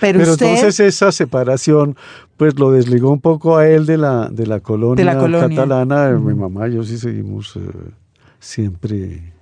Pero, 0.02 0.18
Pero 0.18 0.32
usted, 0.32 0.46
entonces 0.46 0.80
esa 0.80 1.12
separación, 1.12 1.96
pues 2.36 2.58
lo 2.58 2.70
desligó 2.70 3.10
un 3.12 3.20
poco 3.20 3.56
a 3.56 3.68
él 3.68 3.86
de 3.86 3.96
la, 3.98 4.28
de 4.28 4.46
la 4.46 4.60
colonia, 4.60 4.96
De 4.96 5.04
la 5.04 5.18
colonia. 5.18 5.48
catalana. 5.48 6.10
Mi 6.10 6.34
mamá 6.34 6.68
y 6.68 6.74
yo 6.74 6.82
sí 6.84 6.98
seguimos 6.98 7.56
eh, 7.56 7.60
siempre 8.40 9.32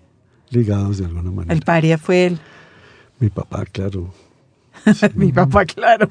ligados 0.50 0.98
de 0.98 1.06
alguna 1.06 1.30
manera. 1.30 1.54
el 1.54 1.62
paria 1.62 1.96
fue 1.98 2.26
él. 2.26 2.38
Mi 3.18 3.30
papá, 3.30 3.64
claro. 3.66 4.12
Mi 5.14 5.32
papá, 5.32 5.64
claro. 5.66 6.08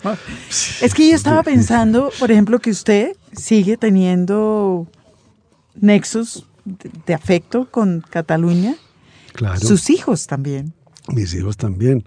Es 0.82 0.94
que 0.94 1.10
yo 1.10 1.16
estaba 1.16 1.44
pensando, 1.44 2.12
por 2.20 2.32
ejemplo, 2.32 2.60
que 2.60 2.70
usted 2.70 3.16
sigue 3.34 3.78
teniendo 3.78 4.88
nexos 5.76 6.48
de, 6.66 6.90
de 7.06 7.14
afecto 7.14 7.70
con 7.72 8.04
Cataluña. 8.10 8.76
Claro. 9.34 9.60
Sus 9.60 9.90
hijos 9.90 10.28
también. 10.28 10.74
Mis 11.14 11.34
hijos 11.34 11.58
también. 11.58 12.04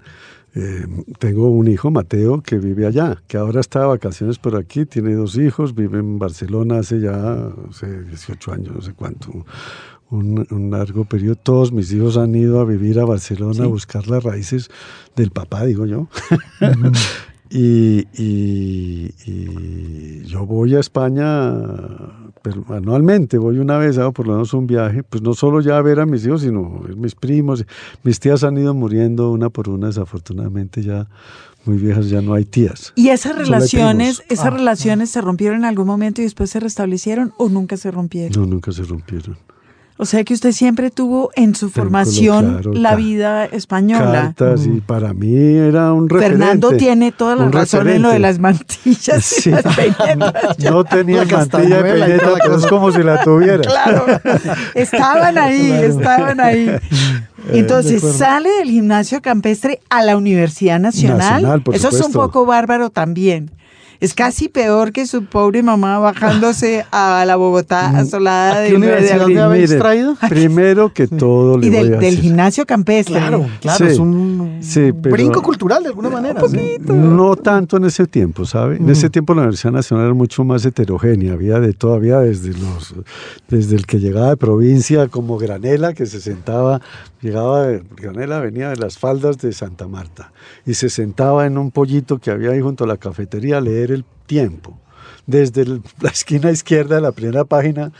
Eh, 0.54 0.86
tengo 1.18 1.48
un 1.50 1.68
hijo, 1.68 1.90
Mateo, 1.90 2.42
que 2.42 2.58
vive 2.58 2.86
allá, 2.86 3.22
que 3.26 3.38
ahora 3.38 3.60
está 3.60 3.80
de 3.80 3.86
vacaciones 3.86 4.38
por 4.38 4.56
aquí, 4.56 4.84
tiene 4.84 5.14
dos 5.14 5.36
hijos, 5.36 5.74
vive 5.74 5.98
en 5.98 6.18
Barcelona 6.18 6.80
hace 6.80 7.00
ya 7.00 7.50
hace 7.70 8.02
18 8.04 8.52
años, 8.52 8.74
no 8.74 8.82
sé 8.82 8.92
cuánto, 8.92 9.30
un, 10.10 10.46
un 10.50 10.70
largo 10.70 11.06
periodo. 11.06 11.36
Todos 11.36 11.72
mis 11.72 11.90
hijos 11.92 12.18
han 12.18 12.34
ido 12.34 12.60
a 12.60 12.64
vivir 12.64 13.00
a 13.00 13.06
Barcelona 13.06 13.64
a 13.64 13.68
buscar 13.68 14.08
las 14.08 14.22
raíces 14.22 14.70
del 15.16 15.30
papá, 15.30 15.64
digo 15.64 15.86
yo. 15.86 16.08
Y, 17.54 18.06
y- 18.16 19.10
y 19.26 20.24
yo 20.26 20.46
voy 20.46 20.74
a 20.74 20.80
España 20.80 21.52
pero 22.44 22.64
anualmente, 22.70 23.38
voy 23.38 23.58
una 23.58 23.78
vez, 23.78 23.98
hago 23.98 24.10
por 24.12 24.26
lo 24.26 24.32
menos 24.32 24.52
un 24.52 24.66
viaje, 24.66 25.04
pues 25.04 25.22
no 25.22 25.32
solo 25.32 25.60
ya 25.60 25.76
a 25.76 25.82
ver 25.82 26.00
a 26.00 26.06
mis 26.06 26.26
hijos, 26.26 26.40
sino 26.42 26.80
ver 26.80 26.96
mis 26.96 27.14
primos. 27.14 27.64
Mis 28.02 28.18
tías 28.18 28.42
han 28.42 28.58
ido 28.58 28.74
muriendo 28.74 29.30
una 29.30 29.48
por 29.48 29.68
una, 29.68 29.86
desafortunadamente 29.86 30.82
ya 30.82 31.06
muy 31.64 31.76
viejas, 31.76 32.08
ya 32.10 32.20
no 32.20 32.34
hay 32.34 32.44
tías. 32.44 32.92
¿Y 32.96 33.10
esas 33.10 33.36
relaciones, 33.38 34.24
esas 34.28 34.52
relaciones 34.52 35.10
se 35.10 35.20
rompieron 35.20 35.58
en 35.58 35.66
algún 35.66 35.86
momento 35.86 36.20
y 36.20 36.24
después 36.24 36.50
se 36.50 36.58
restablecieron 36.58 37.32
o 37.38 37.48
nunca 37.48 37.76
se 37.76 37.92
rompieron? 37.92 38.32
No, 38.42 38.44
nunca 38.48 38.72
se 38.72 38.82
rompieron. 38.82 39.36
O 40.02 40.04
sea 40.04 40.24
que 40.24 40.34
usted 40.34 40.50
siempre 40.50 40.90
tuvo 40.90 41.30
en 41.36 41.54
su 41.54 41.70
formación 41.70 42.54
claro, 42.54 42.72
la 42.72 42.96
vida 42.96 43.44
española. 43.44 44.34
Cartas, 44.36 44.66
y 44.66 44.80
para 44.80 45.14
mí 45.14 45.32
era 45.54 45.92
un 45.92 46.08
referente. 46.08 46.38
Fernando 46.38 46.70
tiene 46.72 47.12
toda 47.12 47.36
la 47.36 47.48
razón 47.48 47.88
en 47.88 48.02
lo 48.02 48.10
de 48.10 48.18
las 48.18 48.40
mantillas 48.40 49.24
Sí. 49.24 49.50
y 49.50 49.52
las 49.52 49.76
peinetas. 49.76 50.58
No 50.72 50.82
tenía 50.82 51.24
La 51.24 51.36
mantilla 51.38 51.94
y 51.94 51.98
la 52.00 52.06
pero 52.42 52.56
es 52.56 52.66
como 52.66 52.90
si 52.90 53.04
la 53.04 53.22
tuviera. 53.22 53.60
Claro, 53.60 54.04
estaban 54.74 55.38
ahí, 55.38 55.68
Claro. 55.68 55.86
estaban 55.86 56.40
ahí. 56.40 56.68
Eh, 56.68 56.80
Entonces 57.52 58.02
sale 58.02 58.48
del 58.58 58.70
gimnasio 58.70 59.22
campestre 59.22 59.78
a 59.88 60.02
la 60.02 60.16
Universidad 60.16 60.80
Nacional. 60.80 61.18
Nacional, 61.42 61.62
por 61.62 61.76
Eso 61.76 61.90
es 61.90 62.00
un 62.00 62.10
poco 62.12 62.44
bárbaro 62.44 62.90
también. 62.90 63.52
Es 64.02 64.14
casi 64.14 64.48
peor 64.48 64.90
que 64.92 65.06
su 65.06 65.24
pobre 65.26 65.62
mamá 65.62 65.98
bajándose 66.00 66.84
a 66.92 67.24
la 67.24 67.36
Bogotá 67.36 67.90
asolada 67.98 68.56
¿A 68.56 68.60
de 68.60 68.70
qué 68.70 68.78
9 68.78 68.86
de 68.86 68.98
universidad 69.00 69.26
me 69.28 69.40
habéis 69.40 69.78
traído? 69.78 70.16
Primero 70.28 70.92
que 70.92 71.06
todo 71.06 71.56
le 71.56 71.68
Y 71.68 71.70
voy 71.70 71.78
del, 71.78 71.86
a 71.86 71.90
del 71.98 72.00
decir. 72.00 72.20
gimnasio 72.20 72.66
campestre. 72.66 73.14
Claro, 73.14 73.46
claro, 73.60 73.86
Sí, 73.86 73.92
es 73.92 73.98
un 73.98 74.58
sí, 74.60 74.92
pero- 75.00 75.12
brinco 75.14 75.40
cultural 75.40 75.82
de 75.84 75.90
alguna 75.90 76.10
manera. 76.10 76.42
sí. 76.48 76.76
No 76.84 77.36
tanto 77.36 77.76
en 77.76 77.84
ese 77.84 78.06
tiempo, 78.06 78.44
¿sabe? 78.44 78.76
En 78.76 78.90
ese 78.90 79.08
tiempo 79.08 79.34
la 79.34 79.42
Universidad 79.42 79.72
Nacional 79.72 80.06
era 80.06 80.14
mucho 80.14 80.42
más 80.44 80.64
heterogénea, 80.66 81.34
había 81.34 81.60
de 81.60 81.72
todavía 81.72 82.18
desde 82.18 82.48
los 82.58 82.94
desde 83.48 83.76
el 83.76 83.86
que 83.86 84.00
llegaba 84.00 84.30
de 84.30 84.36
provincia 84.36 85.06
como 85.08 85.38
Granela 85.38 85.92
que 85.94 86.06
se 86.06 86.20
sentaba, 86.20 86.80
llegaba 87.22 87.66
de 87.68 87.82
Granela 87.96 88.40
venía 88.40 88.68
de 88.68 88.76
las 88.76 88.98
faldas 88.98 89.38
de 89.38 89.52
Santa 89.52 89.86
Marta 89.88 90.32
y 90.66 90.74
se 90.74 90.90
sentaba 90.90 91.46
en 91.46 91.56
un 91.56 91.70
pollito 91.70 92.18
que 92.18 92.30
había 92.30 92.50
ahí 92.50 92.60
junto 92.60 92.84
a 92.84 92.86
la 92.86 92.96
cafetería 92.98 93.58
a 93.58 93.60
leer 93.62 93.90
el 93.92 94.04
tiempo. 94.26 94.78
Desde 95.26 95.62
el- 95.62 95.82
la 96.00 96.10
esquina 96.10 96.50
izquierda 96.50 96.96
de 96.96 97.00
la 97.00 97.12
primera 97.12 97.44
página 97.44 97.92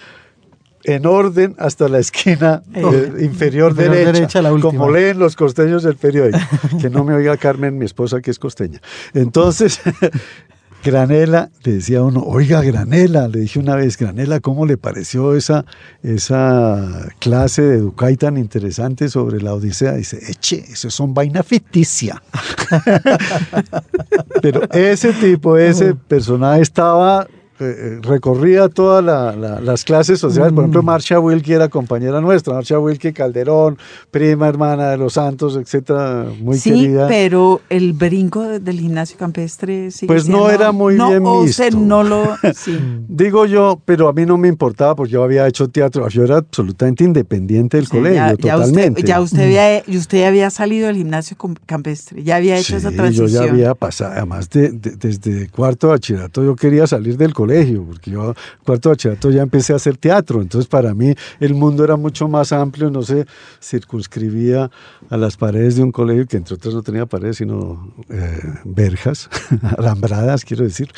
en 0.84 1.06
orden 1.06 1.54
hasta 1.58 1.88
la 1.88 2.00
esquina 2.00 2.62
eh, 2.74 2.80
inferior, 3.20 3.20
Inferior 3.22 3.74
derecha, 3.74 4.12
derecha, 4.12 4.42
la 4.42 4.52
última. 4.52 4.72
como 4.72 4.90
leen 4.90 5.18
los 5.20 5.36
costeños 5.36 5.84
del 5.84 5.94
periódico. 5.94 6.38
Que 6.80 6.90
no 6.90 7.04
me 7.04 7.14
oiga 7.14 7.36
Carmen, 7.36 7.78
mi 7.78 7.84
esposa, 7.84 8.20
que 8.20 8.32
es 8.32 8.38
costeña. 8.40 8.80
Entonces, 9.14 9.80
Granela, 10.82 11.50
le 11.62 11.74
decía 11.74 12.02
uno, 12.02 12.20
oiga, 12.20 12.60
Granela, 12.62 13.28
le 13.28 13.40
dije 13.40 13.60
una 13.60 13.76
vez, 13.76 13.96
Granela, 13.96 14.40
¿cómo 14.40 14.66
le 14.66 14.76
pareció 14.76 15.36
esa, 15.36 15.64
esa 16.02 17.08
clase 17.20 17.62
de 17.62 17.78
Ducay 17.78 18.16
tan 18.16 18.36
interesante 18.36 19.08
sobre 19.08 19.40
la 19.40 19.54
Odisea? 19.54 19.92
Dice, 19.92 20.18
eche, 20.28 20.64
eso 20.68 20.90
son 20.90 21.14
vaina 21.14 21.42
ficticia. 21.44 22.22
Pero 24.42 24.62
ese 24.72 25.12
tipo, 25.12 25.56
ese 25.56 25.94
personaje 25.94 26.62
estaba, 26.62 27.28
eh, 27.62 27.74
eh, 27.78 27.98
recorría 28.02 28.68
todas 28.68 29.04
la- 29.04 29.34
la- 29.36 29.60
las 29.60 29.84
clases 29.84 30.18
sociales. 30.18 30.52
Por 30.52 30.64
ejemplo, 30.64 30.82
Marcia 30.82 31.18
Wilkie 31.20 31.52
era 31.54 31.68
compañera 31.68 32.20
nuestra. 32.20 32.54
Marcia 32.54 32.78
Wilkie 32.78 33.12
Calderón, 33.12 33.78
prima 34.10 34.48
hermana 34.48 34.90
de 34.90 34.96
los 34.98 35.14
Santos, 35.14 35.56
etcétera, 35.56 36.26
muy 36.40 36.58
sí, 36.58 36.70
querida. 36.70 37.08
pero 37.08 37.60
el 37.68 37.92
brinco 37.92 38.42
de- 38.42 38.60
del 38.60 38.80
gimnasio 38.80 39.16
campestre 39.18 39.90
sigue 39.90 40.06
Pues 40.08 40.28
no 40.28 40.50
era 40.50 40.72
muy 40.72 40.96
no, 40.96 41.08
bien 41.08 41.22
o 41.24 41.46
sea, 41.48 41.70
no 41.70 42.02
lo... 42.02 42.36
sí. 42.54 42.78
Digo 43.08 43.46
yo, 43.46 43.80
pero 43.84 44.08
a 44.08 44.12
mí 44.12 44.26
no 44.26 44.36
me 44.38 44.48
importaba 44.48 44.94
porque 44.94 45.12
yo 45.12 45.22
había 45.22 45.46
hecho 45.46 45.68
teatro. 45.68 46.08
Yo 46.08 46.24
era 46.24 46.38
absolutamente 46.38 47.04
independiente 47.04 47.76
del 47.76 47.86
Sí, 47.86 47.92
colegio, 47.92 48.16
ya, 48.16 48.30
ya 48.30 48.36
totalmente. 48.54 48.90
usted, 49.00 49.04
ya 49.06 49.20
usted 49.20 49.42
había, 49.44 49.82
y 49.86 49.96
usted 49.96 50.24
había 50.24 50.50
salido 50.50 50.86
del 50.88 50.96
gimnasio 50.96 51.36
campestre, 51.66 52.22
ya 52.22 52.36
había 52.36 52.56
hecho 52.58 52.76
esa 52.76 52.90
transición. 52.90 53.28
yo 53.28 53.32
ya 53.44 53.50
había 53.50 53.74
pasado, 53.74 54.12
además 54.16 54.48
de, 54.50 54.70
de- 54.70 54.96
desde 54.96 55.48
cuarto 55.48 55.86
de 55.88 55.92
bachillerato 55.94 56.42
yo 56.44 56.56
quería 56.56 56.86
salir 56.86 57.16
del 57.16 57.34
colegio, 57.34 57.51
porque 57.86 58.10
yo 58.10 58.34
cuarto 58.64 58.88
bachillerato 58.90 59.30
ya 59.30 59.42
empecé 59.42 59.72
a 59.72 59.76
hacer 59.76 59.96
teatro, 59.96 60.40
entonces 60.42 60.68
para 60.68 60.94
mí 60.94 61.14
el 61.40 61.54
mundo 61.54 61.84
era 61.84 61.96
mucho 61.96 62.28
más 62.28 62.52
amplio, 62.52 62.90
no 62.90 63.02
se 63.02 63.26
circunscribía 63.60 64.70
a 65.10 65.16
las 65.16 65.36
paredes 65.36 65.76
de 65.76 65.82
un 65.82 65.92
colegio 65.92 66.26
que 66.26 66.36
entre 66.36 66.54
otras 66.54 66.74
no 66.74 66.82
tenía 66.82 67.06
paredes, 67.06 67.36
sino 67.36 67.92
eh, 68.08 68.38
verjas, 68.64 69.28
alambradas, 69.78 70.44
quiero 70.44 70.64
decir, 70.64 70.90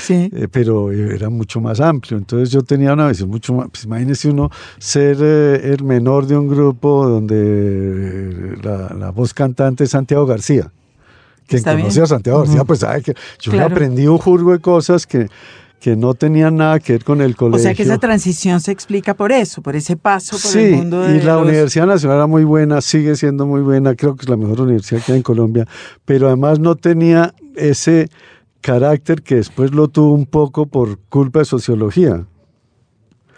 Sí. 0.00 0.30
Eh, 0.34 0.48
pero 0.50 0.90
era 0.92 1.28
mucho 1.28 1.60
más 1.60 1.80
amplio, 1.80 2.16
entonces 2.18 2.50
yo 2.50 2.62
tenía 2.62 2.92
una 2.92 3.08
visión 3.08 3.28
mucho 3.28 3.52
más, 3.54 3.68
pues 3.70 3.84
imagínese 3.84 4.28
uno 4.30 4.50
ser 4.78 5.16
eh, 5.20 5.72
el 5.74 5.84
menor 5.84 6.26
de 6.26 6.36
un 6.36 6.48
grupo 6.48 7.06
donde 7.08 7.34
eh, 7.36 8.56
la, 8.62 8.94
la 8.98 9.10
voz 9.10 9.32
cantante 9.34 9.84
es 9.84 9.90
Santiago 9.90 10.26
García. 10.26 10.70
Quien 11.46 11.58
Está 11.58 11.72
conoce 11.72 11.90
bien. 11.94 12.04
a 12.04 12.06
Santiago 12.06 12.38
García, 12.40 12.64
pues 12.64 12.80
sabe 12.80 13.02
que 13.02 13.14
yo 13.40 13.52
Claro. 13.52 13.74
aprendí 13.74 14.06
un 14.06 14.18
jurgo 14.18 14.52
de 14.52 14.60
cosas 14.60 15.06
que, 15.06 15.28
que 15.84 15.96
no 15.96 16.14
tenían 16.14 16.56
nada 16.56 16.80
que 16.80 16.94
ver 16.94 17.04
con 17.04 17.20
el 17.20 17.32
O 17.32 17.36
colegio. 17.36 17.62
sea 17.62 17.74
que 17.74 17.82
esa 17.82 17.98
transición 17.98 18.58
se 18.62 18.72
explica 18.72 19.12
por 19.12 19.32
eso, 19.32 19.60
por 19.60 19.76
ese 19.76 19.98
paso 19.98 20.30
por 20.40 20.50
Sí, 20.50 20.58
el 20.60 20.76
mundo 20.76 21.02
de 21.02 21.18
y 21.18 21.20
la 21.20 21.34
los- 21.34 21.42
Universidad 21.46 21.86
Nacional 21.86 22.16
era 22.16 22.26
muy 22.26 22.44
buena, 22.44 22.80
sigue 22.80 23.14
siendo 23.16 23.44
muy 23.44 23.60
buena, 23.60 23.94
creo 23.94 24.16
que 24.16 24.22
es 24.22 24.30
la 24.30 24.38
mejor 24.38 24.62
universidad 24.62 25.02
que 25.04 25.12
hay 25.12 25.18
en 25.18 25.22
Colombia, 25.22 25.66
pero 26.06 26.28
además 26.28 26.58
no 26.58 26.74
tenía 26.74 27.34
ese 27.54 28.08
carácter 28.62 29.20
que 29.20 29.34
después 29.34 29.72
lo 29.74 29.88
tuvo 29.88 30.14
un 30.14 30.24
poco 30.24 30.64
por 30.64 30.98
culpa 31.10 31.40
de 31.40 31.44
sociología. 31.44 32.24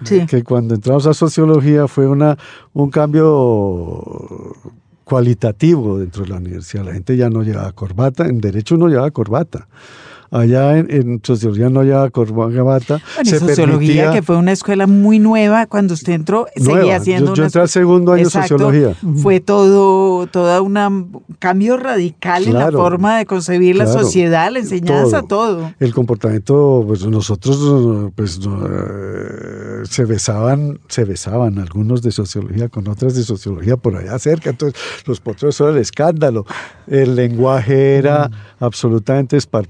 Sí. 0.05 0.25
que 0.27 0.45
cuando 0.45 0.75
entramos 0.77 1.07
a 1.07 1.15
sociología 1.15 1.89
fue 1.89 2.07
una, 2.07 2.37
un 2.75 2.91
cambio 2.91 4.53
cualitativo 5.05 5.99
dentro 5.99 6.23
de 6.25 6.29
la 6.29 6.37
universidad. 6.37 6.85
La 6.85 6.93
gente 6.93 7.17
ya 7.17 7.31
no 7.31 7.43
llevaba 7.43 7.73
corbata, 7.73 8.27
en 8.29 8.41
derecho 8.41 8.77
no 8.77 8.89
llevaba 8.89 9.11
corbata. 9.11 9.67
Allá 10.31 10.79
en, 10.79 10.91
en 10.91 11.21
sociología 11.23 11.71
no 11.71 11.83
llevaba 11.83 12.11
corbata. 12.11 13.01
Bueno, 13.17 13.31
se 13.31 13.39
sociología, 13.39 13.67
permitía- 14.05 14.13
que 14.13 14.23
fue 14.23 14.37
una 14.37 14.53
escuela 14.53 14.87
muy 14.87 15.19
nueva, 15.19 15.67
cuando 15.67 15.95
usted 15.95 16.13
entró, 16.15 16.47
Nueva. 16.57 16.81
seguía 16.81 17.01
siendo 17.01 17.27
Yo- 17.31 17.35
yo 17.35 17.41
una 17.43 17.47
entré 17.47 17.61
al 17.63 17.69
segundo 17.69 18.13
año 18.13 18.25
de 18.25 18.31
sociología. 18.31 18.95
Fue 19.23 19.41
todo, 19.41 20.27
toda 20.27 20.61
una 20.63 20.89
un 20.89 21.23
cambio 21.39 21.77
radical 21.77 22.45
en 22.45 22.55
la 22.55 22.71
forma 22.73 23.19
de 23.19 23.27
concebir 23.27 23.77
la 23.77 23.87
sociedad, 23.87 24.51
la 24.53 24.59
enseñanza, 24.61 25.23
todo. 25.23 25.73
El 25.81 25.93
comportamiento, 25.95 26.85
pues 26.87 27.07
nosotros, 27.07 28.11
pues 28.15 28.39
no, 28.41 28.67
eh, 28.67 29.83
se 29.89 30.05
besaban, 30.05 30.79
se 30.89 31.05
besaban 31.05 31.59
algunos 31.59 32.03
de 32.03 32.11
sociología 32.13 32.69
con 32.69 32.89
otras 32.89 33.15
de 33.15 33.23
sociología 33.23 33.77
por 33.77 33.97
allá 33.97 34.19
cerca, 34.19 34.51
entonces 34.51 34.81
los 35.07 35.21
potros 35.21 35.61
era 35.61 35.71
el 35.71 35.77
escándalo. 35.79 36.45
El 36.87 37.15
lenguaje 37.17 37.97
era 37.97 38.31
absolutamente 38.61 39.37
espar- 39.37 39.69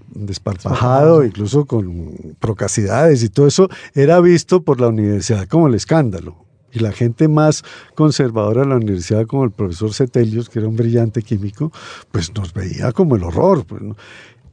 desparpajado, 0.52 1.24
incluso 1.24 1.64
con 1.66 2.36
procacidades 2.38 3.22
y 3.22 3.28
todo 3.28 3.46
eso, 3.46 3.68
era 3.94 4.20
visto 4.20 4.62
por 4.62 4.80
la 4.80 4.88
universidad 4.88 5.46
como 5.48 5.68
el 5.68 5.74
escándalo. 5.74 6.36
Y 6.72 6.80
la 6.80 6.92
gente 6.92 7.26
más 7.28 7.64
conservadora 7.94 8.62
de 8.62 8.68
la 8.68 8.76
universidad, 8.76 9.26
como 9.26 9.44
el 9.44 9.50
profesor 9.50 9.94
Cetelius, 9.94 10.48
que 10.50 10.58
era 10.58 10.68
un 10.68 10.76
brillante 10.76 11.22
químico, 11.22 11.72
pues 12.12 12.34
nos 12.34 12.52
veía 12.52 12.92
como 12.92 13.16
el 13.16 13.24
horror. 13.24 13.64
pues, 13.64 13.80
¿no? 13.80 13.96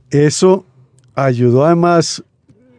Eso 0.10 0.66
ayudó 1.16 1.66
además 1.66 2.24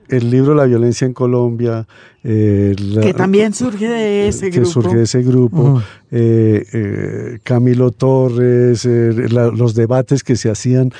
el 0.08 0.30
libro 0.30 0.54
La 0.54 0.64
violencia 0.64 1.06
en 1.06 1.12
Colombia. 1.12 1.86
Eh, 2.26 2.74
la- 2.78 3.02
Que 3.02 3.12
también 3.14 3.52
surge 3.52 3.86
de 3.88 4.28
ese 4.28 4.50
que 4.50 4.60
grupo. 4.60 4.70
surge 4.72 4.96
de 4.96 5.02
ese 5.02 5.22
grupo. 5.22 5.82
Eh, 6.10 6.64
eh, 6.72 7.38
Camilo 7.42 7.90
Torres, 7.90 8.84
la- 8.86 9.48
los 9.48 9.74
debates 9.74 10.22
que 10.22 10.36
se 10.36 10.48
hacían 10.48 10.90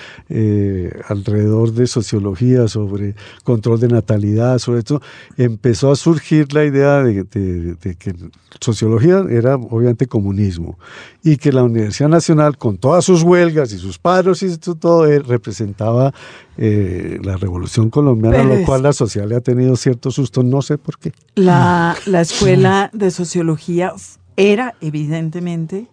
alrededor 1.09 1.73
de 1.73 1.87
sociología 1.87 2.69
sobre 2.69 3.15
control 3.45 3.81
de 3.81 3.89
natalidad, 3.89 4.59
sobre 4.59 4.81
esto, 4.81 5.01
empezó 5.37 5.91
a 5.91 5.97
surgir 5.97 6.53
la 6.53 6.65
idea 6.65 7.03
de, 7.03 7.25
de- 7.25 7.75
de 7.75 7.95
que 7.95 8.13
sociología 8.61 9.25
era 9.31 9.57
obviamente 9.57 10.07
comunismo 10.07 10.79
y 11.23 11.37
que 11.37 11.53
la 11.53 11.63
Universidad 11.63 12.09
Nacional, 12.09 12.57
con 12.59 12.77
todas 12.77 13.05
sus 13.05 13.23
huelgas 13.23 13.73
y 13.73 13.79
sus 13.79 13.99
paros 13.99 14.43
y 14.43 14.47
esto 14.47 14.75
todo, 14.75 15.07
representaba 15.23 16.13
eh, 16.57 17.19
la 17.25 17.37
revolución 17.37 17.91
colombiana, 17.91 18.37
Pero 18.43 18.55
lo 18.61 18.65
cual 18.65 18.83
la 18.85 18.93
sociedad 18.93 19.27
le 19.29 19.35
ha 19.37 19.41
tenido 19.41 19.75
cierto 19.77 20.11
susto, 20.13 20.43
no 20.45 20.63
sé 20.63 20.79
por 20.79 20.99
qué. 20.99 21.13
La, 21.35 21.97
la 22.07 22.21
escuela 22.21 22.91
de 22.93 23.11
sociología 23.11 23.93
era 24.37 24.75
evidentemente 24.81 25.87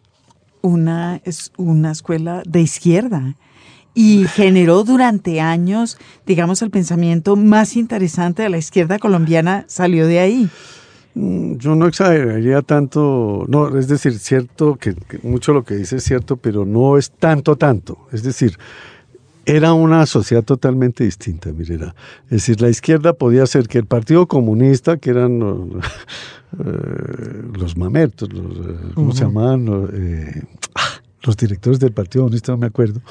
una, 0.61 1.21
es 1.23 1.51
una 1.57 1.91
escuela 1.91 2.43
de 2.45 2.61
izquierda 2.61 3.35
y 3.93 4.25
generó 4.27 4.83
durante 4.83 5.41
años, 5.41 5.97
digamos, 6.25 6.61
el 6.61 6.69
pensamiento 6.69 7.35
más 7.35 7.75
interesante 7.75 8.43
de 8.43 8.49
la 8.49 8.57
izquierda 8.57 8.99
colombiana 8.99 9.65
salió 9.67 10.07
de 10.07 10.19
ahí. 10.19 10.49
Mm, 11.13 11.57
Yo 11.57 11.75
no 11.75 11.87
exageraría 11.87 12.61
tanto, 12.61 13.45
no, 13.49 13.77
es 13.77 13.87
decir, 13.87 14.17
cierto 14.17 14.75
que, 14.75 14.95
que 14.95 15.19
mucho 15.23 15.53
lo 15.53 15.63
que 15.63 15.75
dice 15.75 15.97
es 15.97 16.03
cierto, 16.03 16.37
pero 16.37 16.65
no 16.65 16.97
es 16.97 17.11
tanto, 17.11 17.57
tanto. 17.57 18.07
Es 18.13 18.23
decir, 18.23 18.57
era 19.45 19.73
una 19.73 20.05
sociedad 20.05 20.43
totalmente 20.43 21.03
distinta, 21.03 21.51
mire, 21.51 21.75
era- 21.75 21.95
Es 22.25 22.29
decir, 22.29 22.61
la 22.61 22.69
izquierda 22.69 23.13
podía 23.13 23.45
ser 23.47 23.67
que 23.67 23.77
el 23.79 23.85
Partido 23.85 24.27
Comunista, 24.27 24.97
que 24.97 25.09
eran 25.09 25.39
los, 25.39 25.67
eh, 26.59 27.43
los 27.57 27.77
mamertos, 27.77 28.31
los, 28.31 28.55
eh, 28.67 28.75
¿cómo 28.93 29.13
se 29.13 29.25
llamaban? 29.25 29.65
Los, 29.65 29.89
eh, 29.93 30.43
ah, 30.75 30.81
los 31.23 31.37
directores 31.37 31.79
del 31.79 31.91
Partido 31.91 32.23
Comunista, 32.25 32.51
no 32.51 32.57
me 32.59 32.67
acuerdo. 32.67 33.01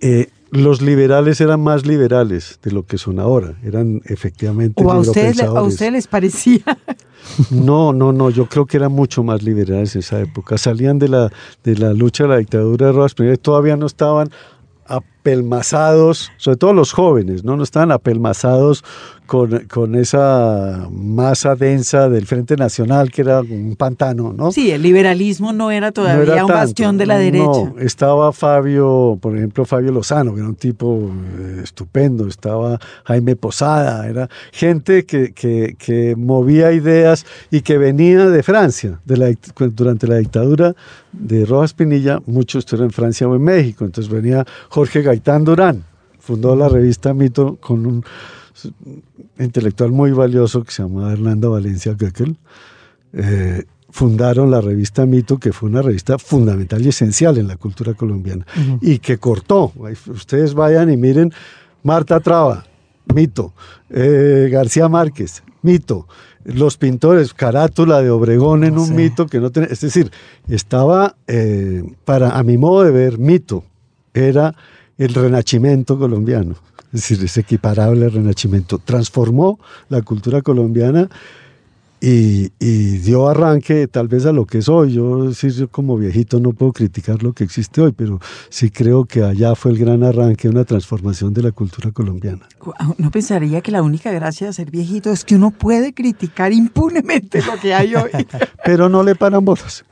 Eh, 0.00 0.28
los 0.50 0.80
liberales 0.80 1.40
eran 1.40 1.60
más 1.60 1.84
liberales 1.84 2.58
de 2.62 2.70
lo 2.70 2.86
que 2.86 2.96
son 2.96 3.18
ahora, 3.18 3.58
eran 3.62 4.00
efectivamente 4.06 4.82
¿O 4.82 4.90
a 4.90 4.98
ustedes, 5.00 5.42
a 5.42 5.62
ustedes 5.62 5.92
les 5.92 6.06
parecía? 6.06 6.60
No, 7.50 7.92
no, 7.92 8.12
no, 8.12 8.30
yo 8.30 8.46
creo 8.46 8.64
que 8.64 8.78
eran 8.78 8.92
mucho 8.92 9.22
más 9.22 9.42
liberales 9.42 9.94
en 9.94 9.98
esa 9.98 10.18
época. 10.20 10.56
Salían 10.56 10.98
de 10.98 11.08
la, 11.08 11.30
de 11.62 11.76
la 11.76 11.92
lucha 11.92 12.24
de 12.24 12.28
la 12.30 12.36
dictadura 12.38 12.86
de 12.86 12.92
Rojas 12.92 13.14
todavía 13.42 13.76
no 13.76 13.84
estaban 13.84 14.30
apelmazados, 15.20 16.30
sobre 16.36 16.56
todo 16.56 16.72
los 16.72 16.92
jóvenes, 16.92 17.44
¿no? 17.44 17.56
No 17.56 17.62
estaban 17.62 17.92
apelmazados 17.92 18.84
con, 19.26 19.66
con 19.66 19.94
esa 19.94 20.88
masa 20.90 21.54
densa 21.54 22.08
del 22.08 22.24
Frente 22.26 22.56
Nacional, 22.56 23.10
que 23.10 23.20
era 23.22 23.40
un 23.42 23.76
pantano, 23.76 24.32
¿no? 24.32 24.52
Sí, 24.52 24.70
el 24.70 24.80
liberalismo 24.80 25.52
no 25.52 25.70
era 25.70 25.88
No 25.88 25.92
todavía 25.92 26.22
era 26.34 26.44
un 26.44 26.48
tanto. 26.48 26.54
bastión 26.54 26.96
de 26.96 27.06
la 27.06 27.18
derecha. 27.18 27.44
No, 27.44 27.74
estaba 27.78 28.32
Fabio, 28.32 29.18
por 29.20 29.36
ejemplo, 29.36 29.66
Fabio 29.66 29.92
Lozano, 29.92 30.32
que 30.34 30.40
era 30.40 30.48
un 30.48 30.54
tipo 30.54 31.10
eh, 31.38 31.60
estupendo, 31.62 32.26
estaba 32.26 32.78
Jaime 33.04 33.36
Posada, 33.36 34.08
era 34.08 34.28
gente 34.52 35.04
que, 35.04 35.32
que- 35.34 35.76
que 35.78 36.14
movía 36.16 36.72
ideas 36.72 37.26
y 37.50 37.60
que 37.60 37.76
venía 37.76 38.26
de 38.30 38.42
Francia, 38.42 39.00
de 39.04 39.16
la, 39.18 39.30
durante 39.72 40.06
la 40.06 40.16
dictadura 40.16 40.74
de 41.12 41.44
Rojas 41.44 41.74
Pinilla, 41.74 42.20
muchos 42.26 42.60
estuvieron 42.60 42.86
en 42.88 42.92
Francia 42.92 43.28
o 43.28 43.34
en 43.34 43.42
México, 43.42 43.84
entonces 43.84 44.10
venía 44.12 44.46
Jorge 44.70 45.02
Gaitán 45.08 45.42
Durán, 45.44 45.84
fundó 46.18 46.54
la 46.54 46.68
revista 46.68 47.14
Mito 47.14 47.56
con 47.56 47.86
un 47.86 48.04
intelectual 49.38 49.90
muy 49.90 50.12
valioso 50.12 50.62
que 50.62 50.70
se 50.70 50.82
llamaba 50.82 51.12
Hernando 51.12 51.50
Valencia 51.50 51.94
Göckel, 51.98 52.36
eh, 53.14 53.64
fundaron 53.88 54.50
la 54.50 54.60
revista 54.60 55.06
Mito, 55.06 55.38
que 55.38 55.54
fue 55.54 55.70
una 55.70 55.80
revista 55.80 56.18
fundamental 56.18 56.84
y 56.84 56.90
esencial 56.90 57.38
en 57.38 57.48
la 57.48 57.56
cultura 57.56 57.94
colombiana, 57.94 58.46
y 58.82 58.98
que 58.98 59.16
cortó. 59.16 59.72
Ustedes 60.08 60.52
vayan 60.52 60.90
y 60.90 60.98
miren 60.98 61.32
Marta 61.82 62.20
Traba, 62.20 62.66
Mito, 63.14 63.54
eh, 63.88 64.50
García 64.52 64.90
Márquez, 64.90 65.42
Mito, 65.62 66.06
los 66.44 66.76
pintores, 66.76 67.32
Carátula 67.32 68.02
de 68.02 68.10
Obregón 68.10 68.64
en 68.64 68.76
un 68.76 68.94
mito 68.94 69.26
que 69.26 69.40
no 69.40 69.50
tenía, 69.50 69.70
es 69.70 69.80
decir, 69.80 70.10
estaba, 70.48 71.16
eh, 71.26 71.82
para, 72.04 72.38
a 72.38 72.42
mi 72.42 72.58
modo 72.58 72.84
de 72.84 72.90
ver, 72.90 73.18
Mito 73.18 73.64
era 74.12 74.54
el 74.98 75.14
renacimiento 75.14 75.98
colombiano. 75.98 76.56
Es 76.92 77.08
decir, 77.08 77.24
es 77.24 77.36
equiparable 77.36 78.06
al 78.06 78.12
renacimiento. 78.12 78.78
Transformó 78.78 79.58
la 79.88 80.02
cultura 80.02 80.42
colombiana 80.42 81.08
y, 82.00 82.52
y 82.58 82.98
dio 82.98 83.28
arranque 83.28 83.88
tal 83.88 84.08
vez 84.08 84.26
a 84.26 84.32
lo 84.32 84.46
que 84.46 84.58
es 84.58 84.68
hoy. 84.68 84.92
Yo, 84.92 85.32
sí, 85.32 85.50
yo 85.50 85.68
como 85.68 85.96
viejito 85.96 86.40
no 86.40 86.52
puedo 86.52 86.72
criticar 86.72 87.22
lo 87.22 87.32
que 87.32 87.44
existe 87.44 87.80
hoy, 87.80 87.92
pero 87.92 88.20
sí 88.50 88.70
creo 88.70 89.04
que 89.04 89.24
allá 89.24 89.54
fue 89.54 89.72
el 89.72 89.78
gran 89.78 90.02
arranque, 90.02 90.48
una 90.48 90.64
transformación 90.64 91.34
de 91.34 91.42
la 91.42 91.52
cultura 91.52 91.90
colombiana. 91.90 92.48
No 92.98 93.10
pensaría 93.10 93.60
que 93.60 93.72
la 93.72 93.82
única 93.82 94.12
gracia 94.12 94.46
de 94.46 94.52
ser 94.52 94.70
viejito 94.70 95.10
es 95.10 95.24
que 95.24 95.34
uno 95.34 95.50
puede 95.50 95.92
criticar 95.92 96.52
impunemente 96.52 97.42
lo 97.42 97.58
que 97.60 97.74
hay 97.74 97.94
hoy. 97.94 98.10
Pero 98.64 98.88
no 98.88 99.02
le 99.02 99.14
paran 99.14 99.44
bolas. 99.44 99.84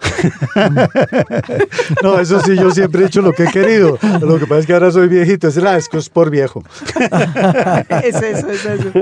no, 2.02 2.18
eso 2.18 2.40
sí, 2.40 2.56
yo 2.56 2.70
siempre 2.70 3.02
he 3.02 3.06
hecho 3.06 3.22
lo 3.22 3.32
que 3.32 3.44
he 3.44 3.50
querido. 3.50 3.98
Lo 4.20 4.38
que 4.38 4.46
pasa 4.46 4.60
es 4.60 4.66
que 4.66 4.72
ahora 4.72 4.90
soy 4.90 5.08
viejito. 5.08 5.48
Es, 5.48 5.58
ah, 5.58 5.76
es 5.76 5.88
que 5.88 5.98
es 5.98 6.08
por 6.08 6.30
viejo. 6.30 6.62
es 8.02 8.16
eso, 8.16 8.50
es 8.50 8.64
eso. 8.64 8.92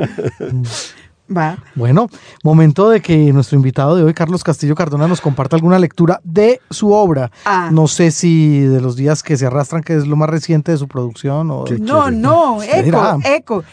Va. 1.34 1.56
Bueno, 1.74 2.08
momento 2.42 2.90
de 2.90 3.00
que 3.00 3.32
nuestro 3.32 3.56
invitado 3.56 3.96
de 3.96 4.02
hoy, 4.02 4.12
Carlos 4.12 4.44
Castillo 4.44 4.74
Cardona, 4.74 5.08
nos 5.08 5.20
comparta 5.20 5.56
alguna 5.56 5.78
lectura 5.78 6.20
de 6.22 6.60
su 6.70 6.92
obra. 6.92 7.30
Ah. 7.46 7.70
No 7.72 7.88
sé 7.88 8.10
si 8.10 8.60
de 8.60 8.80
los 8.80 8.96
días 8.96 9.22
que 9.22 9.36
se 9.36 9.46
arrastran, 9.46 9.82
que 9.82 9.94
es 9.94 10.06
lo 10.06 10.16
más 10.16 10.28
reciente 10.28 10.72
de 10.72 10.78
su 10.78 10.86
producción. 10.86 11.50
O... 11.50 11.64
¿Qué 11.64 11.78
No, 11.78 12.10
no, 12.10 12.62
eco, 12.62 13.20
eco. 13.24 13.64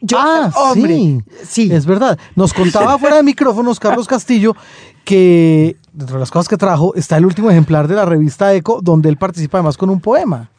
Yo, 0.00 0.18
ah, 0.18 0.50
hombre, 0.56 0.94
sí, 0.94 1.22
sí. 1.44 1.72
Es 1.72 1.84
verdad. 1.84 2.18
Nos 2.36 2.54
contaba 2.54 2.98
fuera 2.98 3.16
de 3.16 3.22
micrófonos 3.22 3.78
Carlos 3.78 4.06
Castillo 4.06 4.56
que 5.04 5.76
dentro 5.92 6.16
de 6.16 6.20
las 6.20 6.30
cosas 6.30 6.48
que 6.48 6.56
trajo 6.56 6.94
está 6.94 7.18
el 7.18 7.26
último 7.26 7.50
ejemplar 7.50 7.86
de 7.86 7.94
la 7.94 8.06
revista 8.06 8.54
Eco, 8.54 8.80
donde 8.82 9.10
él 9.10 9.18
participa 9.18 9.58
además 9.58 9.76
con 9.76 9.90
un 9.90 10.00
poema. 10.00 10.50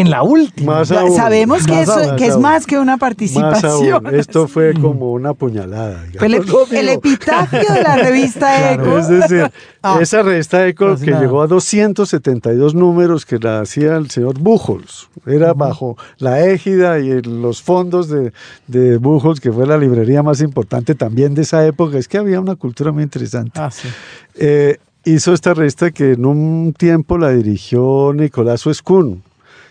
En 0.00 0.10
la 0.10 0.22
última. 0.22 0.72
Más 0.76 0.88
Ya 0.88 1.00
aún, 1.00 1.16
Sabemos 1.16 1.64
que, 1.66 1.72
más 1.72 1.82
eso- 1.82 1.92
aún, 2.10 2.16
que 2.16 2.26
es 2.26 2.32
aún. 2.32 2.42
más 2.42 2.66
que 2.66 2.78
una 2.78 2.92
Más 2.92 3.00
participación. 3.00 4.06
aún, 4.06 4.14
esto 4.14 4.48
fue 4.48 4.74
como 4.74 5.12
una 5.12 5.34
puñalada. 5.34 6.04
El, 6.20 6.40
mío. 6.40 6.66
epitafio 6.70 7.72
de 7.72 7.82
la 7.82 7.96
revista 7.96 8.48
Claro. 8.74 8.82
Eco. 8.82 8.98
Es 8.98 9.08
decir, 9.08 9.50
Ah. 9.86 9.98
esa 10.00 10.22
revista 10.22 10.66
Eco 10.66 10.92
Casi 10.92 11.04
que 11.04 11.10
nada. 11.10 11.22
llegó 11.22 11.42
a 11.42 11.46
272 11.46 12.74
números 12.74 13.26
que 13.26 13.38
la 13.38 13.60
hacía 13.60 13.96
el 13.96 14.10
señor 14.10 14.38
Buchholz. 14.38 15.08
Era 15.26 15.52
bajo 15.52 15.96
la 16.18 16.44
égida 16.44 16.98
y 16.98 17.20
los 17.22 17.62
fondos 17.62 18.08
de, 18.08 18.32
de 18.66 18.96
Buchholz, 18.96 19.40
que 19.40 19.52
fue 19.52 19.66
la 19.66 19.76
librería 19.76 20.22
más 20.22 20.40
importante 20.40 20.94
también 20.94 21.34
de 21.34 21.42
esa 21.42 21.66
época. 21.66 21.98
Es 21.98 22.08
que 22.08 22.18
había 22.18 22.40
una 22.40 22.56
cultura 22.56 22.92
muy 22.92 23.02
interesante. 23.02 23.60
Ah, 23.60 23.70
sí. 23.70 23.88
Eh, 24.36 24.78
hizo 25.04 25.34
esta 25.34 25.52
revista 25.52 25.90
que 25.90 26.12
en 26.12 26.24
un 26.24 26.72
tiempo 26.76 27.18
la 27.18 27.30
dirigió 27.30 28.12
Nicolás 28.14 28.62
Suescún. 28.62 29.22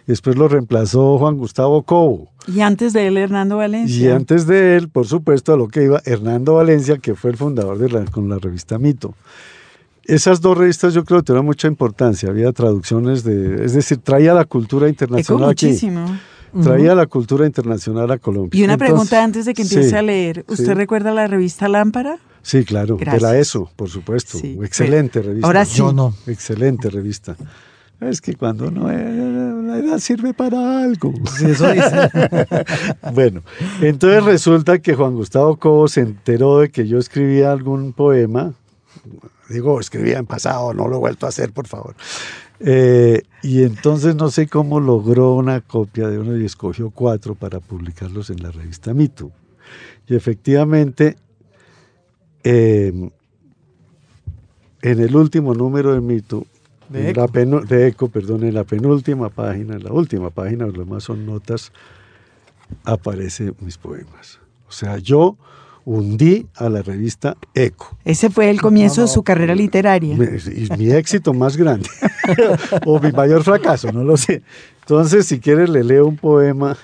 Y 0.06 0.12
después 0.12 0.36
lo 0.36 0.48
reemplazó 0.48 1.18
Juan 1.18 1.38
Gustavo 1.38 1.84
Cobo. 1.84 2.30
Y 2.48 2.60
antes 2.60 2.92
de 2.94 3.08
él, 3.08 3.18
Hernando 3.18 3.56
Y 3.56 3.58
Valencia. 3.60 4.16
antes 4.16 4.48
de 4.48 4.76
él, 4.76 4.90
por 4.90 5.08
supuesto, 5.08 5.54
a 5.54 5.58
lo 5.58 5.68
que 5.70 5.84
iba 5.84 6.02
Hernando 6.06 6.56
Valencia, 6.56 6.98
que 6.98 7.16
fue 7.16 7.32
el 7.32 7.38
fundador 7.38 7.78
de 7.78 7.90
la, 7.90 8.06
con 8.06 8.28
la 8.28 8.38
revista 8.38 8.78
Mito. 8.78 9.14
Esas 10.06 10.42
dos 10.42 10.58
revistas 10.58 10.94
yo 10.94 11.06
creo 11.06 11.20
que 11.22 11.28
tuvieron 11.28 11.46
mucha 11.46 11.70
importancia. 11.70 12.30
Había 12.30 12.52
traducciones 12.52 13.24
de, 13.24 13.64
es 13.64 13.74
decir, 13.74 14.00
traía 14.00 14.34
la 14.34 14.44
cultura 14.44 14.88
Eco 14.88 14.92
internacional 15.06 15.50
aquí. 15.52 15.68
muchísimo. 15.68 16.06
Traía 16.62 16.94
la 16.94 17.08
cultura 17.08 17.48
internacional 17.48 18.12
a 18.12 18.18
Colombia. 18.20 18.60
Y 18.60 18.64
una 18.64 18.74
Entonces, 18.74 18.92
pregunta 18.94 19.24
antes 19.24 19.46
de 19.46 19.54
que 19.56 19.64
empiece 19.64 19.90
sí, 19.90 19.96
a 19.96 20.02
leer. 20.04 20.46
¿Usted 20.48 20.66
sí. 20.66 20.74
recuerda 20.74 21.12
la 21.12 21.26
revista 21.26 21.68
Lámpara? 21.68 22.20
Sí, 22.44 22.64
claro, 22.66 22.98
de 22.98 23.06
la 23.06 23.14
Gracias. 23.14 23.34
ESO, 23.48 23.72
por 23.76 23.90
supuesto. 23.90 24.38
Sí. 24.38 24.60
Excelente 24.62 25.22
revista. 25.22 25.48
Ahora 25.48 25.66
sí. 25.66 25.78
Yo 25.78 25.94
no. 25.94 26.14
Excelente 26.28 26.90
revista. 26.90 27.36
Es 28.10 28.22
que 28.22 28.36
cuando 28.36 28.70
no 28.72 28.88
la 28.88 29.78
edad 29.80 30.00
sirve 30.00 30.34
para 30.34 30.84
algo. 30.84 31.14
Sí, 31.38 31.46
eso 31.46 31.72
dice. 31.72 32.10
Bueno, 33.14 33.42
entonces 33.82 34.24
resulta 34.24 34.80
que 34.80 34.94
Juan 34.94 35.16
Gustavo 35.16 35.58
Cobo 35.58 35.88
se 35.88 36.02
enteró 36.02 36.60
de 36.60 36.70
que 36.70 36.88
yo 36.88 36.98
escribía 37.00 37.52
algún 37.52 37.94
poema. 37.94 38.54
Digo, 39.50 39.80
escribía 39.80 40.20
en 40.20 40.26
pasado, 40.26 40.74
no 40.74 40.88
lo 40.88 40.98
he 40.98 41.00
vuelto 41.00 41.26
a 41.26 41.30
hacer, 41.30 41.52
por 41.52 41.68
favor. 41.68 41.96
Eh, 42.60 43.24
y 43.42 43.64
entonces 43.64 44.16
no 44.16 44.30
sé 44.30 44.48
cómo 44.48 44.80
logró 44.80 45.36
una 45.36 45.62
copia 45.62 46.08
de 46.08 46.18
uno 46.18 46.38
y 46.38 46.46
escogió 46.46 46.92
cuatro 46.92 47.36
para 47.36 47.60
publicarlos 47.60 48.30
en 48.30 48.42
la 48.42 48.52
revista 48.52 48.94
Mito. 48.94 49.32
Y 50.08 50.16
efectivamente, 50.16 51.18
eh, 52.44 53.10
en 54.82 55.00
el 55.00 55.16
último 55.16 55.54
número 55.54 55.94
de 55.94 56.02
Mito, 56.02 56.46
De 56.90 57.10
en 57.10 57.16
la 57.18 57.28
penu- 57.28 57.66
de 57.66 57.88
Eco, 57.88 58.10
perdón, 58.10 58.44
en 58.44 58.54
la 58.54 58.64
penúltima 58.64 59.30
página, 59.30 59.76
en 59.76 59.84
la 59.84 59.92
última 59.92 60.30
página, 60.30 60.66
lo 60.68 60.74
demás 60.84 61.04
son 61.04 61.26
notas, 61.26 61.72
aparecen 62.84 63.56
mis 63.62 63.78
poemas. 63.78 64.40
O 64.68 64.72
sea, 64.72 64.98
yo 64.98 65.38
hundí 65.86 66.48
a 66.56 66.70
la 66.70 66.82
revista 66.82 67.36
Eco. 67.54 67.98
Ese 68.06 68.30
fue 68.30 68.50
el 68.50 68.62
comienzo 68.62 69.02
de 69.02 69.08
su 69.08 69.24
carrera 69.24 69.54
literaria. 69.56 70.16
Y 70.16 70.70
mi 70.78 70.92
éxito 70.92 71.34
más 71.34 71.58
grande. 71.58 71.90
o 72.86 73.00
mi 73.00 73.12
mayor 73.12 73.44
fracaso, 73.44 73.92
no 73.92 74.04
lo 74.04 74.18
sé. 74.18 74.42
Entonces, 74.82 75.26
si 75.26 75.40
quieres, 75.40 75.70
le 75.70 75.84
leo 75.84 76.08
un 76.08 76.18
poema. 76.18 76.78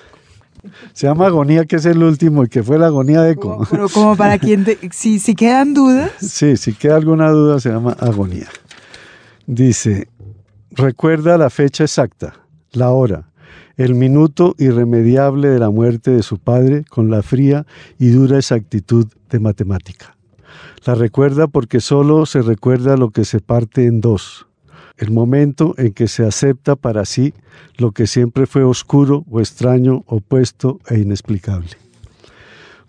Se 0.92 1.06
llama 1.06 1.26
Agonía, 1.26 1.64
que 1.64 1.76
es 1.76 1.86
el 1.86 2.02
último 2.02 2.44
y 2.44 2.48
que 2.48 2.62
fue 2.62 2.78
la 2.78 2.86
agonía 2.86 3.22
de 3.22 3.32
Eco. 3.32 3.54
Como- 3.56 3.66
Pero 3.70 3.88
como 3.88 4.14
para 4.16 4.38
quien, 4.38 4.64
te- 4.64 4.78
si, 4.92 5.18
si 5.18 5.34
quedan 5.34 5.72
dudas, 5.72 6.10
Sí, 6.20 6.58
si 6.58 6.74
queda 6.74 6.96
alguna 6.96 7.30
duda, 7.30 7.58
se 7.60 7.70
llama 7.70 7.92
agonía. 7.98 8.48
Dice, 9.52 10.06
recuerda 10.70 11.36
la 11.36 11.50
fecha 11.50 11.82
exacta, 11.82 12.34
la 12.70 12.90
hora, 12.90 13.32
el 13.76 13.96
minuto 13.96 14.54
irremediable 14.58 15.48
de 15.48 15.58
la 15.58 15.70
muerte 15.70 16.12
de 16.12 16.22
su 16.22 16.38
padre 16.38 16.84
con 16.88 17.10
la 17.10 17.20
fría 17.24 17.66
y 17.98 18.10
dura 18.10 18.36
exactitud 18.36 19.08
de 19.28 19.40
matemática. 19.40 20.16
La 20.84 20.94
recuerda 20.94 21.48
porque 21.48 21.80
solo 21.80 22.26
se 22.26 22.42
recuerda 22.42 22.96
lo 22.96 23.10
que 23.10 23.24
se 23.24 23.40
parte 23.40 23.86
en 23.86 24.00
dos, 24.00 24.46
el 24.96 25.10
momento 25.10 25.74
en 25.78 25.94
que 25.94 26.06
se 26.06 26.24
acepta 26.24 26.76
para 26.76 27.04
sí 27.04 27.34
lo 27.76 27.90
que 27.90 28.06
siempre 28.06 28.46
fue 28.46 28.62
oscuro 28.62 29.24
o 29.28 29.40
extraño, 29.40 30.04
opuesto 30.06 30.78
e 30.88 31.00
inexplicable. 31.00 31.70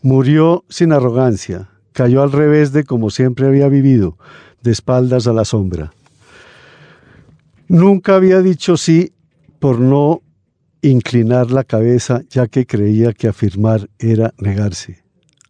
Murió 0.03 0.63
sin 0.69 0.93
arrogancia, 0.93 1.69
cayó 1.91 2.21
al 2.21 2.31
revés 2.31 2.71
de 2.71 2.83
como 2.83 3.09
siempre 3.09 3.47
había 3.47 3.67
vivido, 3.67 4.19
de 4.61 4.69
espaldas 4.69 5.25
a 5.25 5.33
la 5.33 5.43
sombra. 5.43 5.91
Nunca 7.71 8.17
había 8.17 8.41
dicho 8.41 8.75
sí 8.75 9.13
por 9.59 9.79
no 9.79 10.23
inclinar 10.81 11.51
la 11.51 11.63
cabeza 11.63 12.21
ya 12.29 12.47
que 12.47 12.65
creía 12.65 13.13
que 13.13 13.29
afirmar 13.29 13.89
era 13.97 14.33
negarse. 14.39 15.05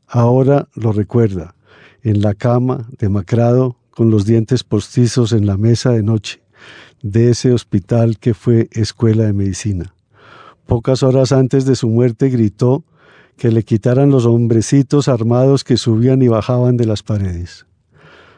Ahora 0.06 0.68
lo 0.76 0.92
recuerda, 0.92 1.56
en 2.04 2.22
la 2.22 2.36
cama, 2.36 2.88
demacrado, 3.00 3.78
con 3.90 4.12
los 4.12 4.26
dientes 4.26 4.64
postizos 4.64 5.32
en 5.32 5.48
la 5.48 5.58
mesa 5.58 5.94
de 5.94 6.04
noche, 6.04 6.44
de 7.02 7.32
ese 7.32 7.54
hospital 7.54 8.20
que 8.20 8.36
fue 8.36 8.70
escuela 8.72 9.24
de 9.24 9.34
medicina. 9.34 9.96
Pocas 10.68 11.02
horas 11.02 11.32
antes 11.32 11.66
de 11.66 11.76
su 11.76 11.90
muerte 11.90 12.30
gritó 12.30 12.86
que 13.36 13.50
le 13.50 13.64
quitaran 13.64 14.12
los 14.12 14.28
hombrecitos 14.28 15.08
armados 15.08 15.64
que 15.64 15.76
subían 15.76 16.22
y 16.22 16.28
bajaban 16.28 16.78
de 16.78 16.86
las 16.86 17.02
paredes. 17.02 17.66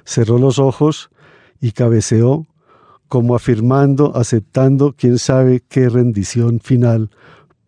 Cerró 0.05 0.38
los 0.38 0.57
ojos 0.57 1.09
y 1.59 1.73
cabeceó 1.73 2.47
como 3.14 3.36
afirmando, 3.36 4.18
aceptando 4.18 4.95
quién 4.97 5.20
sabe 5.20 5.61
qué 5.70 5.88
rendición 5.88 6.59
final, 6.59 7.11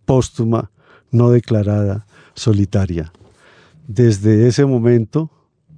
póstuma, 0.03 0.71
no 1.11 1.29
declarada, 1.29 2.07
solitaria. 2.33 3.13
Desde 3.87 4.47
ese 4.47 4.65
momento, 4.65 5.29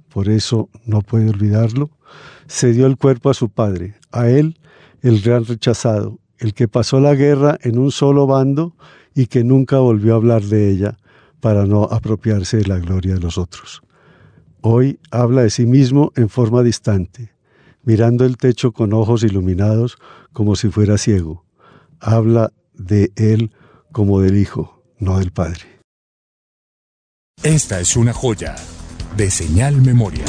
por 0.08 0.30
eso 0.30 0.70
no 0.86 1.02
puede 1.02 1.28
olvidarlo, 1.28 1.90
se 2.46 2.72
dio 2.72 2.86
el 2.86 2.96
cuerpo 2.96 3.28
a 3.28 3.34
su 3.34 3.50
padre, 3.50 3.96
a 4.10 4.30
él, 4.30 4.58
el 5.02 5.22
real 5.22 5.44
rechazado, 5.44 6.18
el 6.38 6.54
que 6.54 6.66
pasó 6.66 6.98
la 6.98 7.14
guerra 7.14 7.58
en 7.60 7.76
un 7.78 7.92
solo 7.92 8.26
bando 8.26 8.74
y 9.14 9.26
que 9.26 9.44
nunca 9.44 9.80
volvió 9.80 10.14
a 10.14 10.16
hablar 10.16 10.44
de 10.44 10.70
ella 10.70 10.96
para 11.40 11.66
no 11.66 11.82
apropiarse 11.82 12.56
de 12.56 12.68
la 12.68 12.78
gloria 12.78 13.12
de 13.12 13.20
los 13.20 13.36
otros. 13.36 13.82
Hoy 14.62 14.98
habla 15.10 15.42
de 15.42 15.50
sí 15.50 15.66
mismo 15.66 16.10
en 16.16 16.30
forma 16.30 16.62
distante, 16.62 17.32
mirando 17.88 18.26
el 18.26 18.36
techo 18.36 18.72
con 18.72 18.92
ojos 18.92 19.22
iluminados 19.22 19.96
como 20.34 20.56
si 20.56 20.68
fuera 20.68 20.98
ciego. 20.98 21.46
Habla 22.00 22.52
de 22.74 23.12
él 23.16 23.50
como 23.92 24.20
del 24.20 24.36
Hijo, 24.36 24.82
no 24.98 25.18
del 25.18 25.32
Padre. 25.32 25.80
Esta 27.42 27.80
es 27.80 27.96
una 27.96 28.12
joya 28.12 28.56
de 29.16 29.30
señal 29.30 29.80
memoria. 29.80 30.26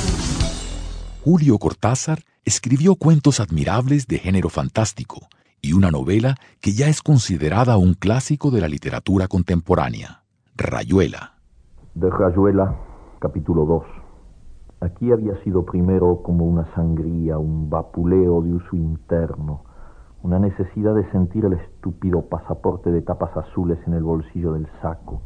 Julio 1.26 1.58
Cortázar 1.58 2.20
escribió 2.46 2.96
cuentos 2.96 3.42
admirables 3.42 4.08
de 4.08 4.20
género 4.20 4.48
fantástico 4.48 5.28
y 5.62 5.74
una 5.74 5.92
novela 5.92 6.38
que 6.62 6.72
ya 6.72 6.88
es 6.88 7.02
considerada 7.02 7.76
un 7.76 7.94
clásico 7.94 8.52
de 8.52 8.62
la 8.62 8.70
literatura 8.70 9.28
contemporánea, 9.28 10.24
Rayuela. 10.56 11.34
De 11.94 12.10
Rayuela, 12.10 12.74
capítulo 13.20 13.66
2. 13.66 14.09
Aquí 14.82 15.12
había 15.12 15.36
sido 15.44 15.66
primero 15.66 16.22
como 16.24 16.46
una 16.46 16.64
sangría, 16.74 17.38
un 17.38 17.70
vapuleo 17.70 18.42
de 18.42 18.54
uso 18.54 18.78
interno, 18.78 19.64
una 20.24 20.40
necesidad 20.40 20.96
de 20.96 21.04
sentir 21.12 21.44
el 21.44 21.54
estúpido 21.54 22.22
pasaporte 22.30 22.90
de 22.90 23.02
tapas 23.02 23.36
azules 23.36 23.78
en 23.88 23.94
el 23.94 24.04
bolsillo 24.04 24.54
del 24.54 24.68
saco, 24.82 25.22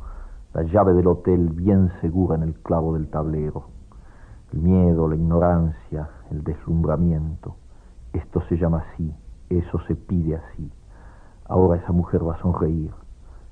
la 0.56 0.64
llave 0.64 0.94
del 0.94 1.06
hotel 1.06 1.50
bien 1.50 1.92
segura 2.02 2.36
en 2.36 2.42
el 2.42 2.56
clavo 2.56 2.96
del 2.96 3.10
tablero, 3.10 3.66
el 4.54 4.60
miedo, 4.60 5.08
la 5.08 5.16
ignorancia, 5.16 6.10
el 6.32 6.44
deslumbramiento. 6.44 7.56
Esto 8.12 8.42
se 8.50 8.58
llama 8.58 8.84
así, 8.92 9.14
eso 9.50 9.80
se 9.88 9.94
pide 9.94 10.36
así. 10.36 10.72
Ahora 11.46 11.80
esa 11.80 11.92
mujer 11.92 12.28
va 12.28 12.34
a 12.34 12.42
sonreír. 12.42 12.92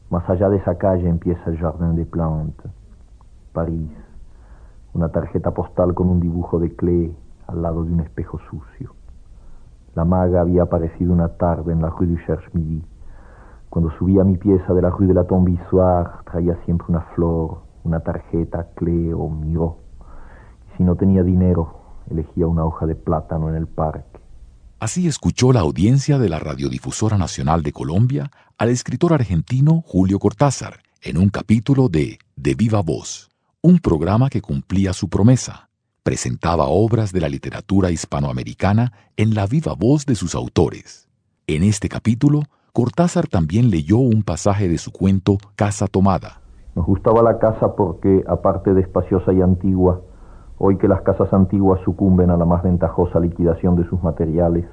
Más 0.10 0.28
allá 0.28 0.50
de 0.50 0.58
esa 0.58 0.80
calle 0.80 1.08
empieza 1.08 1.48
el 1.48 1.60
Jardin 1.60 1.96
des 1.96 2.08
Plantes, 2.08 2.72
París 3.54 3.92
una 4.94 5.10
tarjeta 5.10 5.52
postal 5.52 5.94
con 5.94 6.10
un 6.10 6.20
dibujo 6.20 6.60
de 6.60 6.76
Clé 6.76 7.12
al 7.48 7.62
lado 7.62 7.84
de 7.84 7.94
un 7.94 8.02
espejo 8.02 8.40
sucio. 8.50 8.94
La 9.96 10.06
maga 10.06 10.42
había 10.42 10.64
aparecido 10.64 11.14
una 11.14 11.30
tarde 11.30 11.74
en 11.74 11.82
la 11.82 11.90
rue 11.90 12.08
du 12.08 12.18
Cherche-Midi. 12.26 12.84
Cuando 13.70 13.92
subía 13.98 14.24
mi 14.24 14.38
pieza 14.38 14.74
de 14.74 14.82
la 14.82 14.90
rue 14.90 15.08
de 15.08 15.14
la 15.14 15.26
Tombe 15.26 15.58
traía 16.30 16.58
siempre 16.66 16.88
una 16.90 17.02
flor, 17.16 17.60
una 17.84 18.02
tarjeta, 18.02 18.68
Clé 18.76 19.14
o 19.14 19.30
Miró. 19.30 19.78
Y 20.74 20.78
si 20.78 20.84
no 20.84 20.96
tenía 20.96 21.24
dinero, 21.24 21.80
elegía 22.10 22.48
una 22.48 22.66
hoja 22.66 22.86
de 22.86 22.96
plátano 22.96 23.50
en 23.50 23.56
el 23.56 23.68
parque. 23.68 24.20
Así 24.80 25.08
escuchó 25.08 25.54
la 25.54 25.60
audiencia 25.60 26.18
de 26.18 26.28
la 26.28 26.40
Radiodifusora 26.40 27.18
Nacional 27.18 27.62
de 27.62 27.72
Colombia 27.72 28.32
al 28.58 28.70
escritor 28.70 29.14
argentino 29.14 29.84
Julio 29.86 30.20
Cortázar 30.20 30.80
en 31.04 31.18
un 31.18 31.30
capítulo 31.30 31.88
de 31.88 32.18
De 32.36 32.56
Viva 32.56 32.82
Voz 32.82 33.31
un 33.64 33.78
programa 33.78 34.30
que 34.30 34.42
cumplía 34.42 34.92
su 34.92 35.08
promesa. 35.08 35.70
Presentaba 36.02 36.66
obras 36.66 37.14
de 37.14 37.22
la 37.22 37.30
literatura 37.30 37.92
hispanoamericana 37.92 38.92
en 39.18 39.36
la 39.36 39.46
viva 39.46 39.76
voz 39.78 40.08
de 40.08 40.16
sus 40.16 40.34
autores. 40.34 41.08
En 41.46 41.62
este 41.62 41.88
capítulo, 41.88 42.42
Cortázar 42.74 43.28
también 43.28 43.70
leyó 43.70 43.98
un 43.98 44.24
pasaje 44.24 44.68
de 44.68 44.80
su 44.80 44.92
cuento 44.92 45.38
Casa 45.56 45.86
Tomada. 45.86 46.42
Nos 46.74 46.88
gustaba 46.88 47.22
la 47.22 47.38
casa 47.38 47.76
porque, 47.76 48.24
aparte 48.28 48.74
de 48.74 48.82
espaciosa 48.82 49.32
y 49.32 49.42
antigua, 49.42 50.02
hoy 50.58 50.80
que 50.80 50.88
las 50.88 51.04
casas 51.04 51.32
antiguas 51.32 51.80
sucumben 51.86 52.32
a 52.32 52.38
la 52.38 52.46
más 52.46 52.64
ventajosa 52.64 53.20
liquidación 53.20 53.76
de 53.76 53.88
sus 53.90 54.02
materiales, 54.02 54.66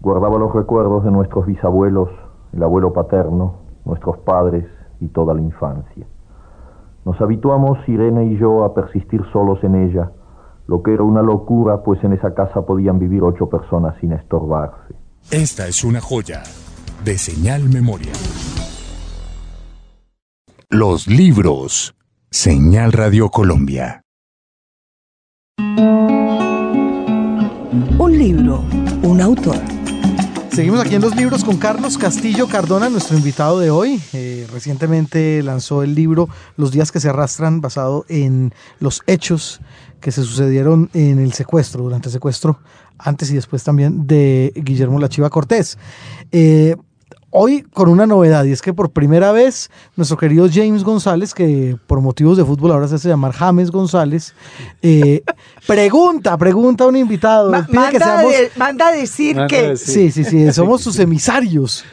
guardaba 0.00 0.36
los 0.36 0.52
recuerdos 0.52 1.04
de 1.04 1.12
nuestros 1.12 1.46
bisabuelos, 1.46 2.08
el 2.52 2.62
abuelo 2.64 2.92
paterno, 2.92 3.58
nuestros 3.84 4.18
padres 4.18 4.66
y 4.98 5.06
toda 5.08 5.32
la 5.32 5.42
infancia. 5.42 6.06
Nos 7.04 7.20
habituamos, 7.20 7.78
Irene 7.88 8.26
y 8.26 8.38
yo, 8.38 8.64
a 8.64 8.74
persistir 8.74 9.22
solos 9.32 9.62
en 9.64 9.74
ella, 9.74 10.10
lo 10.66 10.82
que 10.82 10.92
era 10.92 11.02
una 11.02 11.22
locura, 11.22 11.82
pues 11.82 12.02
en 12.04 12.12
esa 12.12 12.34
casa 12.34 12.64
podían 12.64 12.98
vivir 12.98 13.22
ocho 13.22 13.48
personas 13.48 13.96
sin 14.00 14.12
estorbarse. 14.12 14.94
Esta 15.30 15.66
es 15.66 15.82
una 15.84 16.00
joya 16.00 16.42
de 17.04 17.18
señal 17.18 17.68
memoria. 17.68 18.12
Los 20.68 21.08
libros. 21.08 21.94
Señal 22.30 22.92
Radio 22.92 23.28
Colombia. 23.28 24.02
Un 27.98 28.18
libro, 28.18 28.60
un 29.02 29.20
autor. 29.20 29.79
Seguimos 30.52 30.80
aquí 30.80 30.96
en 30.96 31.00
los 31.00 31.14
libros 31.14 31.44
con 31.44 31.58
Carlos 31.58 31.96
Castillo 31.96 32.48
Cardona, 32.48 32.88
nuestro 32.88 33.16
invitado 33.16 33.60
de 33.60 33.70
hoy. 33.70 34.02
Eh, 34.12 34.46
recientemente 34.52 35.42
lanzó 35.44 35.84
el 35.84 35.94
libro 35.94 36.28
Los 36.56 36.72
días 36.72 36.90
que 36.90 36.98
se 36.98 37.08
arrastran, 37.08 37.60
basado 37.60 38.04
en 38.08 38.52
los 38.80 39.02
hechos 39.06 39.60
que 40.00 40.10
se 40.10 40.24
sucedieron 40.24 40.90
en 40.92 41.20
el 41.20 41.32
secuestro, 41.34 41.84
durante 41.84 42.08
el 42.08 42.12
secuestro, 42.12 42.58
antes 42.98 43.30
y 43.30 43.34
después 43.34 43.62
también 43.62 44.08
de 44.08 44.52
Guillermo 44.56 44.98
Lachiva 44.98 45.30
Cortés. 45.30 45.78
Eh, 46.32 46.74
hoy 47.30 47.62
con 47.62 47.88
una 47.88 48.06
novedad 48.06 48.44
y 48.44 48.52
es 48.52 48.60
que 48.60 48.72
por 48.72 48.90
primera 48.90 49.32
vez 49.32 49.70
nuestro 49.96 50.16
querido 50.16 50.48
James 50.52 50.84
González, 50.84 51.32
que 51.32 51.76
por 51.86 52.00
motivos 52.00 52.36
de 52.36 52.44
fútbol 52.44 52.72
ahora 52.72 52.88
se 52.88 52.96
hace 52.96 53.08
llamar 53.08 53.32
James 53.32 53.70
González, 53.70 54.34
eh, 54.82 55.22
pregunta, 55.66 56.36
pregunta 56.36 56.84
a 56.84 56.88
un 56.88 56.96
invitado. 56.96 57.50
manda, 58.56 58.88
a 58.88 58.92
decir 58.92 59.36
que... 59.48 59.76
Sí, 59.76 60.10
sí, 60.10 60.24
sí, 60.24 60.52
somos 60.52 60.82
sus 60.82 60.98
emisarios. 60.98 61.84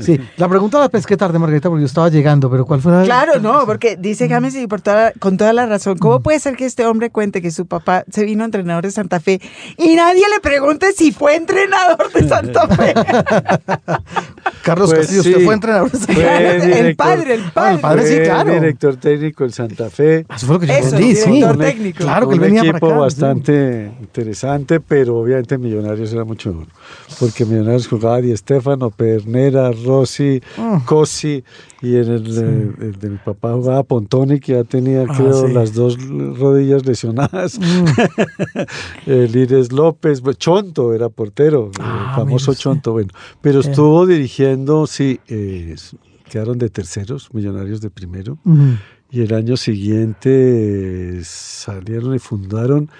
Sí, 0.00 0.18
la 0.36 0.48
pregunta 0.48 0.78
la 0.78 0.88
pesqué 0.88 1.16
tarde, 1.16 1.38
Margarita, 1.38 1.68
porque 1.68 1.82
yo 1.82 1.86
estaba 1.86 2.08
llegando, 2.08 2.50
pero 2.50 2.66
¿cuál 2.66 2.80
fue 2.80 2.92
la... 2.92 3.04
Claro, 3.04 3.38
no, 3.38 3.64
porque 3.66 3.96
dice 3.96 4.28
James 4.28 4.54
y 4.56 4.66
por 4.66 4.80
toda, 4.80 5.12
con 5.18 5.36
toda 5.36 5.52
la 5.52 5.66
razón, 5.66 5.98
¿cómo 5.98 6.18
mm. 6.18 6.22
puede 6.22 6.40
ser 6.40 6.56
que 6.56 6.66
este 6.66 6.84
hombre 6.86 7.10
cuente 7.10 7.40
que 7.40 7.50
su 7.50 7.66
papá 7.66 8.04
se 8.10 8.24
vino 8.24 8.44
entrenador 8.44 8.84
de 8.84 8.90
Santa 8.90 9.20
Fe 9.20 9.40
y 9.76 9.94
nadie 9.94 10.24
le 10.28 10.40
pregunte 10.40 10.92
si 10.92 11.12
fue 11.12 11.36
entrenador 11.36 12.12
de 12.12 12.28
Santa 12.28 12.66
Fe? 12.68 12.94
Carlos 14.80 14.94
pues 15.08 15.26
usted 15.26 15.44
fue 15.44 15.54
entrenador. 15.54 15.90
el 16.08 16.96
padre, 16.96 17.34
el 17.34 17.52
padre. 17.52 17.74
el 17.74 17.80
padre, 17.80 18.06
sí, 18.06 18.20
claro. 18.22 18.52
director 18.52 18.96
técnico 18.96 19.44
en 19.44 19.50
Santa 19.52 19.90
Fe. 19.90 20.26
Eso 20.34 20.46
fue 20.46 20.54
lo 20.54 20.60
que 20.60 20.66
yo 20.66 20.72
Eso, 20.72 20.96
sí. 20.96 21.44
técnico. 21.58 21.98
Claro 21.98 22.28
que 22.28 22.34
él 22.34 22.40
venía 22.40 22.60
para 22.62 22.76
acá. 22.76 22.86
Un 22.86 22.92
equipo 22.92 23.00
bastante 23.00 23.92
interesante, 24.00 24.80
pero 24.80 25.18
obviamente 25.18 25.58
Millonarios 25.58 26.12
era 26.12 26.24
mucho 26.24 26.52
mejor. 26.52 26.68
Porque 27.18 27.44
Millonarios 27.44 27.88
jugaba 27.88 28.20
Di 28.20 28.32
Estefano, 28.32 28.90
Pernera, 28.90 29.70
Rossi, 29.72 30.40
mm. 30.56 30.78
Cosi, 30.84 31.44
y 31.82 31.96
en 31.96 32.08
el, 32.10 32.98
de 32.98 33.08
mi 33.08 33.16
papá 33.16 33.54
jugaba 33.54 33.82
Pontoni, 33.84 34.38
que 34.38 34.52
ya 34.52 34.64
tenía, 34.64 35.06
ah, 35.08 35.14
creo, 35.16 35.48
las 35.48 35.72
dos 35.72 35.96
rodillas 36.38 36.84
lesionadas. 36.84 37.58
Mm. 37.58 37.84
el 39.10 39.68
López, 39.70 40.22
Chonto 40.36 40.92
era 40.92 41.08
portero, 41.08 41.70
el 41.74 41.82
ah, 41.82 42.12
famoso 42.16 42.54
Chonto, 42.54 42.92
bueno. 42.92 43.10
Pero 43.40 43.60
estuvo 43.60 44.06
dirigiendo, 44.06 44.69
sí, 44.86 45.20
eh, 45.28 45.76
quedaron 46.28 46.58
de 46.58 46.70
terceros, 46.70 47.32
millonarios 47.32 47.80
de 47.80 47.90
primero. 47.90 48.38
Y 49.10 49.22
el 49.22 49.34
año 49.34 49.56
siguiente 49.56 50.30
eh, 51.18 51.20
salieron 51.24 52.14
y 52.14 52.18
fundaron 52.18 52.90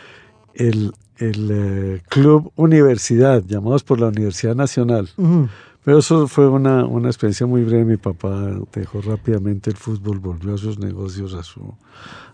el, 0.55 0.93
el 1.19 1.49
eh, 1.51 2.03
Club 2.09 2.53
Universidad, 2.57 3.45
llamados 3.47 3.85
por 3.85 4.01
la 4.01 4.09
Universidad 4.09 4.57
Nacional. 4.57 5.09
Pero 5.85 5.99
eso 5.99 6.29
fue 6.29 6.49
una, 6.49 6.85
una, 6.85 7.09
experiencia 7.09 7.47
muy 7.47 7.65
breve. 7.65 7.85
Mi 7.85 7.97
papá 7.97 8.51
dejó 8.73 9.01
rápidamente 9.01 9.71
el 9.71 9.77
fútbol, 9.77 10.19
volvió 10.19 10.55
a 10.55 10.59
sus 10.59 10.79
negocios, 10.79 11.33
a 11.35 11.43
su, 11.43 11.75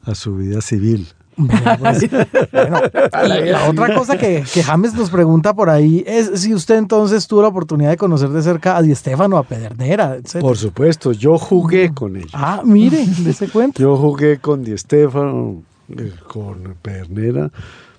a 0.02 0.14
su 0.14 0.36
vida 0.36 0.60
civil. 0.60 1.06
Vea, 1.36 1.76
pues, 1.78 2.10
bueno, 2.52 2.80
la, 3.12 3.68
otra 3.68 3.94
cosa 3.94 4.16
que, 4.16 4.44
que 4.52 4.62
James 4.62 4.94
nos 4.94 5.10
pregunta 5.10 5.54
por 5.54 5.68
ahí 5.68 6.02
es 6.06 6.40
si 6.40 6.54
usted 6.54 6.76
entonces 6.76 7.26
tuvo 7.26 7.42
la 7.42 7.48
oportunidad 7.48 7.90
de 7.90 7.96
conocer 7.96 8.30
de 8.30 8.42
cerca 8.42 8.76
a 8.76 8.82
Di 8.82 8.94
Stefano, 8.94 9.36
a 9.36 9.42
Pedernera, 9.42 10.16
etc. 10.16 10.40
Por 10.40 10.56
supuesto, 10.56 11.12
yo 11.12 11.38
jugué 11.38 11.92
con 11.92 12.16
ellos. 12.16 12.30
Ah, 12.32 12.62
mire, 12.64 13.04
de 13.06 13.30
ese 13.30 13.48
cuento. 13.48 13.82
Yo 13.82 13.96
jugué 13.96 14.38
con 14.38 14.64
Di 14.64 14.76
Stefano, 14.78 15.62
eh, 15.88 16.12
con 16.26 16.74
Pernera, 16.80 17.50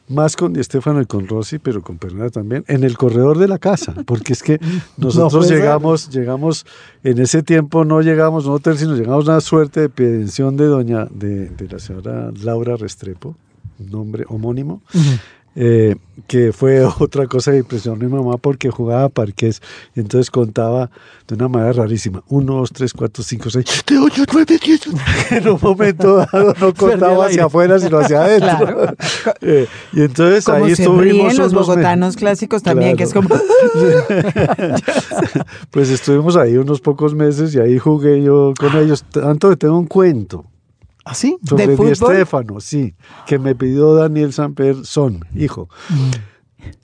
más 0.08 0.36
con 0.36 0.54
Di 0.54 0.64
Stefano 0.64 1.02
y 1.02 1.06
con 1.06 1.28
Rossi, 1.28 1.60
pero 1.60 1.82
con 1.82 1.98
Pernera 1.98 2.30
también, 2.30 2.64
en 2.68 2.84
el 2.84 2.98
corredor 2.98 3.38
de 3.38 3.48
la 3.48 3.58
casa, 3.58 3.94
porque 4.06 4.34
es 4.34 4.44
que 4.44 4.60
nosotros 4.98 5.50
llegamos, 5.50 6.10
llegamos, 6.10 6.66
en 7.04 7.20
ese 7.20 7.44
tiempo 7.44 7.86
no 7.86 8.02
llegamos 8.02 8.46
un 8.46 8.54
hotel, 8.54 8.78
sino 8.78 8.96
llegamos 8.96 9.28
a 9.28 9.32
una 9.34 9.42
suerte 9.42 9.82
de 9.82 9.90
pensión 9.90 10.58
de 10.58 10.66
doña, 10.66 11.06
de, 11.12 11.50
de 11.50 11.68
la 11.68 11.80
señora 11.80 12.32
Laura 12.42 12.78
Restrepo, 12.78 13.36
nombre 13.80 14.26
homónimo, 14.28 14.82
eh, 15.60 15.96
que 16.28 16.52
fue 16.54 16.84
otra 17.00 17.26
cosa 17.26 17.52
que 17.52 17.58
impresionó 17.58 17.96
a 17.96 18.00
mi 18.00 18.06
mamá 18.14 18.38
porque 18.38 18.70
jugaba 18.70 19.10
parqués 19.10 19.60
y 19.96 20.02
entonces 20.02 20.30
contaba 20.30 20.92
de 21.28 21.34
una 21.36 21.48
manera 21.48 21.74
rarísima. 21.74 22.24
Uno, 22.28 22.58
dos, 22.58 22.72
tres, 22.72 22.94
cuatro, 22.94 23.24
cinco, 23.24 23.50
seis, 23.50 23.66
siete, 23.68 23.98
ocho, 23.98 24.24
nueve, 24.34 24.58
diez. 24.64 24.82
En 25.32 25.50
un 25.50 25.60
momento 25.62 26.18
dado 26.18 26.54
no 26.62 26.74
contaba 26.76 27.26
hacia 27.26 27.46
afuera, 27.46 27.80
sino 27.80 27.98
hacia 27.98 28.24
adentro. 28.24 28.58
Claro. 28.66 28.94
Eh, 29.42 29.68
y 29.94 30.02
entonces 30.02 30.46
Como 30.46 30.66
ahí 30.66 30.76
se 30.76 30.84
estuvimos 30.84 31.04
ríen 31.04 31.38
los 31.38 31.54
bogotanos 31.54 32.08
meses. 32.10 32.18
clásicos 32.20 32.64
también, 32.64 32.96
que 32.98 33.04
es 33.04 33.14
Claro. 33.14 33.28
como... 33.28 33.42
Pues 35.72 35.90
estuvimos 35.90 36.36
ahí 36.38 36.58
unos 36.58 36.82
pocos 36.82 37.14
meses 37.14 37.54
y 37.56 37.60
ahí 37.60 37.78
jugué 37.80 38.22
yo 38.24 38.54
con 38.60 38.76
ellos. 38.78 39.04
Tanto 39.12 39.50
que 39.50 39.58
tengo 39.58 39.78
un 39.78 39.88
cuento 39.88 40.46
¿Ah, 41.10 41.14
sí? 41.14 41.38
sobre 41.48 41.68
Di 41.68 41.76
fútbol? 41.78 41.96
Stefano, 41.96 42.60
sí, 42.60 42.94
que 43.26 43.40
me 43.40 43.56
pidió 43.56 43.94
Daniel 43.94 44.34
Samper 44.34 44.86
Son, 44.86 45.26
hijo. 45.36 45.70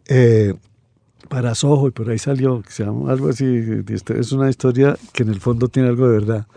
Eh, 0.07 0.53
para 1.28 1.55
Soho 1.55 1.88
y 1.89 1.91
por 1.91 2.09
ahí 2.09 2.19
salió, 2.19 2.61
que 2.61 2.71
se 2.71 2.86
llama 2.86 3.11
algo 3.11 3.28
así. 3.30 3.45
Di 3.45 3.95
Es 3.95 4.32
una 4.32 4.49
historia 4.49 4.97
que 5.11 5.24
en 5.24 5.30
el 5.30 5.41
fondo 5.41 5.67
tiene 5.67 5.89
algo 5.89 6.07
de 6.07 6.19
verdad. 6.19 6.47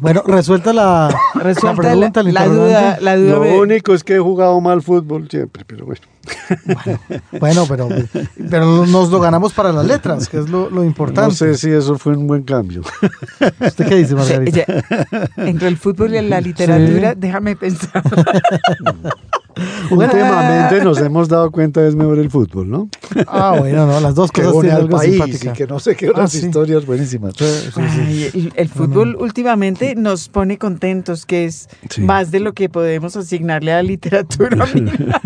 Bueno, 0.00 0.22
resuelta 0.26 0.72
la, 0.72 1.08
Resuelta 1.34 1.82
la 1.94 2.10
pregunta, 2.10 2.22
la, 2.24 2.46
duda, 2.46 2.98
la 3.00 3.16
duda 3.16 3.32
Lo 3.34 3.40
me- 3.40 3.58
único 3.58 3.94
es 3.94 4.02
que 4.04 4.16
he 4.16 4.18
jugado 4.18 4.60
mal 4.60 4.82
fútbol 4.82 5.28
siempre, 5.30 5.64
pero 5.66 5.86
bueno. 5.86 6.00
Bueno, 7.40 7.64
pero, 7.68 7.88
pero 8.50 8.86
nos 8.86 9.10
lo 9.10 9.20
ganamos 9.20 9.52
para 9.52 9.72
las 9.72 9.86
letras, 9.86 10.28
que 10.28 10.38
es 10.38 10.48
lo, 10.50 10.68
lo 10.68 10.84
importante. 10.84 11.28
No 11.30 11.34
sé 11.34 11.54
si 11.56 11.70
eso 11.70 11.96
fue 11.98 12.16
un 12.16 12.26
buen 12.26 12.42
cambio. 12.42 12.82
¿Usted 13.60 13.88
qué 13.88 13.96
dice, 13.96 14.14
Margarita? 14.14 14.64
entre 15.36 15.68
el 15.68 15.76
fútbol 15.76 16.14
y 16.14 16.20
la 16.22 16.40
literatura, 16.40 17.14
déjame 17.14 17.56
pensar. 17.56 18.02
Bueno, 19.90 20.12
Últimamente 20.12 20.84
nos 20.84 20.98
hemos 21.00 21.28
dado 21.28 21.50
cuenta 21.50 21.80
que 21.80 21.88
es 21.88 21.94
mejor 21.96 22.18
el 22.18 22.30
fútbol, 22.30 22.70
¿no? 22.70 22.88
Ah, 23.26 23.56
bueno, 23.58 23.86
no, 23.86 24.00
las 24.00 24.14
dos 24.14 24.30
Que 24.32 24.42
cosas 24.42 24.60
tienen 24.60 24.70
al 24.76 24.82
algo 24.82 24.96
país 24.96 25.12
simpática. 25.14 25.50
y 25.50 25.52
que 25.54 25.66
no 25.66 25.80
sé 25.80 25.96
qué 25.96 26.10
otras 26.10 26.34
Ah, 26.34 26.38
sí. 26.38 26.46
historias 26.46 26.86
buenísimas. 26.86 27.34
Ay, 27.76 28.30
el, 28.32 28.52
el 28.54 28.68
fútbol 28.68 29.16
últimamente 29.18 29.94
nos 29.96 30.28
pone 30.28 30.58
contentos, 30.58 31.26
que 31.26 31.44
es 31.46 31.68
Sí. 31.88 32.02
más 32.02 32.30
de 32.30 32.40
lo 32.40 32.52
que 32.52 32.68
podemos 32.68 33.16
asignarle 33.16 33.72
a 33.72 33.76
la 33.76 33.82
literatura. 33.82 34.66
mira, 34.74 35.20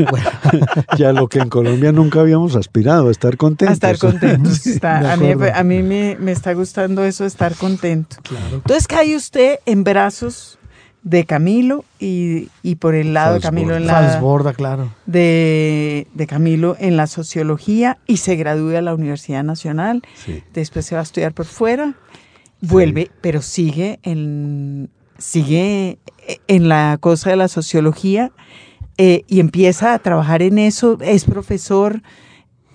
Ya 0.96 1.12
lo 1.12 1.28
que 1.28 1.38
en 1.40 1.48
Colombia 1.48 1.92
nunca 1.92 2.20
habíamos 2.20 2.56
aspirado, 2.56 3.08
a 3.08 3.10
estar 3.10 3.34
a 3.34 3.36
contentos. 3.36 3.74
estar 3.74 3.98
contentos. 3.98 4.66
Está- 4.66 5.12
a 5.12 5.16
mí, 5.16 5.32
a 5.32 5.62
mí 5.64 5.82
me, 5.82 6.16
me 6.18 6.32
está 6.32 6.54
gustando 6.54 7.04
eso 7.04 7.24
estar 7.24 7.54
contento. 7.54 8.16
Entonces 8.54 8.86
cae 8.86 9.14
usted 9.16 9.58
en 9.66 9.84
brazos 9.84 10.58
de 11.04 11.24
Camilo 11.26 11.84
y, 12.00 12.48
y 12.62 12.76
por 12.76 12.94
el 12.94 13.12
lado 13.12 13.34
de 13.34 13.40
Camilo 13.40 13.76
en 13.76 13.86
la, 13.86 13.92
Falsborda, 13.92 14.54
claro. 14.54 14.90
de, 15.06 16.08
de 16.14 16.26
Camilo 16.26 16.76
en 16.80 16.96
la 16.96 17.06
sociología 17.06 17.98
y 18.06 18.16
se 18.16 18.36
gradúa 18.36 18.78
a 18.78 18.82
la 18.82 18.94
Universidad 18.94 19.44
Nacional. 19.44 20.02
Sí. 20.14 20.42
Después 20.54 20.86
se 20.86 20.94
va 20.94 21.02
a 21.02 21.04
estudiar 21.04 21.32
por 21.32 21.44
fuera, 21.44 21.94
vuelve, 22.62 23.10
pero 23.20 23.42
sigue 23.42 24.00
en, 24.02 24.88
sigue 25.18 25.98
en 26.48 26.68
la 26.68 26.96
cosa 26.98 27.30
de 27.30 27.36
la 27.36 27.48
sociología 27.48 28.32
eh, 28.96 29.24
y 29.28 29.40
empieza 29.40 29.92
a 29.92 29.98
trabajar 29.98 30.40
en 30.40 30.58
eso, 30.58 30.98
es 31.02 31.26
profesor 31.26 32.00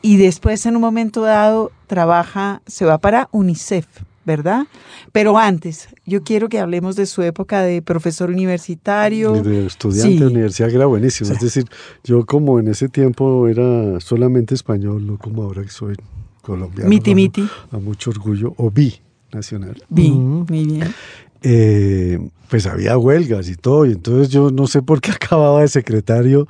y 0.01 0.17
después 0.17 0.65
en 0.67 0.75
un 0.75 0.81
momento 0.81 1.21
dado 1.21 1.71
trabaja, 1.87 2.61
se 2.67 2.85
va 2.85 2.99
para 2.99 3.27
UNICEF, 3.31 3.87
¿verdad? 4.29 4.67
Pero 5.11 5.39
antes, 5.39 5.89
yo 6.05 6.21
quiero 6.23 6.49
que 6.49 6.59
hablemos 6.59 6.95
de 6.95 7.07
su 7.07 7.23
época 7.23 7.63
de 7.63 7.81
profesor 7.81 8.29
universitario. 8.29 9.35
Y 9.37 9.41
de 9.41 9.65
estudiante 9.65 10.13
Sí. 10.13 10.19
de 10.19 10.27
universidad 10.27 10.69
que 10.69 10.75
era 10.75 10.85
buenísimo. 10.85 11.31
Es 11.31 11.39
decir, 11.39 11.65
yo 12.03 12.25
como 12.27 12.59
en 12.59 12.67
ese 12.67 12.89
tiempo 12.89 13.47
era 13.47 13.99
solamente 13.99 14.53
español, 14.53 15.07
no 15.07 15.17
como 15.17 15.41
ahora 15.41 15.63
que 15.63 15.69
soy 15.71 15.95
colombiano. 16.43 16.87
Miti, 16.87 17.11
a- 17.11 17.15
miti. 17.15 17.49
A 17.71 17.77
mucho 17.79 18.11
orgullo, 18.11 18.53
o 18.57 18.69
bi 18.69 18.93
nacional. 19.33 19.81
Vi, 19.89 20.11
Mm. 20.11 20.45
muy 20.47 20.65
bien. 20.65 20.93
eh, 21.41 22.19
pues 22.49 22.65
había 22.67 22.97
huelgas 22.97 23.47
y 23.49 23.55
todo, 23.55 23.85
y 23.85 23.93
entonces 23.93 24.29
yo 24.29 24.51
no 24.51 24.67
sé 24.67 24.81
por 24.81 24.99
qué 25.01 25.11
acababa 25.21 25.61
de 25.61 25.69
secretario 25.69 26.47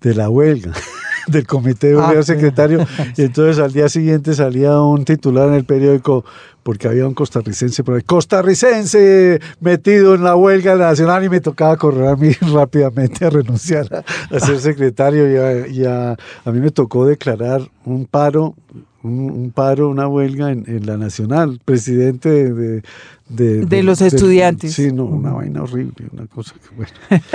de 0.00 0.14
la 0.14 0.28
huelga, 0.30 0.72
del 1.26 1.46
comité 1.46 1.88
de 1.88 2.00
Ah, 2.00 2.22
secretario, 2.22 2.86
y 3.16 3.22
entonces 3.22 3.58
al 3.62 3.72
día 3.72 3.88
siguiente 3.88 4.34
salía 4.34 4.80
un 4.80 5.04
titular 5.04 5.48
en 5.48 5.54
el 5.54 5.64
periódico, 5.64 6.24
porque 6.62 6.88
había 6.88 7.06
un 7.06 7.14
costarricense 7.14 7.84
por 7.84 7.96
ahí, 7.96 8.02
costarricense 8.02 9.40
metido 9.60 10.14
en 10.14 10.24
la 10.24 10.34
huelga 10.36 10.76
nacional, 10.76 11.24
y 11.24 11.28
me 11.28 11.40
tocaba 11.40 11.76
correr 11.76 12.08
a 12.08 12.16
mí 12.16 12.30
rápidamente 12.52 13.24
a 13.26 13.30
renunciar 13.30 13.86
a, 13.94 14.36
a 14.36 14.40
ser 14.40 14.58
secretario, 14.60 15.30
y, 15.30 15.36
a, 15.36 15.66
y 15.68 15.84
a- 15.84 16.12
a 16.44 16.50
mí 16.52 16.60
me 16.60 16.70
tocó 16.70 17.06
declarar 17.06 17.62
un 17.84 18.06
paro 18.06 18.54
un, 19.02 19.30
un 19.30 19.50
paro, 19.50 19.90
una 19.90 20.08
huelga 20.08 20.50
en, 20.50 20.64
en 20.66 20.86
la 20.86 20.96
nacional, 20.96 21.60
presidente 21.62 22.30
de, 22.54 22.82
de, 23.28 23.66
De 23.66 23.82
los 23.82 24.00
estudiantes. 24.00 24.72
Sí, 24.72 24.92
no, 24.92 25.04
una 25.04 25.30
vaina 25.34 25.62
horrible, 25.62 26.06
una 26.10 26.26
cosa 26.26 26.54
que 26.54 26.74
bueno. 26.74 26.92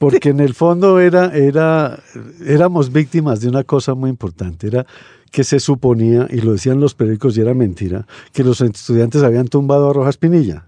Porque 0.00 0.30
en 0.30 0.40
el 0.40 0.54
fondo 0.54 0.98
era, 0.98 1.36
era, 1.36 2.02
éramos 2.46 2.90
víctimas 2.90 3.42
de 3.42 3.48
una 3.48 3.64
cosa 3.64 3.94
muy 3.94 4.08
importante, 4.08 4.66
era 4.66 4.86
que 5.30 5.44
se 5.44 5.60
suponía, 5.60 6.26
y 6.30 6.40
lo 6.40 6.52
decían 6.52 6.80
los 6.80 6.94
periódicos 6.94 7.36
y 7.36 7.42
era 7.42 7.52
mentira, 7.52 8.06
que 8.32 8.42
los 8.42 8.62
estudiantes 8.62 9.22
habían 9.22 9.48
tumbado 9.48 9.90
a 9.90 9.92
Rojas 9.92 10.16
Pinilla. 10.16 10.64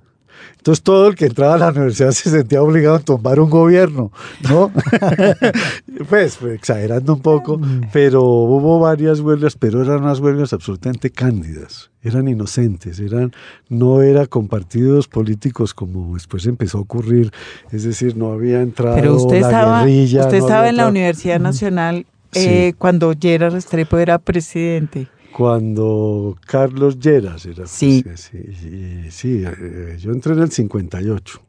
Entonces 0.62 0.84
todo 0.84 1.08
el 1.08 1.16
que 1.16 1.26
entraba 1.26 1.54
a 1.54 1.58
la 1.58 1.70
universidad 1.70 2.12
se 2.12 2.30
sentía 2.30 2.62
obligado 2.62 2.94
a 2.94 2.98
tumbar 3.00 3.40
un 3.40 3.50
gobierno, 3.50 4.12
¿no? 4.48 4.70
pues, 6.08 6.36
pues, 6.36 6.54
exagerando 6.54 7.14
un 7.14 7.20
poco, 7.20 7.60
pero 7.92 8.22
hubo 8.22 8.78
varias 8.78 9.18
huelgas, 9.18 9.56
pero 9.56 9.82
eran 9.82 10.04
unas 10.04 10.20
huelgas 10.20 10.52
absolutamente 10.52 11.10
cándidas, 11.10 11.90
eran 12.00 12.28
inocentes, 12.28 13.00
eran, 13.00 13.32
no 13.68 14.02
era 14.02 14.28
con 14.28 14.46
partidos 14.46 15.08
políticos 15.08 15.74
como 15.74 16.14
después 16.14 16.46
empezó 16.46 16.78
a 16.78 16.82
ocurrir, 16.82 17.32
es 17.72 17.82
decir, 17.82 18.16
no 18.16 18.30
había 18.30 18.60
entrado 18.60 18.94
Pero 18.94 19.16
usted 19.16 19.40
la 19.40 19.48
estaba, 19.48 19.80
guerrilla. 19.80 20.20
usted 20.20 20.38
no 20.38 20.44
estaba 20.46 20.68
en 20.68 20.76
la 20.76 20.86
Universidad 20.86 21.40
Nacional 21.40 22.06
Sí. 22.30 22.48
eh, 22.48 22.74
cuando 22.78 23.12
Gerard 23.20 23.52
Restrepo 23.52 23.98
era 23.98 24.18
presidente. 24.18 25.08
Cuando 25.36 26.36
Carlos 26.46 26.98
Lleras 26.98 27.46
era 27.46 27.66
Sí. 27.66 28.02
presidente, 28.02 29.10
sí, 29.10 29.10
sí, 29.10 29.44
eh, 29.46 29.96
yo 29.98 30.12
entré 30.12 30.34
en 30.34 30.40
el 30.40 30.50
58, 30.50 31.40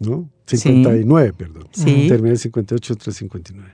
¿no? 0.00 0.28
Sí. 0.46 0.56
59, 0.58 1.32
perdón. 1.32 1.68
Sí. 1.72 2.06
Terminé 2.08 2.32
el 2.32 2.38
58, 2.38 2.92
entré 2.94 3.04
en 3.06 3.12
el 3.12 3.14
59. 3.16 3.70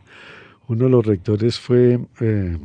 Uno 0.69 0.85
de 0.85 0.91
los 0.91 1.05
rectores 1.07 1.59
fue, 1.59 2.01
eh, 2.21 2.59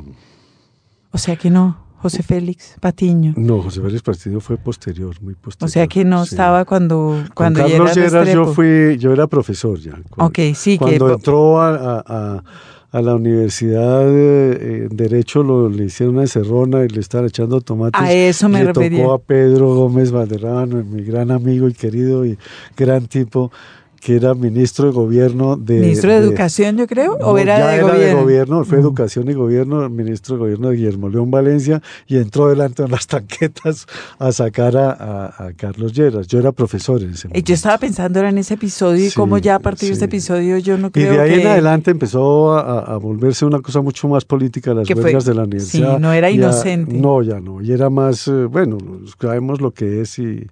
O 1.10 1.18
sea 1.18 1.36
que 1.36 1.50
no, 1.50 1.84
José 1.98 2.22
Félix 2.22 2.76
Patiño. 2.80 3.34
no, 3.36 3.60
José 3.62 3.80
Félix 3.80 4.02
Partido 4.02 4.40
fue 4.40 4.56
posterior, 4.56 5.14
muy 5.20 5.34
posterior. 5.34 5.68
O 5.68 5.72
sea 5.72 5.86
que 5.86 6.04
no 6.04 6.24
sí. 6.24 6.34
estaba 6.34 6.64
cuando, 6.64 7.22
Con 7.26 7.30
cuando 7.34 7.60
Carlos 7.60 7.92
Gerard 7.92 8.24
Lleras 8.26 8.34
yo 8.34 8.52
fui, 8.54 8.96
yo 8.98 9.12
era 9.12 9.26
profesor 9.26 9.78
ya. 9.78 9.92
Cuando- 10.10 10.30
Ok, 10.30 10.54
sí, 10.54 10.72
que 10.72 10.84
Cuando 10.84 11.14
entró 11.14 11.60
a, 11.60 11.74
a- 11.74 12.04
a- 12.06 12.44
a 12.90 13.02
la 13.02 13.14
universidad 13.14 14.08
en 14.08 14.88
Derecho 14.96 15.42
lo, 15.42 15.68
le 15.68 15.84
hicieron 15.84 16.16
una 16.16 16.26
cerrona 16.26 16.84
y 16.84 16.88
le 16.88 17.00
estaban 17.00 17.26
echando 17.26 17.60
tomates. 17.60 18.00
A 18.00 18.12
eso 18.12 18.48
me 18.48 18.60
le 18.60 18.72
refería. 18.72 19.02
tocó 19.02 19.12
a 19.12 19.18
Pedro 19.18 19.74
Gómez 19.74 20.10
Valderrama, 20.10 20.82
mi 20.82 21.02
gran 21.02 21.30
amigo 21.30 21.68
y 21.68 21.74
querido 21.74 22.24
y 22.24 22.38
gran 22.76 23.06
tipo, 23.06 23.52
que 24.00 24.16
era 24.16 24.34
ministro 24.34 24.86
de 24.86 24.92
gobierno 24.92 25.56
de... 25.56 25.80
ministro 25.80 26.10
de, 26.12 26.18
Educación, 26.18 26.76
yo 26.76 26.86
creo, 26.86 27.18
no, 27.18 27.26
o 27.26 27.38
era, 27.38 27.58
ya 27.58 27.68
de, 27.68 27.74
era 27.76 27.82
gobierno? 27.84 28.06
de 28.06 28.14
gobierno, 28.22 28.64
fue 28.64 28.78
Educación 28.78 29.28
y 29.30 29.34
Gobierno, 29.34 29.88
ministro 29.88 30.36
de 30.36 30.40
Gobierno 30.40 30.68
de 30.70 30.76
Guillermo 30.76 31.08
León 31.08 31.30
Valencia, 31.30 31.82
y 32.06 32.16
entró 32.16 32.48
delante 32.48 32.82
de 32.84 32.88
las 32.88 33.06
tanquetas 33.08 33.86
a 34.18 34.32
sacar 34.32 34.76
a, 34.76 34.90
a- 34.92 35.46
a 35.48 35.52
Carlos 35.54 35.92
Lleras. 35.92 36.26
Yo 36.28 36.38
era 36.38 36.52
profesor 36.52 37.02
en 37.02 37.10
ese 37.10 37.26
Eh, 37.26 37.30
momento. 37.30 37.48
Yo 37.48 37.54
estaba 37.54 37.78
pensando 37.78 38.18
ahora 38.20 38.28
en 38.30 38.38
ese 38.38 38.54
episodio 38.54 39.04
y 39.04 39.10
Sí, 39.10 39.14
cómo 39.16 39.38
ya 39.38 39.56
a 39.56 39.58
partir 39.58 39.88
de 39.88 39.94
sí. 39.94 39.98
ese 39.98 40.04
episodio 40.04 40.58
yo 40.58 40.78
no 40.78 40.88
Y 40.88 40.90
creo 40.90 41.12
de 41.12 41.20
ahí 41.20 41.30
que... 41.34 41.40
en 41.42 41.46
adelante 41.48 41.90
empezó 41.90 42.52
a, 42.54 42.80
a 42.80 42.96
volverse 42.98 43.44
una 43.44 43.60
cosa 43.60 43.80
mucho 43.80 44.08
más 44.08 44.24
política 44.24 44.74
las 44.74 44.86
Que 44.86 44.94
fue- 44.94 45.04
huelgas 45.04 45.24
de 45.24 45.34
la 45.34 45.42
sí, 45.42 45.48
universidad. 45.48 45.98
no 45.98 46.12
era 46.12 46.30
Ya- 46.30 46.36
inocente. 46.36 46.96
no, 46.96 47.22
ya 47.22 47.40
no. 47.40 47.60
Y 47.62 47.72
era 47.72 47.90
más, 47.90 48.28
eh, 48.28 48.44
bueno, 48.44 48.78
sabemos 49.20 49.60
lo 49.60 49.72
que 49.72 50.00
es 50.02 50.18
y 50.18 50.46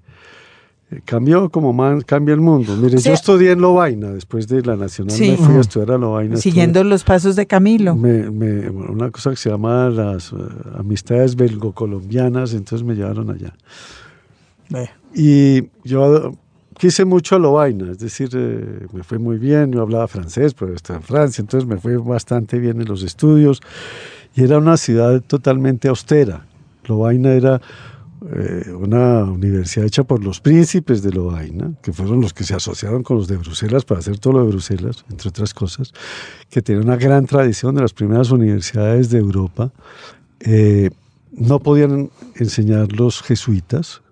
cambió 1.04 1.50
como 1.50 1.72
más 1.72 2.04
cambia 2.04 2.32
el 2.34 2.40
mundo. 2.40 2.76
Mire, 2.76 2.96
O 2.96 3.00
sea- 3.00 3.10
yo 3.10 3.14
estudié 3.14 3.50
en 3.52 3.60
Lovaina, 3.60 4.10
después 4.12 4.46
de 4.46 4.62
la 4.62 4.76
Nacional 4.76 5.16
Sí. 5.16 5.30
me 5.32 5.36
fui 5.36 5.54
a 5.56 5.60
estudiar 5.60 5.90
a 5.92 5.98
Lovaina. 5.98 6.36
Siguiendo 6.36 6.84
los 6.84 7.02
pasos 7.02 7.34
de 7.36 7.46
Camilo. 7.46 7.96
Me- 7.96 8.30
me- 8.30 8.70
una 8.70 9.10
cosa 9.10 9.30
que 9.30 9.36
se 9.36 9.50
llama 9.50 9.88
las 9.90 10.32
eh, 10.32 10.36
amistades 10.78 11.34
belgo-colombianas, 11.36 12.52
entonces 12.54 12.86
me 12.86 12.94
llevaron 12.94 13.30
allá. 13.30 13.52
Y 15.14 15.64
yo 15.84 16.32
quise 16.78 17.04
mucho 17.04 17.36
a 17.36 17.38
Lovaina, 17.38 17.90
es 17.92 17.98
decir, 17.98 18.28
eh, 18.34 18.86
me 18.92 19.02
fue 19.02 19.18
muy 19.18 19.38
bien, 19.38 19.72
yo 19.72 19.82
hablaba 19.82 20.06
francés, 20.08 20.54
pero 20.54 20.74
estaba 20.74 20.98
en 20.98 21.04
Francia, 21.04 21.40
entonces 21.42 21.68
me 21.68 21.78
fue 21.78 21.96
bastante 21.96 22.58
bien 22.58 22.80
en 22.80 22.86
los 22.88 23.02
estudios. 23.02 23.60
Y 24.34 24.42
era 24.44 24.58
una 24.58 24.76
ciudad 24.76 25.22
totalmente 25.22 25.88
austera. 25.88 26.44
Lovaina 26.86 27.32
era 27.32 27.60
eh, 28.34 28.72
una 28.72 29.24
universidad 29.24 29.86
hecha 29.86 30.04
por 30.04 30.22
los 30.24 30.40
príncipes 30.40 31.02
de 31.02 31.12
Lovaina, 31.12 31.72
que 31.82 31.92
fueron 31.92 32.20
los 32.20 32.32
que 32.34 32.44
se 32.44 32.54
asociaron 32.54 33.02
con 33.02 33.16
los 33.18 33.28
de 33.28 33.36
Bruselas 33.36 33.84
para 33.84 34.00
hacer 34.00 34.18
todo 34.18 34.34
lo 34.34 34.40
de 34.44 34.48
Bruselas, 34.50 35.04
entre 35.10 35.28
otras 35.28 35.54
cosas, 35.54 35.92
que 36.50 36.62
tiene 36.62 36.80
una 36.80 36.96
gran 36.96 37.26
tradición 37.26 37.74
de 37.74 37.82
las 37.82 37.92
primeras 37.92 38.30
universidades 38.30 39.10
de 39.10 39.18
Europa. 39.18 39.72
Eh, 40.40 40.90
no 41.32 41.60
podían 41.60 42.10
enseñar 42.34 42.92
los 42.92 43.22
jesuitas, 43.22 44.02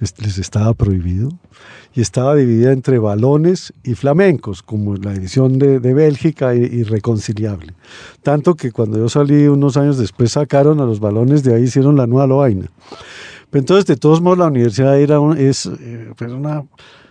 es- 0.00 0.14
les 0.20 0.38
estaba 0.38 0.72
prohibido, 0.74 1.30
y 1.92 2.00
estaba 2.00 2.34
dividida 2.36 2.72
entre 2.72 2.98
balones 2.98 3.72
y 3.82 3.94
flamencos, 3.94 4.62
como 4.62 4.96
la 4.96 5.12
división 5.12 5.58
de, 5.58 5.80
de 5.80 5.92
Bélgica, 5.92 6.54
irreconciliable. 6.54 7.74
Tanto 8.22 8.54
que 8.54 8.70
cuando 8.70 8.98
yo 8.98 9.08
salí 9.08 9.48
unos 9.48 9.76
años 9.76 9.98
después 9.98 10.32
sacaron 10.32 10.78
a 10.80 10.84
los 10.84 11.00
balones 11.00 11.42
de 11.42 11.54
ahí, 11.54 11.64
hicieron 11.64 11.96
la 11.96 12.06
nueva 12.06 12.26
Lovaina. 12.28 12.70
Pero 13.50 13.60
entonces, 13.60 13.86
de 13.86 13.96
todos 13.96 14.20
modos, 14.20 14.38
la 14.38 14.46
universidad 14.46 14.98
era 14.98 15.20
un- 15.20 15.36
es 15.36 15.66
eh, 15.66 16.12
pues 16.16 16.30
una 16.32 16.64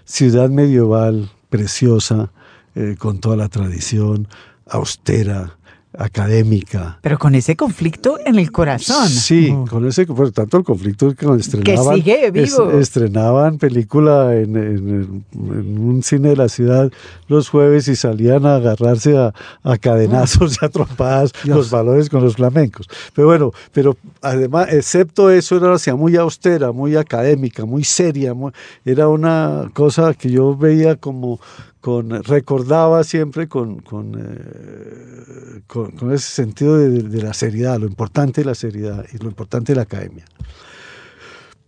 ciudad 0.06 0.50
medieval 0.50 1.30
preciosa, 1.50 2.32
eh, 2.76 2.96
con 2.98 3.20
toda 3.20 3.36
la 3.36 3.50
tradición, 3.50 4.28
austera, 4.68 5.58
académica. 5.98 7.00
Pero 7.02 7.18
con 7.18 7.36
ese 7.36 7.56
conflicto 7.56 8.18
en 8.26 8.38
el 8.38 8.52
corazón. 8.52 9.08
Sí, 9.10 9.54
con 9.70 9.88
ese, 9.88 10.06
por 10.06 10.32
tanto 10.32 10.58
el 10.58 10.64
conflicto 10.64 11.14
que 11.16 11.26
estrenaban, 11.38 11.96
sigue 11.96 12.32
vivo. 12.32 12.72
estrenaban 12.80 13.58
película 13.58 14.36
en, 14.36 14.56
en- 14.56 15.26
en 15.34 15.80
un 15.80 16.04
cine 16.04 16.30
de 16.30 16.36
la 16.36 16.50
ciudad 16.50 16.92
los 17.28 17.50
jueves 17.50 17.88
y 17.88 17.96
salían 17.96 18.46
a 18.46 18.56
agarrarse 18.56 19.18
a, 19.18 19.34
a 19.64 19.78
cadenazos 19.78 20.58
y 20.62 20.66
a 20.66 20.70
trompadas 20.70 21.32
los 21.46 21.70
valores 21.72 22.10
con 22.10 22.24
los 22.24 22.36
flamencos. 22.36 22.88
Pero 23.14 23.28
bueno, 23.28 23.52
pero 23.72 23.98
además, 24.22 24.68
excepto 24.72 25.30
eso, 25.30 25.58
era 25.58 25.68
una 25.70 25.80
ciudad 25.80 25.98
muy 25.98 26.16
austera, 26.16 26.72
muy 26.72 26.96
académica, 26.96 27.66
muy 27.66 27.84
seria, 27.84 28.34
muy- 28.34 28.52
era 28.86 29.08
una 29.08 29.70
cosa 29.74 30.14
que 30.14 30.30
yo 30.30 30.56
veía 30.56 30.96
como 30.96 31.40
con 31.82 32.24
recordaba 32.24 33.04
siempre 33.04 33.48
con, 33.48 33.80
con, 33.80 34.16
eh, 34.20 35.62
con, 35.68 35.92
con 35.92 36.12
ese 36.12 36.32
sentido 36.32 36.78
de, 36.78 37.04
de 37.04 37.22
la 37.22 37.34
seriedad, 37.34 37.80
lo 37.80 37.88
importante 37.88 38.42
de 38.42 38.46
la 38.46 38.56
seriedad 38.56 39.06
y 39.14 39.18
lo 39.18 39.30
importante 39.30 39.72
de 39.72 39.78
la 39.78 39.84
academia. 39.84 40.26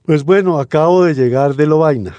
Pues 0.06 0.24
bueno, 0.24 0.60
acabo 0.60 1.06
de 1.06 1.14
llegar 1.14 1.56
de 1.56 1.68
Lovaina. 1.68 2.16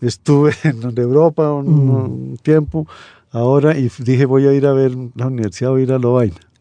Estuve 0.00 0.52
en 0.64 0.98
Europa 0.98 1.52
un, 1.52 1.68
un 1.68 2.36
tiempo 2.42 2.86
ahora 3.30 3.78
y 3.78 3.90
dije 3.98 4.26
voy 4.26 4.46
a 4.46 4.52
ir 4.52 4.66
a 4.66 4.72
ver 4.72 4.92
la 5.14 5.28
universidad, 5.28 5.70
voy 5.70 5.82
a 5.82 5.84
ir 5.84 5.92
a 5.92 5.98
Lovaina. 5.98 6.51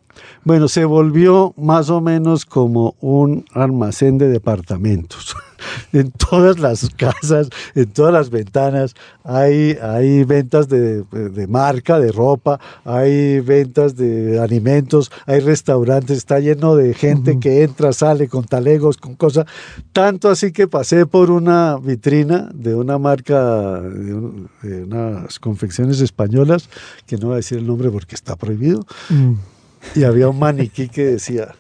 Bueno, 0.44 0.68
se 0.68 0.86
volvió 0.86 1.54
más 1.58 1.90
o 1.90 2.02
menos 2.02 2.46
como 2.46 2.96
un 3.02 3.46
almacén 3.54 4.18
de 4.18 4.28
departamentos. 4.30 5.36
En 5.94 6.10
todas 6.10 6.58
las 6.58 6.90
casas, 6.90 7.50
en 7.76 7.86
todas 7.92 8.12
las 8.12 8.32
ventanas, 8.32 8.96
hay, 9.24 9.78
hay 9.80 10.24
ventas 10.24 10.68
de, 10.70 11.04
de 11.04 11.46
marca, 11.46 12.00
de 12.00 12.12
ropa, 12.12 12.60
hay 12.84 13.42
ventas 13.42 13.96
de 13.96 14.40
alimentos, 14.40 15.12
hay 15.28 15.40
restaurantes, 15.40 16.18
está 16.18 16.40
lleno 16.40 16.76
de 16.76 16.96
gente 16.96 17.40
que 17.40 17.62
entra, 17.62 17.94
sale 17.94 18.28
con 18.28 18.46
talegos, 18.46 18.98
con 18.98 19.14
cosas. 19.14 19.46
Tanto 19.94 20.30
así 20.30 20.52
que 20.52 20.68
pasé 20.68 21.06
por 21.06 21.30
una 21.30 21.78
vitrina 21.78 22.50
de 22.56 22.74
una 22.74 22.98
marca, 22.98 23.82
de, 23.82 24.16
un- 24.16 24.50
de 24.64 24.84
unas 24.86 25.38
confecciones 25.38 26.02
españolas, 26.02 26.70
que 27.06 27.18
no 27.18 27.28
voy 27.28 27.34
a 27.34 27.36
decir 27.38 27.60
el 27.60 27.68
nombre 27.68 27.92
porque 27.92 28.16
está 28.16 28.36
prohibido, 28.36 28.84
Mm. 29.12 29.34
y 29.96 30.04
había 30.04 30.30
un 30.30 30.40
maniquí 30.40 30.90
que 30.90 31.06
decía, 31.06 31.56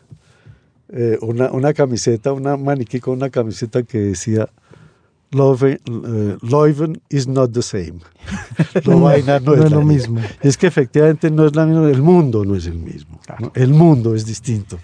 eh, 0.90 1.18
una, 1.22 1.52
una 1.52 1.74
camiseta, 1.74 2.34
una 2.34 2.58
maniquí 2.58 3.00
con 3.00 3.16
una 3.16 3.30
camiseta 3.30 3.84
que 3.84 4.00
decía, 4.00 4.50
Leuven, 5.32 5.80
eh, 5.86 6.38
Leuven 6.42 7.02
is 7.10 7.28
not 7.28 7.52
the 7.54 7.62
same. 7.62 8.00
Lovaina 8.86 9.40
no, 9.40 9.56
No 9.56 9.66
es, 9.66 9.72
lo 9.72 9.82
mismo. 9.82 10.20
Es 10.42 10.58
que 10.58 10.68
efectivamente 10.68 11.32
no 11.32 11.46
es 11.46 11.56
la 11.56 11.66
misma, 11.66 11.90
el 11.90 12.02
mundo 12.02 12.44
no 12.46 12.56
es 12.56 12.66
el 12.68 12.76
mismo. 12.78 13.20
¿no? 13.40 13.52
El 13.56 13.70
mundo 13.74 14.14
es 14.14 14.26
distinto. 14.26 14.78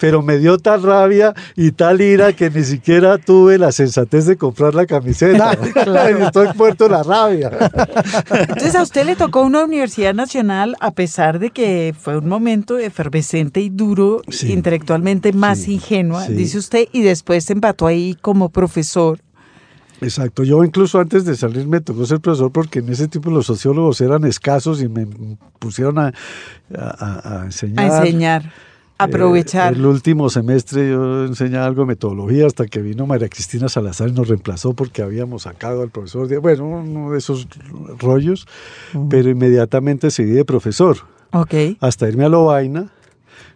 Pero 0.00 0.22
me 0.22 0.38
dio 0.38 0.56
tal 0.58 0.82
rabia 0.84 1.34
y 1.56 1.72
tal 1.72 2.00
ira 2.00 2.32
que 2.32 2.48
ni 2.48 2.62
siquiera 2.62 3.18
tuve 3.18 3.58
la 3.58 3.72
sensatez 3.72 4.26
de 4.26 4.36
comprar 4.36 4.74
la 4.74 4.86
camiseta. 4.86 5.52
Estoy 6.26 6.48
muerto 6.56 6.84
de 6.84 6.90
la 6.90 7.02
rabia. 7.02 7.50
Entonces 8.30 8.74
a 8.76 8.82
usted 8.82 9.04
le 9.04 9.16
tocó 9.16 9.42
una 9.42 9.64
universidad 9.64 10.14
nacional 10.14 10.76
a 10.80 10.92
pesar 10.92 11.38
de 11.40 11.50
que 11.50 11.94
fue 11.98 12.16
un 12.16 12.28
momento 12.28 12.78
efervescente 12.78 13.60
y 13.60 13.68
duro, 13.68 14.22
Sí. 14.28 14.52
intelectualmente 14.52 15.32
más 15.32 15.58
Sí, 15.58 15.74
ingenua, 15.74 16.26
sí. 16.26 16.34
dice 16.34 16.58
usted, 16.58 16.86
y 16.92 17.02
después 17.02 17.44
se 17.44 17.52
empató 17.54 17.86
ahí 17.86 18.16
como 18.20 18.48
profesor. 18.50 19.18
Exacto, 20.00 20.44
yo 20.44 20.62
incluso 20.64 21.00
antes 21.00 21.24
de 21.24 21.34
salir 21.36 21.66
me 21.66 21.80
tocó 21.80 22.06
ser 22.06 22.20
profesor 22.20 22.52
porque 22.52 22.78
en 22.78 22.88
ese 22.88 23.08
tiempo 23.08 23.30
los 23.30 23.46
sociólogos 23.46 24.00
eran 24.00 24.24
escasos 24.24 24.80
y 24.82 24.88
me 24.88 25.06
pusieron 25.58 25.98
a, 25.98 26.12
a- 26.76 27.40
a 27.40 27.44
enseñar. 27.46 27.90
A 27.90 27.98
enseñar, 28.06 28.42
Eh, 28.44 28.50
aprovechar. 29.04 29.74
el 29.74 29.84
último 29.86 30.28
semestre 30.30 30.90
yo 30.90 31.24
enseñaba 31.26 31.66
algo 31.66 31.82
de 31.82 31.86
metodología 31.88 32.46
hasta 32.46 32.66
que 32.66 32.80
vino 32.82 33.06
María 33.06 33.28
Cristina 33.28 33.68
Salazar 33.68 34.08
y 34.08 34.12
nos 34.12 34.28
reemplazó 34.28 34.72
porque 34.74 35.02
habíamos 35.02 35.42
sacado 35.42 35.82
al 35.82 35.90
profesor, 35.90 36.26
de, 36.28 36.38
bueno, 36.38 36.64
uno 36.66 37.10
de 37.12 37.18
esos 37.18 37.46
rollos, 37.98 38.46
pero 39.10 39.30
inmediatamente 39.30 40.10
seguí 40.10 40.30
de 40.32 40.44
profesor 40.44 40.96
ok. 41.32 41.54
hasta 41.80 42.08
irme 42.08 42.24
a 42.24 42.28
Lovaina. 42.28 42.90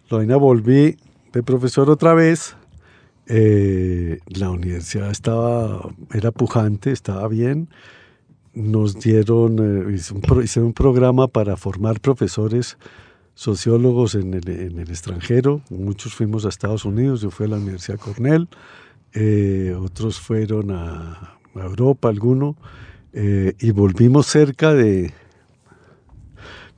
Lovaina 0.09 0.35
volví 0.37 0.97
de 1.33 1.43
profesor 1.43 1.89
otra 1.89 2.13
vez. 2.13 2.55
Eh, 3.27 4.19
la 4.27 4.49
universidad 4.49 5.09
estaba, 5.09 5.89
era 6.13 6.31
pujante, 6.31 6.91
estaba 6.91 7.27
bien. 7.27 7.69
Nos 8.53 8.99
dieron, 8.99 9.89
eh, 9.89 9.95
hice 10.43 10.61
un 10.61 10.73
programa 10.73 11.27
para 11.27 11.57
formar 11.57 11.99
profesores 11.99 12.77
sociólogos 13.33 14.15
en 14.15 14.33
el, 14.33 14.47
en 14.47 14.79
el 14.79 14.89
extranjero. 14.89 15.61
Muchos 15.69 16.13
fuimos 16.13 16.45
a 16.45 16.49
Estados 16.49 16.85
Unidos, 16.85 17.21
yo 17.21 17.31
fui 17.31 17.47
a 17.47 17.49
la 17.49 17.57
Universidad 17.57 17.97
Cornell, 17.97 18.47
eh, 19.13 19.75
otros 19.79 20.19
fueron 20.19 20.71
a, 20.71 21.37
Europa, 21.55 22.09
alguno, 22.09 22.55
y 23.13 23.69
volvimos 23.69 24.25
cerca 24.25 24.73
de, 24.73 25.13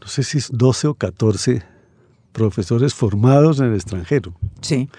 no 0.01 0.07
sé 0.07 0.21
si 0.21 0.39
es 0.39 0.49
12 0.51 0.87
o 0.87 0.93
14 0.95 1.63
profesores 2.33 2.93
formados 2.93 3.61
en 3.61 3.67
el 3.67 3.75
extranjero. 3.75 4.33
Sí. 4.59 4.89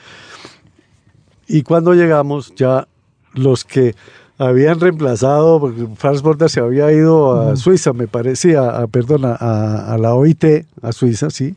Y 1.48 1.62
cuando 1.62 1.94
llegamos, 1.94 2.54
ya 2.56 2.88
los 3.34 3.64
que 3.64 3.94
habían 4.38 4.80
reemplazado, 4.80 5.60
porque 5.60 5.86
Franz 5.96 6.22
Borda 6.22 6.48
se 6.48 6.60
había 6.60 6.92
ido 6.92 7.40
a 7.40 7.56
Suiza, 7.56 7.92
me 7.92 8.06
parecía, 8.06 8.68
a, 8.68 8.86
perdón, 8.86 9.22
a, 9.24 9.96
la 9.98 10.14
OIT, 10.14 10.66
a 10.82 10.92
Suiza, 10.92 11.30
sí, 11.30 11.54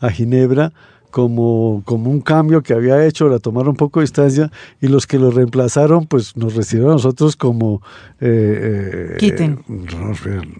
a 0.00 0.10
Ginebra, 0.10 0.72
como, 1.10 1.82
como 1.84 2.10
un 2.10 2.20
cambio 2.20 2.62
que 2.62 2.72
había 2.72 3.04
hecho, 3.04 3.28
la 3.28 3.38
tomaron 3.38 3.70
un 3.70 3.76
poco 3.76 4.00
de 4.00 4.04
distancia, 4.04 4.50
y 4.80 4.86
los 4.86 5.06
que 5.06 5.18
lo 5.18 5.30
reemplazaron, 5.30 6.06
pues 6.06 6.36
nos 6.36 6.54
recibieron 6.54 6.92
a 6.92 6.94
nosotros 6.94 7.36
como 7.36 7.82
eh, 8.20 9.16
eh, 9.20 9.56
no, 9.68 10.12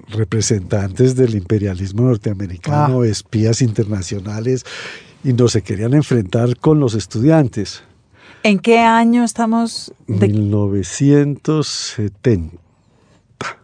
representantes 0.09 1.15
del 1.17 1.35
imperialismo 1.37 2.03
norteamericano, 2.03 3.05
espías 3.05 3.63
internacionales, 3.63 4.65
y 5.25 5.33
nos 5.33 5.53
se 5.53 5.63
querían 5.63 5.95
enfrentar 5.95 6.57
con 6.57 6.81
los 6.81 6.95
estudiantes. 6.95 7.83
¿En 8.45 8.59
qué 8.59 8.79
año 8.79 9.25
estamos? 9.25 9.93
De... 10.07 10.29
1970. 10.29 12.57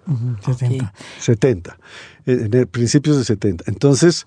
Ujú, 0.07 0.37
70. 0.45 0.93
70, 1.21 1.79
en 2.27 2.55
el- 2.55 2.67
principios 2.67 3.17
de 3.19 3.25
70. 3.25 3.65
Entonces 3.67 4.27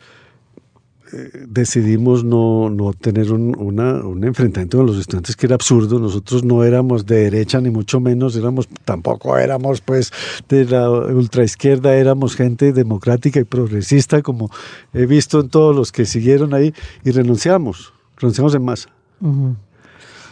eh, 1.13 1.45
decidimos 1.47 2.23
no, 2.23 2.69
no 2.69 2.93
tener 2.93 3.33
un, 3.33 3.53
una- 3.57 3.95
un 4.05 4.23
enfrentamiento 4.23 4.77
con 4.77 4.85
los 4.87 4.97
estudiantes 4.97 5.35
que 5.35 5.47
era 5.47 5.55
absurdo. 5.55 5.99
Nosotros 5.99 6.43
no 6.45 6.63
éramos 6.63 7.05
de 7.05 7.23
derecha 7.23 7.59
ni 7.59 7.69
mucho 7.69 7.99
menos, 7.99 8.35
éramos 8.35 8.69
tampoco 8.85 9.37
éramos 9.37 9.81
pues 9.81 10.11
de 10.47 10.65
la 10.65 10.89
ultraizquierda, 10.89 11.95
éramos 11.95 12.35
gente 12.35 12.71
democrática 12.71 13.39
y 13.39 13.43
progresista 13.43 14.21
como 14.21 14.49
he 14.93 15.05
visto 15.05 15.41
en 15.41 15.49
todos 15.49 15.75
los 15.75 15.91
que 15.91 16.05
siguieron 16.05 16.53
ahí 16.53 16.73
y 17.03 17.11
renunciamos, 17.11 17.93
renunciamos 18.17 18.55
en 18.55 18.63
masa. 18.63 18.89
Ujú. 19.19 19.55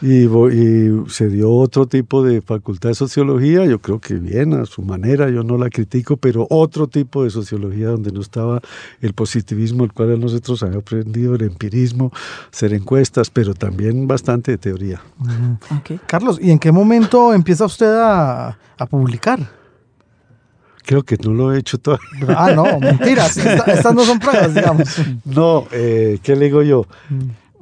Y, 0.02 0.26
y 0.26 1.10
se 1.10 1.28
dio 1.30 1.52
otro 1.52 1.86
tipo 1.86 2.24
de 2.24 2.42
facultad 2.42 2.90
de 2.90 2.96
sociología, 2.96 3.66
yo 3.66 3.80
creo 3.80 4.00
que 4.00 4.14
bien, 4.16 4.54
a 4.54 4.66
su 4.66 4.82
manera, 4.82 5.30
yo 5.30 5.44
no 5.44 5.58
la 5.58 5.70
critico, 5.70 6.16
pero 6.18 6.48
otro 6.50 6.88
tipo 6.88 7.24
de 7.24 7.30
sociología 7.30 7.88
donde 7.90 8.12
no 8.12 8.22
estaba 8.22 8.62
el 9.02 9.14
positivismo, 9.14 9.84
el 9.84 9.92
cual 9.94 10.20
nosotros 10.20 10.64
habíamos 10.64 10.84
aprendido, 10.84 11.36
el 11.36 11.42
empirismo, 11.44 12.12
hacer 12.52 12.74
encuestas, 12.74 13.30
pero 13.30 13.54
también 13.54 14.08
bastante 14.08 14.52
de 14.52 14.58
teoría. 14.58 15.02
Carlos, 16.08 16.40
¿y 16.42 16.52
en 16.52 16.60
qué 16.60 16.72
momento 16.72 17.34
empieza 17.34 17.66
usted 17.66 17.94
a, 17.94 18.58
a 18.78 18.86
publicar? 18.86 19.40
Creo 20.86 21.04
que 21.04 21.18
no 21.24 21.34
lo 21.34 21.54
he 21.54 21.60
hecho 21.60 21.78
todavía. 21.78 22.08
Ah, 22.30 22.52
no, 22.56 22.80
mentiras. 22.80 23.38
Esta- 23.38 23.72
estas 23.72 23.94
no 23.94 24.04
son 24.06 24.18
pruebas, 24.18 24.56
digamos. 24.56 24.88
No, 25.26 25.66
eh, 25.72 26.18
¿qué 26.24 26.36
le 26.36 26.46
digo 26.46 26.64
yo? 26.64 26.86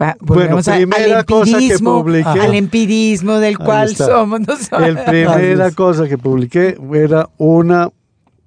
Va, 0.01 0.15
Bueno, 0.19 0.57
primera 0.61 1.19
al 1.19 1.25
cosa 1.25 1.57
que 1.59 1.79
publiqué. 1.79 2.27
al 2.39 2.53
empirismo 2.53 3.33
del 3.39 3.55
Ahí 3.59 3.65
cual 3.65 3.91
está. 3.91 4.05
somos 4.05 4.39
nosotros. 4.41 4.87
El 4.87 4.97
primera 4.99 5.71
cosa 5.71 6.07
que 6.07 6.17
publiqué 6.17 6.77
era 6.93 7.27
una 7.37 7.89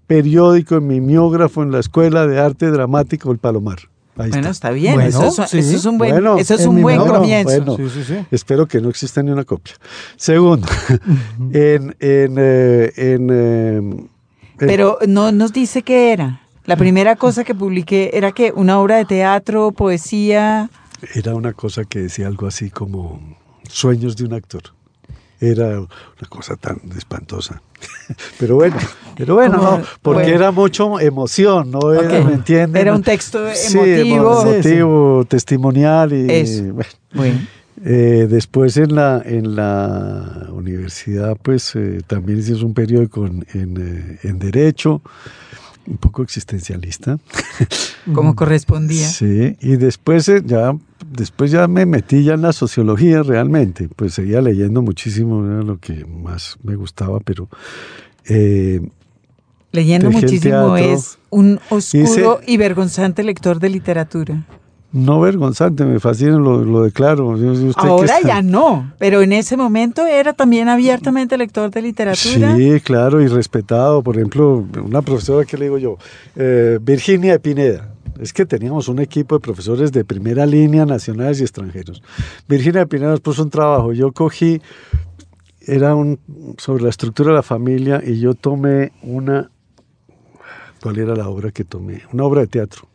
periódico 0.07 0.77
en 0.77 0.87
mimeógrafo 0.87 1.63
en 1.63 1.73
la 1.73 1.81
Escuela 1.81 2.27
de 2.27 2.41
Arte 2.41 2.71
Dramático 2.71 3.31
El 3.33 3.39
Palomar. 3.39 3.79
Ahí 4.17 4.29
Bueno, 4.31 4.37
está. 4.39 4.51
está 4.51 4.71
bien. 4.71 4.95
Bueno, 4.95 5.09
eso, 5.09 5.43
es, 5.45 5.51
sí. 5.51 5.59
eso 5.59 5.77
es 5.77 5.85
un 5.87 5.99
buen, 5.99 6.11
Bueno, 6.13 6.37
eso 6.39 6.55
es 6.55 6.67
un 6.67 6.83
buen 6.83 6.99
comienzo. 6.99 7.65
bueno. 7.65 7.77
Sí, 7.77 7.89
sí, 8.01 8.05
sí. 8.05 8.27
Espero 8.31 8.67
que 8.67 8.81
no 8.81 8.89
exista 8.91 9.23
ni 9.23 9.31
una 9.31 9.45
copia. 9.45 9.75
Segundo, 10.17 10.67
en, 11.53 11.97
en, 12.01 12.35
eh, 12.39 12.93
en, 12.97 13.29
eh, 13.31 13.77
en- 13.77 14.11
Pero 14.59 14.99
no 15.07 15.33
nos 15.33 15.53
dice 15.53 15.83
qué 15.83 16.13
era. 16.13 16.43
La 16.67 16.77
primera 16.77 17.17
cosa 17.17 17.43
que 17.45 17.55
publiqué 17.55 18.11
era 18.13 18.33
que 18.33 18.53
una 18.55 18.79
obra 18.79 18.97
de 18.97 19.05
teatro, 19.05 19.73
poesía. 19.73 20.71
Era 21.15 21.35
una 21.35 21.53
cosa 21.53 21.85
que 21.85 22.01
decía 22.01 22.27
algo 22.27 22.47
así 22.47 22.71
como 22.71 23.37
sueños 23.69 24.17
de 24.17 24.25
un 24.25 24.35
actor. 24.35 24.63
Era 25.41 25.81
una 25.81 26.29
cosa 26.29 26.57
tan 26.57 26.81
espantosa. 26.97 27.63
Pero 28.39 28.57
bueno, 28.57 28.77
pero 29.17 29.35
bueno, 29.37 29.57
no, 29.57 29.83
porque 30.03 30.23
bueno. 30.23 30.37
era 30.37 30.51
mucho 30.51 31.01
emoción, 31.01 31.71
¿no? 31.71 31.93
Era. 31.95 32.23
¿Me 32.25 32.35
entienden? 32.35 32.81
Era 32.81 32.95
un 32.95 33.03
texto 33.03 33.39
Sí, 33.55 33.79
emotivo. 33.79 34.43
emotivo, 34.43 35.25
testimonial 35.29 36.13
y 36.13 36.31
Eso. 36.31 36.63
bueno. 36.65 36.91
Bueno, 37.15 37.39
Eh, 37.83 38.27
después 38.29 38.77
en 38.77 38.95
la, 38.95 39.23
en 39.25 39.57
la 39.57 40.49
universidad, 40.51 41.37
pues 41.41 41.75
eh, 41.77 42.01
también 42.07 42.39
hicimos 42.41 42.63
un 42.63 42.75
periódico 42.75 43.25
en, 43.27 43.47
en, 43.55 43.77
eh, 43.79 44.19
en 44.25 44.39
Derecho, 44.39 45.01
un 45.87 45.97
poco 45.97 46.23
existencialista. 46.23 47.19
como 48.15 48.35
correspondía. 48.35 49.07
Sí, 49.09 49.57
y 49.61 49.77
después 49.77 50.29
eh, 50.29 50.43
ya, 50.45 50.75
después 51.11 51.51
ya 51.51 51.67
me 51.69 51.87
metí 51.87 52.25
ya 52.25 52.35
en 52.35 52.43
la 52.43 52.53
sociología 52.53 53.23
realmente, 53.23 53.89
pues 53.95 54.15
seguía 54.15 54.41
leyendo 54.41 54.83
muchísimo, 54.83 55.45
era 55.47 55.63
lo 55.63 55.79
que 55.79 56.05
más 56.07 56.57
me 56.63 56.77
gustaba, 56.77 57.21
pero 57.21 57.49
eh, 58.29 58.81
Leyendo 59.73 60.11
muchísimo 60.11 60.75
teatro. 60.75 60.77
es 60.77 61.19
un 61.31 61.61
oscuro 61.71 62.41
Hice- 62.41 62.53
y 62.53 62.57
vergonzante 62.57 63.23
lector 63.23 63.61
de 63.61 63.69
literatura. 63.71 64.45
No 64.93 65.21
vergonzante, 65.21 65.85
me 65.85 66.01
fascina, 66.01 66.33
lo, 66.33 66.65
lo 66.65 66.83
declaro. 66.83 67.29
Usted 67.29 67.73
Ahora 67.77 68.21
ya 68.25 68.43
no, 68.43 68.93
pero 68.99 69.23
en 69.23 69.33
ese 69.33 69.57
momento 69.57 70.07
era 70.07 70.33
también 70.33 70.69
abiertamente 70.69 71.39
lector 71.39 71.71
de 71.71 71.83
literatura. 71.83 72.57
Sí, 72.57 72.81
claro, 72.81 73.21
y 73.21 73.29
respetado. 73.29 74.03
Por 74.03 74.17
ejemplo, 74.17 74.67
una 74.85 75.03
profesora 75.03 75.45
que 75.45 75.57
le 75.57 75.67
digo 75.67 75.79
yo, 75.79 75.99
eh, 76.37 76.79
Virginia 76.83 77.33
de 77.33 77.41
Pineda. 77.41 77.95
Es 78.19 78.35
que 78.35 78.45
teníamos 78.45 78.89
un 78.89 78.99
equipo 78.99 79.37
de 79.37 79.41
profesores 79.41 79.93
de 79.93 80.05
primera 80.05 80.45
línea, 80.45 80.85
nacionales 80.85 81.41
y 81.41 81.45
extranjeros. 81.45 82.03
Virginia 82.47 82.81
de 82.81 82.87
Pineda 82.87 83.11
nos 83.11 83.21
puso 83.21 83.43
un 83.43 83.49
trabajo. 83.49 83.93
Yo 83.95 84.13
cogí, 84.13 84.61
era 85.63 85.95
un 85.95 86.19
sobre 86.59 86.83
la 86.83 86.91
estructura 86.91 87.31
de 87.31 87.37
la 87.37 87.43
familia, 87.43 88.03
y 88.05 88.19
yo 88.19 88.35
tomé 88.35 88.93
una. 89.03 89.51
¿Cuál 90.83 90.99
era 90.99 91.15
la 91.15 91.29
obra 91.29 91.51
que 91.51 91.65
tomé? 91.65 92.03
Una 92.13 92.25
obra 92.25 92.41
de 92.43 92.49
teatro. 92.49 92.90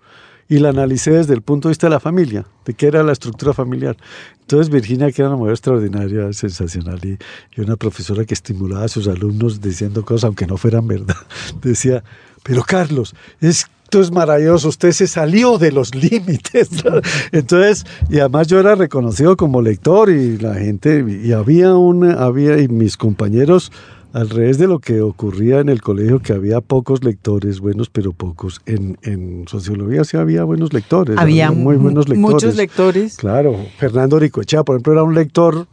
Y 0.47 0.59
la 0.59 0.69
analicé 0.69 1.11
desde 1.11 1.33
el 1.33 1.41
punto 1.41 1.67
de 1.67 1.71
vista 1.71 1.87
de 1.87 1.91
la 1.91 1.99
familia, 1.99 2.45
de 2.65 2.73
qué 2.73 2.87
era 2.87 3.01
la 3.03 3.11
estructura 3.11 3.53
familiar. 3.53 3.97
Entonces 4.41 4.69
Virginia, 4.69 5.11
que 5.11 5.21
era 5.21 5.29
una 5.29 5.37
mujer 5.37 5.53
extraordinaria, 5.53 6.31
sensacional, 6.33 6.99
y, 7.03 7.17
una 7.61 7.75
profesora 7.75 8.25
que 8.25 8.35
estimulaba 8.35 8.85
a 8.85 8.87
sus 8.87 9.07
alumnos 9.07 9.59
diciendo 9.59 10.05
cosas, 10.05 10.25
aunque 10.25 10.45
no 10.45 10.57
fueran 10.57 10.87
verdad, 10.87 11.15
decía, 11.61 12.03
pero 12.43 12.63
Carlos, 12.63 13.15
esto 13.41 14.01
es 14.01 14.11
maravilloso, 14.11 14.67
usted 14.67 14.91
se 14.91 15.07
salió 15.07 15.57
de 15.57 15.71
los 15.71 15.95
límites. 15.95 16.69
Entonces, 17.31 17.85
y 18.09 18.19
además 18.19 18.47
yo 18.47 18.59
era 18.59 18.75
reconocido 18.75 19.35
como 19.35 19.63
lector 19.63 20.11
y 20.11 20.37
la 20.37 20.53
gente, 20.53 21.03
y 21.23 21.31
había 21.31 21.73
un, 21.75 22.05
había, 22.11 22.59
y 22.59 22.67
mis 22.67 22.97
compañeros, 22.97 23.71
al 24.16 24.30
revés 24.30 24.57
de 24.57 24.68
lo 24.68 24.80
que 24.80 25.01
ocurría 25.01 25.59
en 25.59 25.68
el 25.68 25.82
colegio, 25.82 26.20
que 26.22 26.32
había 26.32 26.61
pocos 26.61 27.03
lectores, 27.03 27.59
buenos 27.59 27.89
pero 27.89 28.13
pocos. 28.13 28.61
En, 28.66 28.97
en 29.03 29.45
sociología 29.45 30.05
sí 30.05 30.16
había 30.16 30.45
buenos 30.45 30.72
lectores. 30.72 31.18
Había 31.18 31.51
muy 31.51 31.76
mu- 31.76 31.84
buenos 31.84 32.07
lectores. 32.07 32.34
muchos 32.34 32.55
lectores. 32.55 33.18
Claro, 33.18 33.57
Fernando 33.78 34.18
Ricoechea, 34.18 34.63
por 34.63 34.76
ejemplo, 34.78 34.93
era 34.93 35.03
un 35.03 35.16
lector 35.16 35.68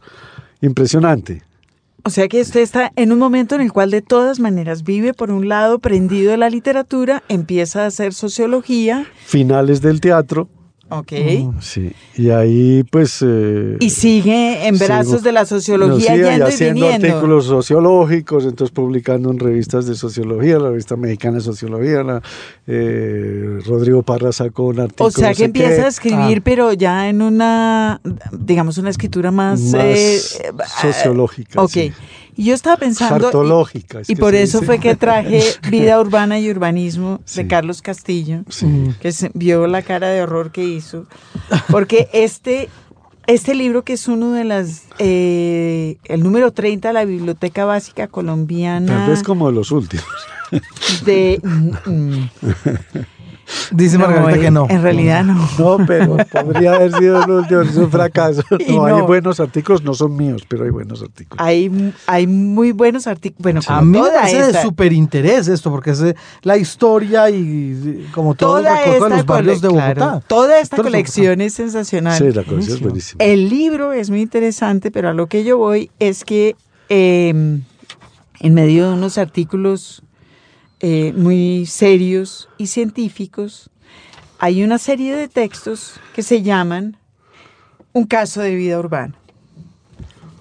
impresionante. 0.61 1.41
O 2.03 2.09
sea 2.09 2.27
que 2.27 2.41
usted 2.41 2.59
está 2.59 2.91
en 2.97 3.13
un 3.13 3.19
momento 3.19 3.55
en 3.55 3.61
el 3.61 3.71
cual 3.71 3.89
de 3.89 4.01
todas 4.01 4.41
maneras 4.41 4.83
vive 4.83 5.13
por 5.13 5.31
un 5.31 5.47
lado 5.47 5.79
prendido 5.79 6.33
a 6.33 6.37
la 6.37 6.49
literatura, 6.49 7.23
empieza 7.29 7.83
a 7.83 7.85
hacer 7.85 8.13
sociología, 8.13 9.05
Finales 9.25 9.79
del 9.81 10.01
teatro, 10.01 10.49
ok, 10.99 11.11
sí. 11.61 11.91
Y 12.15 12.29
ahí, 12.29 12.83
pues. 12.89 13.19
eh, 13.25 13.77
y 13.79 13.89
sigue 13.89 14.67
en 14.67 14.77
brazos 14.77 15.21
sigo- 15.21 15.23
de 15.23 15.31
la 15.31 15.45
sociología 15.45 16.15
no, 16.15 16.23
sí, 16.23 16.39
y 16.39 16.41
haciendo 16.41 16.87
artículos 16.89 17.45
sociológicos, 17.45 18.45
entonces 18.45 18.73
publicando 18.73 19.31
en 19.31 19.39
revistas 19.39 19.85
de 19.85 19.95
sociología, 19.95 20.59
la 20.59 20.69
revista 20.69 20.95
mexicana 20.95 21.35
de 21.37 21.41
sociología, 21.41 22.03
la, 22.03 22.21
eh, 22.67 23.59
Rodrigo 23.65 24.03
Parra 24.03 24.31
sacó 24.31 24.63
un 24.67 24.79
artículo. 24.79 25.07
O 25.07 25.11
sea 25.11 25.29
no 25.29 25.31
que 25.33 25.37
sé 25.39 25.45
empieza 25.45 25.75
qué. 25.75 25.81
a 25.83 25.87
escribir, 25.87 26.41
pero 26.41 26.73
ya 26.73 27.09
en 27.09 27.21
una, 27.21 28.01
digamos, 28.31 28.77
una 28.77 28.89
escritura 28.89 29.31
más... 29.31 29.59
Más 29.61 29.83
eh, 29.83 30.19
sociológica, 30.81 31.61
Ok. 31.61 31.69
sí. 31.71 31.91
Y 32.35 32.45
yo 32.45 32.53
estaba 32.53 32.77
pensando... 32.77 33.27
Hartológica, 33.27 34.01
es 34.01 34.09
Y, 34.09 34.15
por 34.15 34.35
eso 34.35 34.59
dice. 34.59 34.65
fue 34.65 34.79
que 34.79 34.95
traje 34.95 35.41
Vida 35.69 35.99
Urbana 35.99 36.39
y 36.39 36.49
Urbanismo 36.49 37.21
de. 37.35 37.47
Carlos 37.47 37.81
Castillo, 37.81 38.43
Sí. 38.49 38.67
que 39.01 39.11
se 39.11 39.31
vio 39.33 39.67
la 39.67 39.81
cara 39.81 40.07
de 40.09 40.21
horror 40.21 40.51
que 40.51 40.63
hizo. 40.63 41.05
Porque 41.69 42.09
este, 42.13 42.69
este 43.27 43.55
libro, 43.55 43.83
que 43.83 43.93
es 43.93 44.07
uno 44.07 44.31
de 44.31 44.43
las... 44.43 44.83
eh, 44.99 45.97
el 46.05 46.23
número 46.23 46.51
30 46.51 46.89
de 46.89 46.93
la 46.93 47.05
Biblioteca 47.05 47.65
Básica 47.65 48.07
Colombiana... 48.07 48.87
Tal 48.99 49.09
vez 49.09 49.23
como 49.23 49.47
de 49.47 49.53
los 49.53 49.71
últimos. 49.71 50.05
de... 51.05 51.39
mm, 51.43 51.89
mm. 51.91 52.29
Dice 53.71 53.97
No, 53.97 54.07
Margarita 54.07 54.35
eh, 54.37 54.41
que 54.41 54.51
no. 54.51 54.67
En 54.69 54.81
realidad 54.81 55.23
no. 55.23 55.49
No, 55.57 55.85
pero 55.85 56.17
podría 56.31 56.75
haber 56.75 56.93
sido 56.93 57.23
el 57.23 57.29
último, 57.29 57.61
es 57.61 57.75
un 57.75 57.91
fracaso. 57.91 58.43
No, 58.73 58.85
hay 58.85 58.93
no. 58.93 59.07
buenos 59.07 59.39
artículos, 59.39 59.83
no 59.83 59.93
son 59.93 60.15
míos, 60.15 60.43
pero 60.47 60.63
hay 60.63 60.69
buenos 60.69 61.01
artículos. 61.01 61.45
Hay, 61.45 61.93
hay 62.07 62.27
muy 62.27 62.71
buenos 62.71 63.07
artículos. 63.07 63.43
Bueno, 63.43 63.61
A 63.67 63.81
mí 63.81 63.99
me 63.99 64.09
parece 64.09 64.51
de 64.51 64.61
súper 64.61 64.93
interés 64.93 65.47
esto, 65.47 65.69
porque 65.69 65.91
es 65.91 66.01
eh, 66.01 66.15
la 66.41 66.57
historia 66.57 67.29
y 67.29 68.07
como 68.13 68.35
todo 68.35 68.59
el 68.59 68.65
toda 68.65 68.77
recorrido 68.77 69.09
de 69.09 69.15
los 69.17 69.25
barrios 69.25 69.61
de 69.61 69.67
Bogotá. 69.67 69.93
claro, 69.93 70.23
toda 70.27 70.59
esta 70.59 70.77
colección 70.77 71.41
es 71.41 71.53
sensacional. 71.53 72.17
Sí, 72.17 72.31
la 72.31 72.43
colección 72.43 72.77
es 72.77 72.81
buenísima. 72.81 73.23
El 73.23 73.49
libro 73.49 73.93
es 73.93 74.09
muy 74.09 74.21
interesante, 74.21 74.91
pero 74.91 75.09
a 75.09 75.13
lo 75.13 75.27
que 75.27 75.43
yo 75.43 75.57
voy 75.57 75.91
es 75.99 76.23
que 76.23 76.55
eh, 76.89 77.29
en 78.39 78.53
medio 78.53 78.87
de 78.89 78.93
unos 78.93 79.17
artículos 79.17 80.02
eh, 80.83 81.13
muy 81.15 81.65
serios 81.65 82.49
y 82.59 82.67
científicos, 82.67 83.69
hay 84.37 84.63
una 84.63 84.77
serie 84.77 85.15
de 85.15 85.27
textos 85.29 85.93
que 86.13 86.21
se 86.21 86.41
llaman 86.43 86.97
Un 87.93 88.05
caso 88.05 88.41
de 88.41 88.53
vida 88.55 88.77
urbana. 88.77 89.15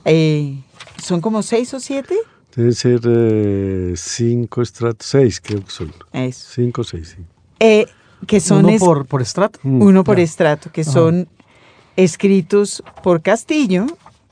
Eh, 0.04 0.58
son 1.02 1.20
como 1.20 1.42
seis 1.42 1.72
o 1.74 1.80
siete. 1.80 2.16
Debe 2.56 2.72
ser 2.72 3.00
eh, 3.06 3.94
cinco 3.96 4.62
estratos, 4.62 5.06
seis 5.06 5.40
creo 5.40 5.64
que 5.64 5.70
son. 5.70 5.92
Eso. 6.12 6.48
Cinco 6.54 6.80
o 6.82 6.84
seis, 6.84 7.14
sí. 7.16 7.22
Eh, 7.60 7.86
que 8.26 8.40
son 8.40 8.64
Uno 8.66 8.78
por, 8.78 9.06
por 9.06 9.22
estrato. 9.22 9.58
uno 9.62 10.02
por 10.04 10.16
Ya. 10.18 10.24
estrato, 10.24 10.70
que 10.72 10.80
Ajá. 10.82 10.90
son 10.92 11.28
escritos 11.96 12.82
por 13.02 13.22
Castillo. 13.22 13.86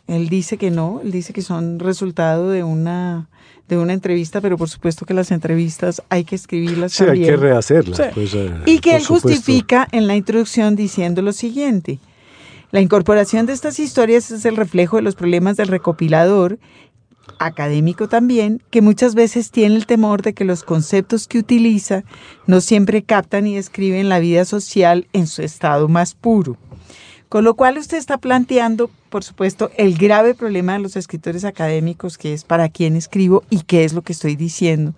Él 0.08 0.28
dice 0.28 0.58
que 0.58 0.70
no, 0.72 1.00
él 1.04 1.12
dice 1.12 1.32
que 1.32 1.42
son 1.42 1.78
resultado 1.78 2.50
de 2.50 2.64
una 2.64 3.28
de 3.76 3.82
una 3.82 3.92
entrevista, 3.92 4.40
pero 4.40 4.56
por 4.58 4.68
supuesto 4.68 5.06
que 5.06 5.14
las 5.14 5.30
entrevistas 5.30 6.02
hay 6.08 6.24
que 6.24 6.34
escribirlas 6.36 6.92
Sí, 6.92 7.04
hay 7.04 7.22
que 7.22 7.36
rehacerlas. 7.36 7.96
Sí. 7.96 8.02
pues, 8.14 8.34
eh, 8.34 8.50
Y 8.66 8.78
que 8.80 8.96
él 8.96 9.02
supuesto. 9.02 9.28
justifica 9.28 9.88
en 9.92 10.06
la 10.06 10.16
introducción 10.16 10.76
diciendo 10.76 11.22
lo 11.22 11.32
siguiente. 11.32 11.98
La 12.72 12.80
incorporación 12.80 13.46
de 13.46 13.52
estas 13.52 13.80
historias 13.80 14.30
es 14.30 14.44
el 14.44 14.56
reflejo 14.56 14.96
de 14.96 15.02
los 15.02 15.16
problemas 15.16 15.56
del 15.56 15.68
recopilador, 15.68 16.58
académico 17.38 18.08
también, 18.08 18.62
que 18.70 18.82
muchas 18.82 19.14
veces 19.14 19.50
tiene 19.50 19.76
el 19.76 19.86
temor 19.86 20.22
de 20.22 20.34
que 20.34 20.44
los 20.44 20.62
conceptos 20.62 21.26
que 21.26 21.38
utiliza 21.38 22.04
no 22.46 22.60
siempre 22.60 23.02
captan 23.02 23.46
y 23.46 23.54
describen 23.56 24.08
la 24.08 24.18
vida 24.18 24.44
social 24.44 25.06
en 25.12 25.26
su 25.26 25.42
estado 25.42 25.88
más 25.88 26.14
puro. 26.14 26.56
Con 27.30 27.44
lo 27.44 27.54
cual 27.54 27.78
usted 27.78 27.96
está 27.96 28.18
planteando, 28.18 28.90
por 29.08 29.22
supuesto, 29.22 29.70
el 29.76 29.96
grave 29.96 30.34
problema 30.34 30.72
de 30.72 30.80
los 30.80 30.96
escritores 30.96 31.44
académicos, 31.44 32.18
que 32.18 32.32
es 32.32 32.42
para 32.42 32.68
quién 32.68 32.96
escribo 32.96 33.44
y 33.50 33.60
qué 33.62 33.84
es 33.84 33.92
lo 33.92 34.02
que 34.02 34.14
estoy 34.14 34.34
diciendo. 34.34 34.94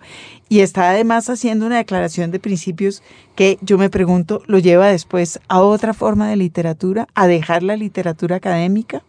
Y 0.49 0.61
está 0.61 0.89
además 0.89 1.29
haciendo 1.29 1.67
una 1.67 1.77
declaración 1.77 2.31
de 2.31 2.39
principios 2.39 3.03
que 3.35 3.59
yo 3.61 3.77
me 3.77 3.91
pregunto, 3.91 4.41
¿lo 4.47 4.57
lleva 4.57 4.87
después 4.87 5.39
a 5.47 5.61
otra 5.61 5.93
forma 5.93 6.27
de 6.27 6.37
literatura, 6.37 7.07
a 7.13 7.27
dejar 7.27 7.61
la 7.61 7.77
literatura 7.77 8.37
académica? 8.37 9.03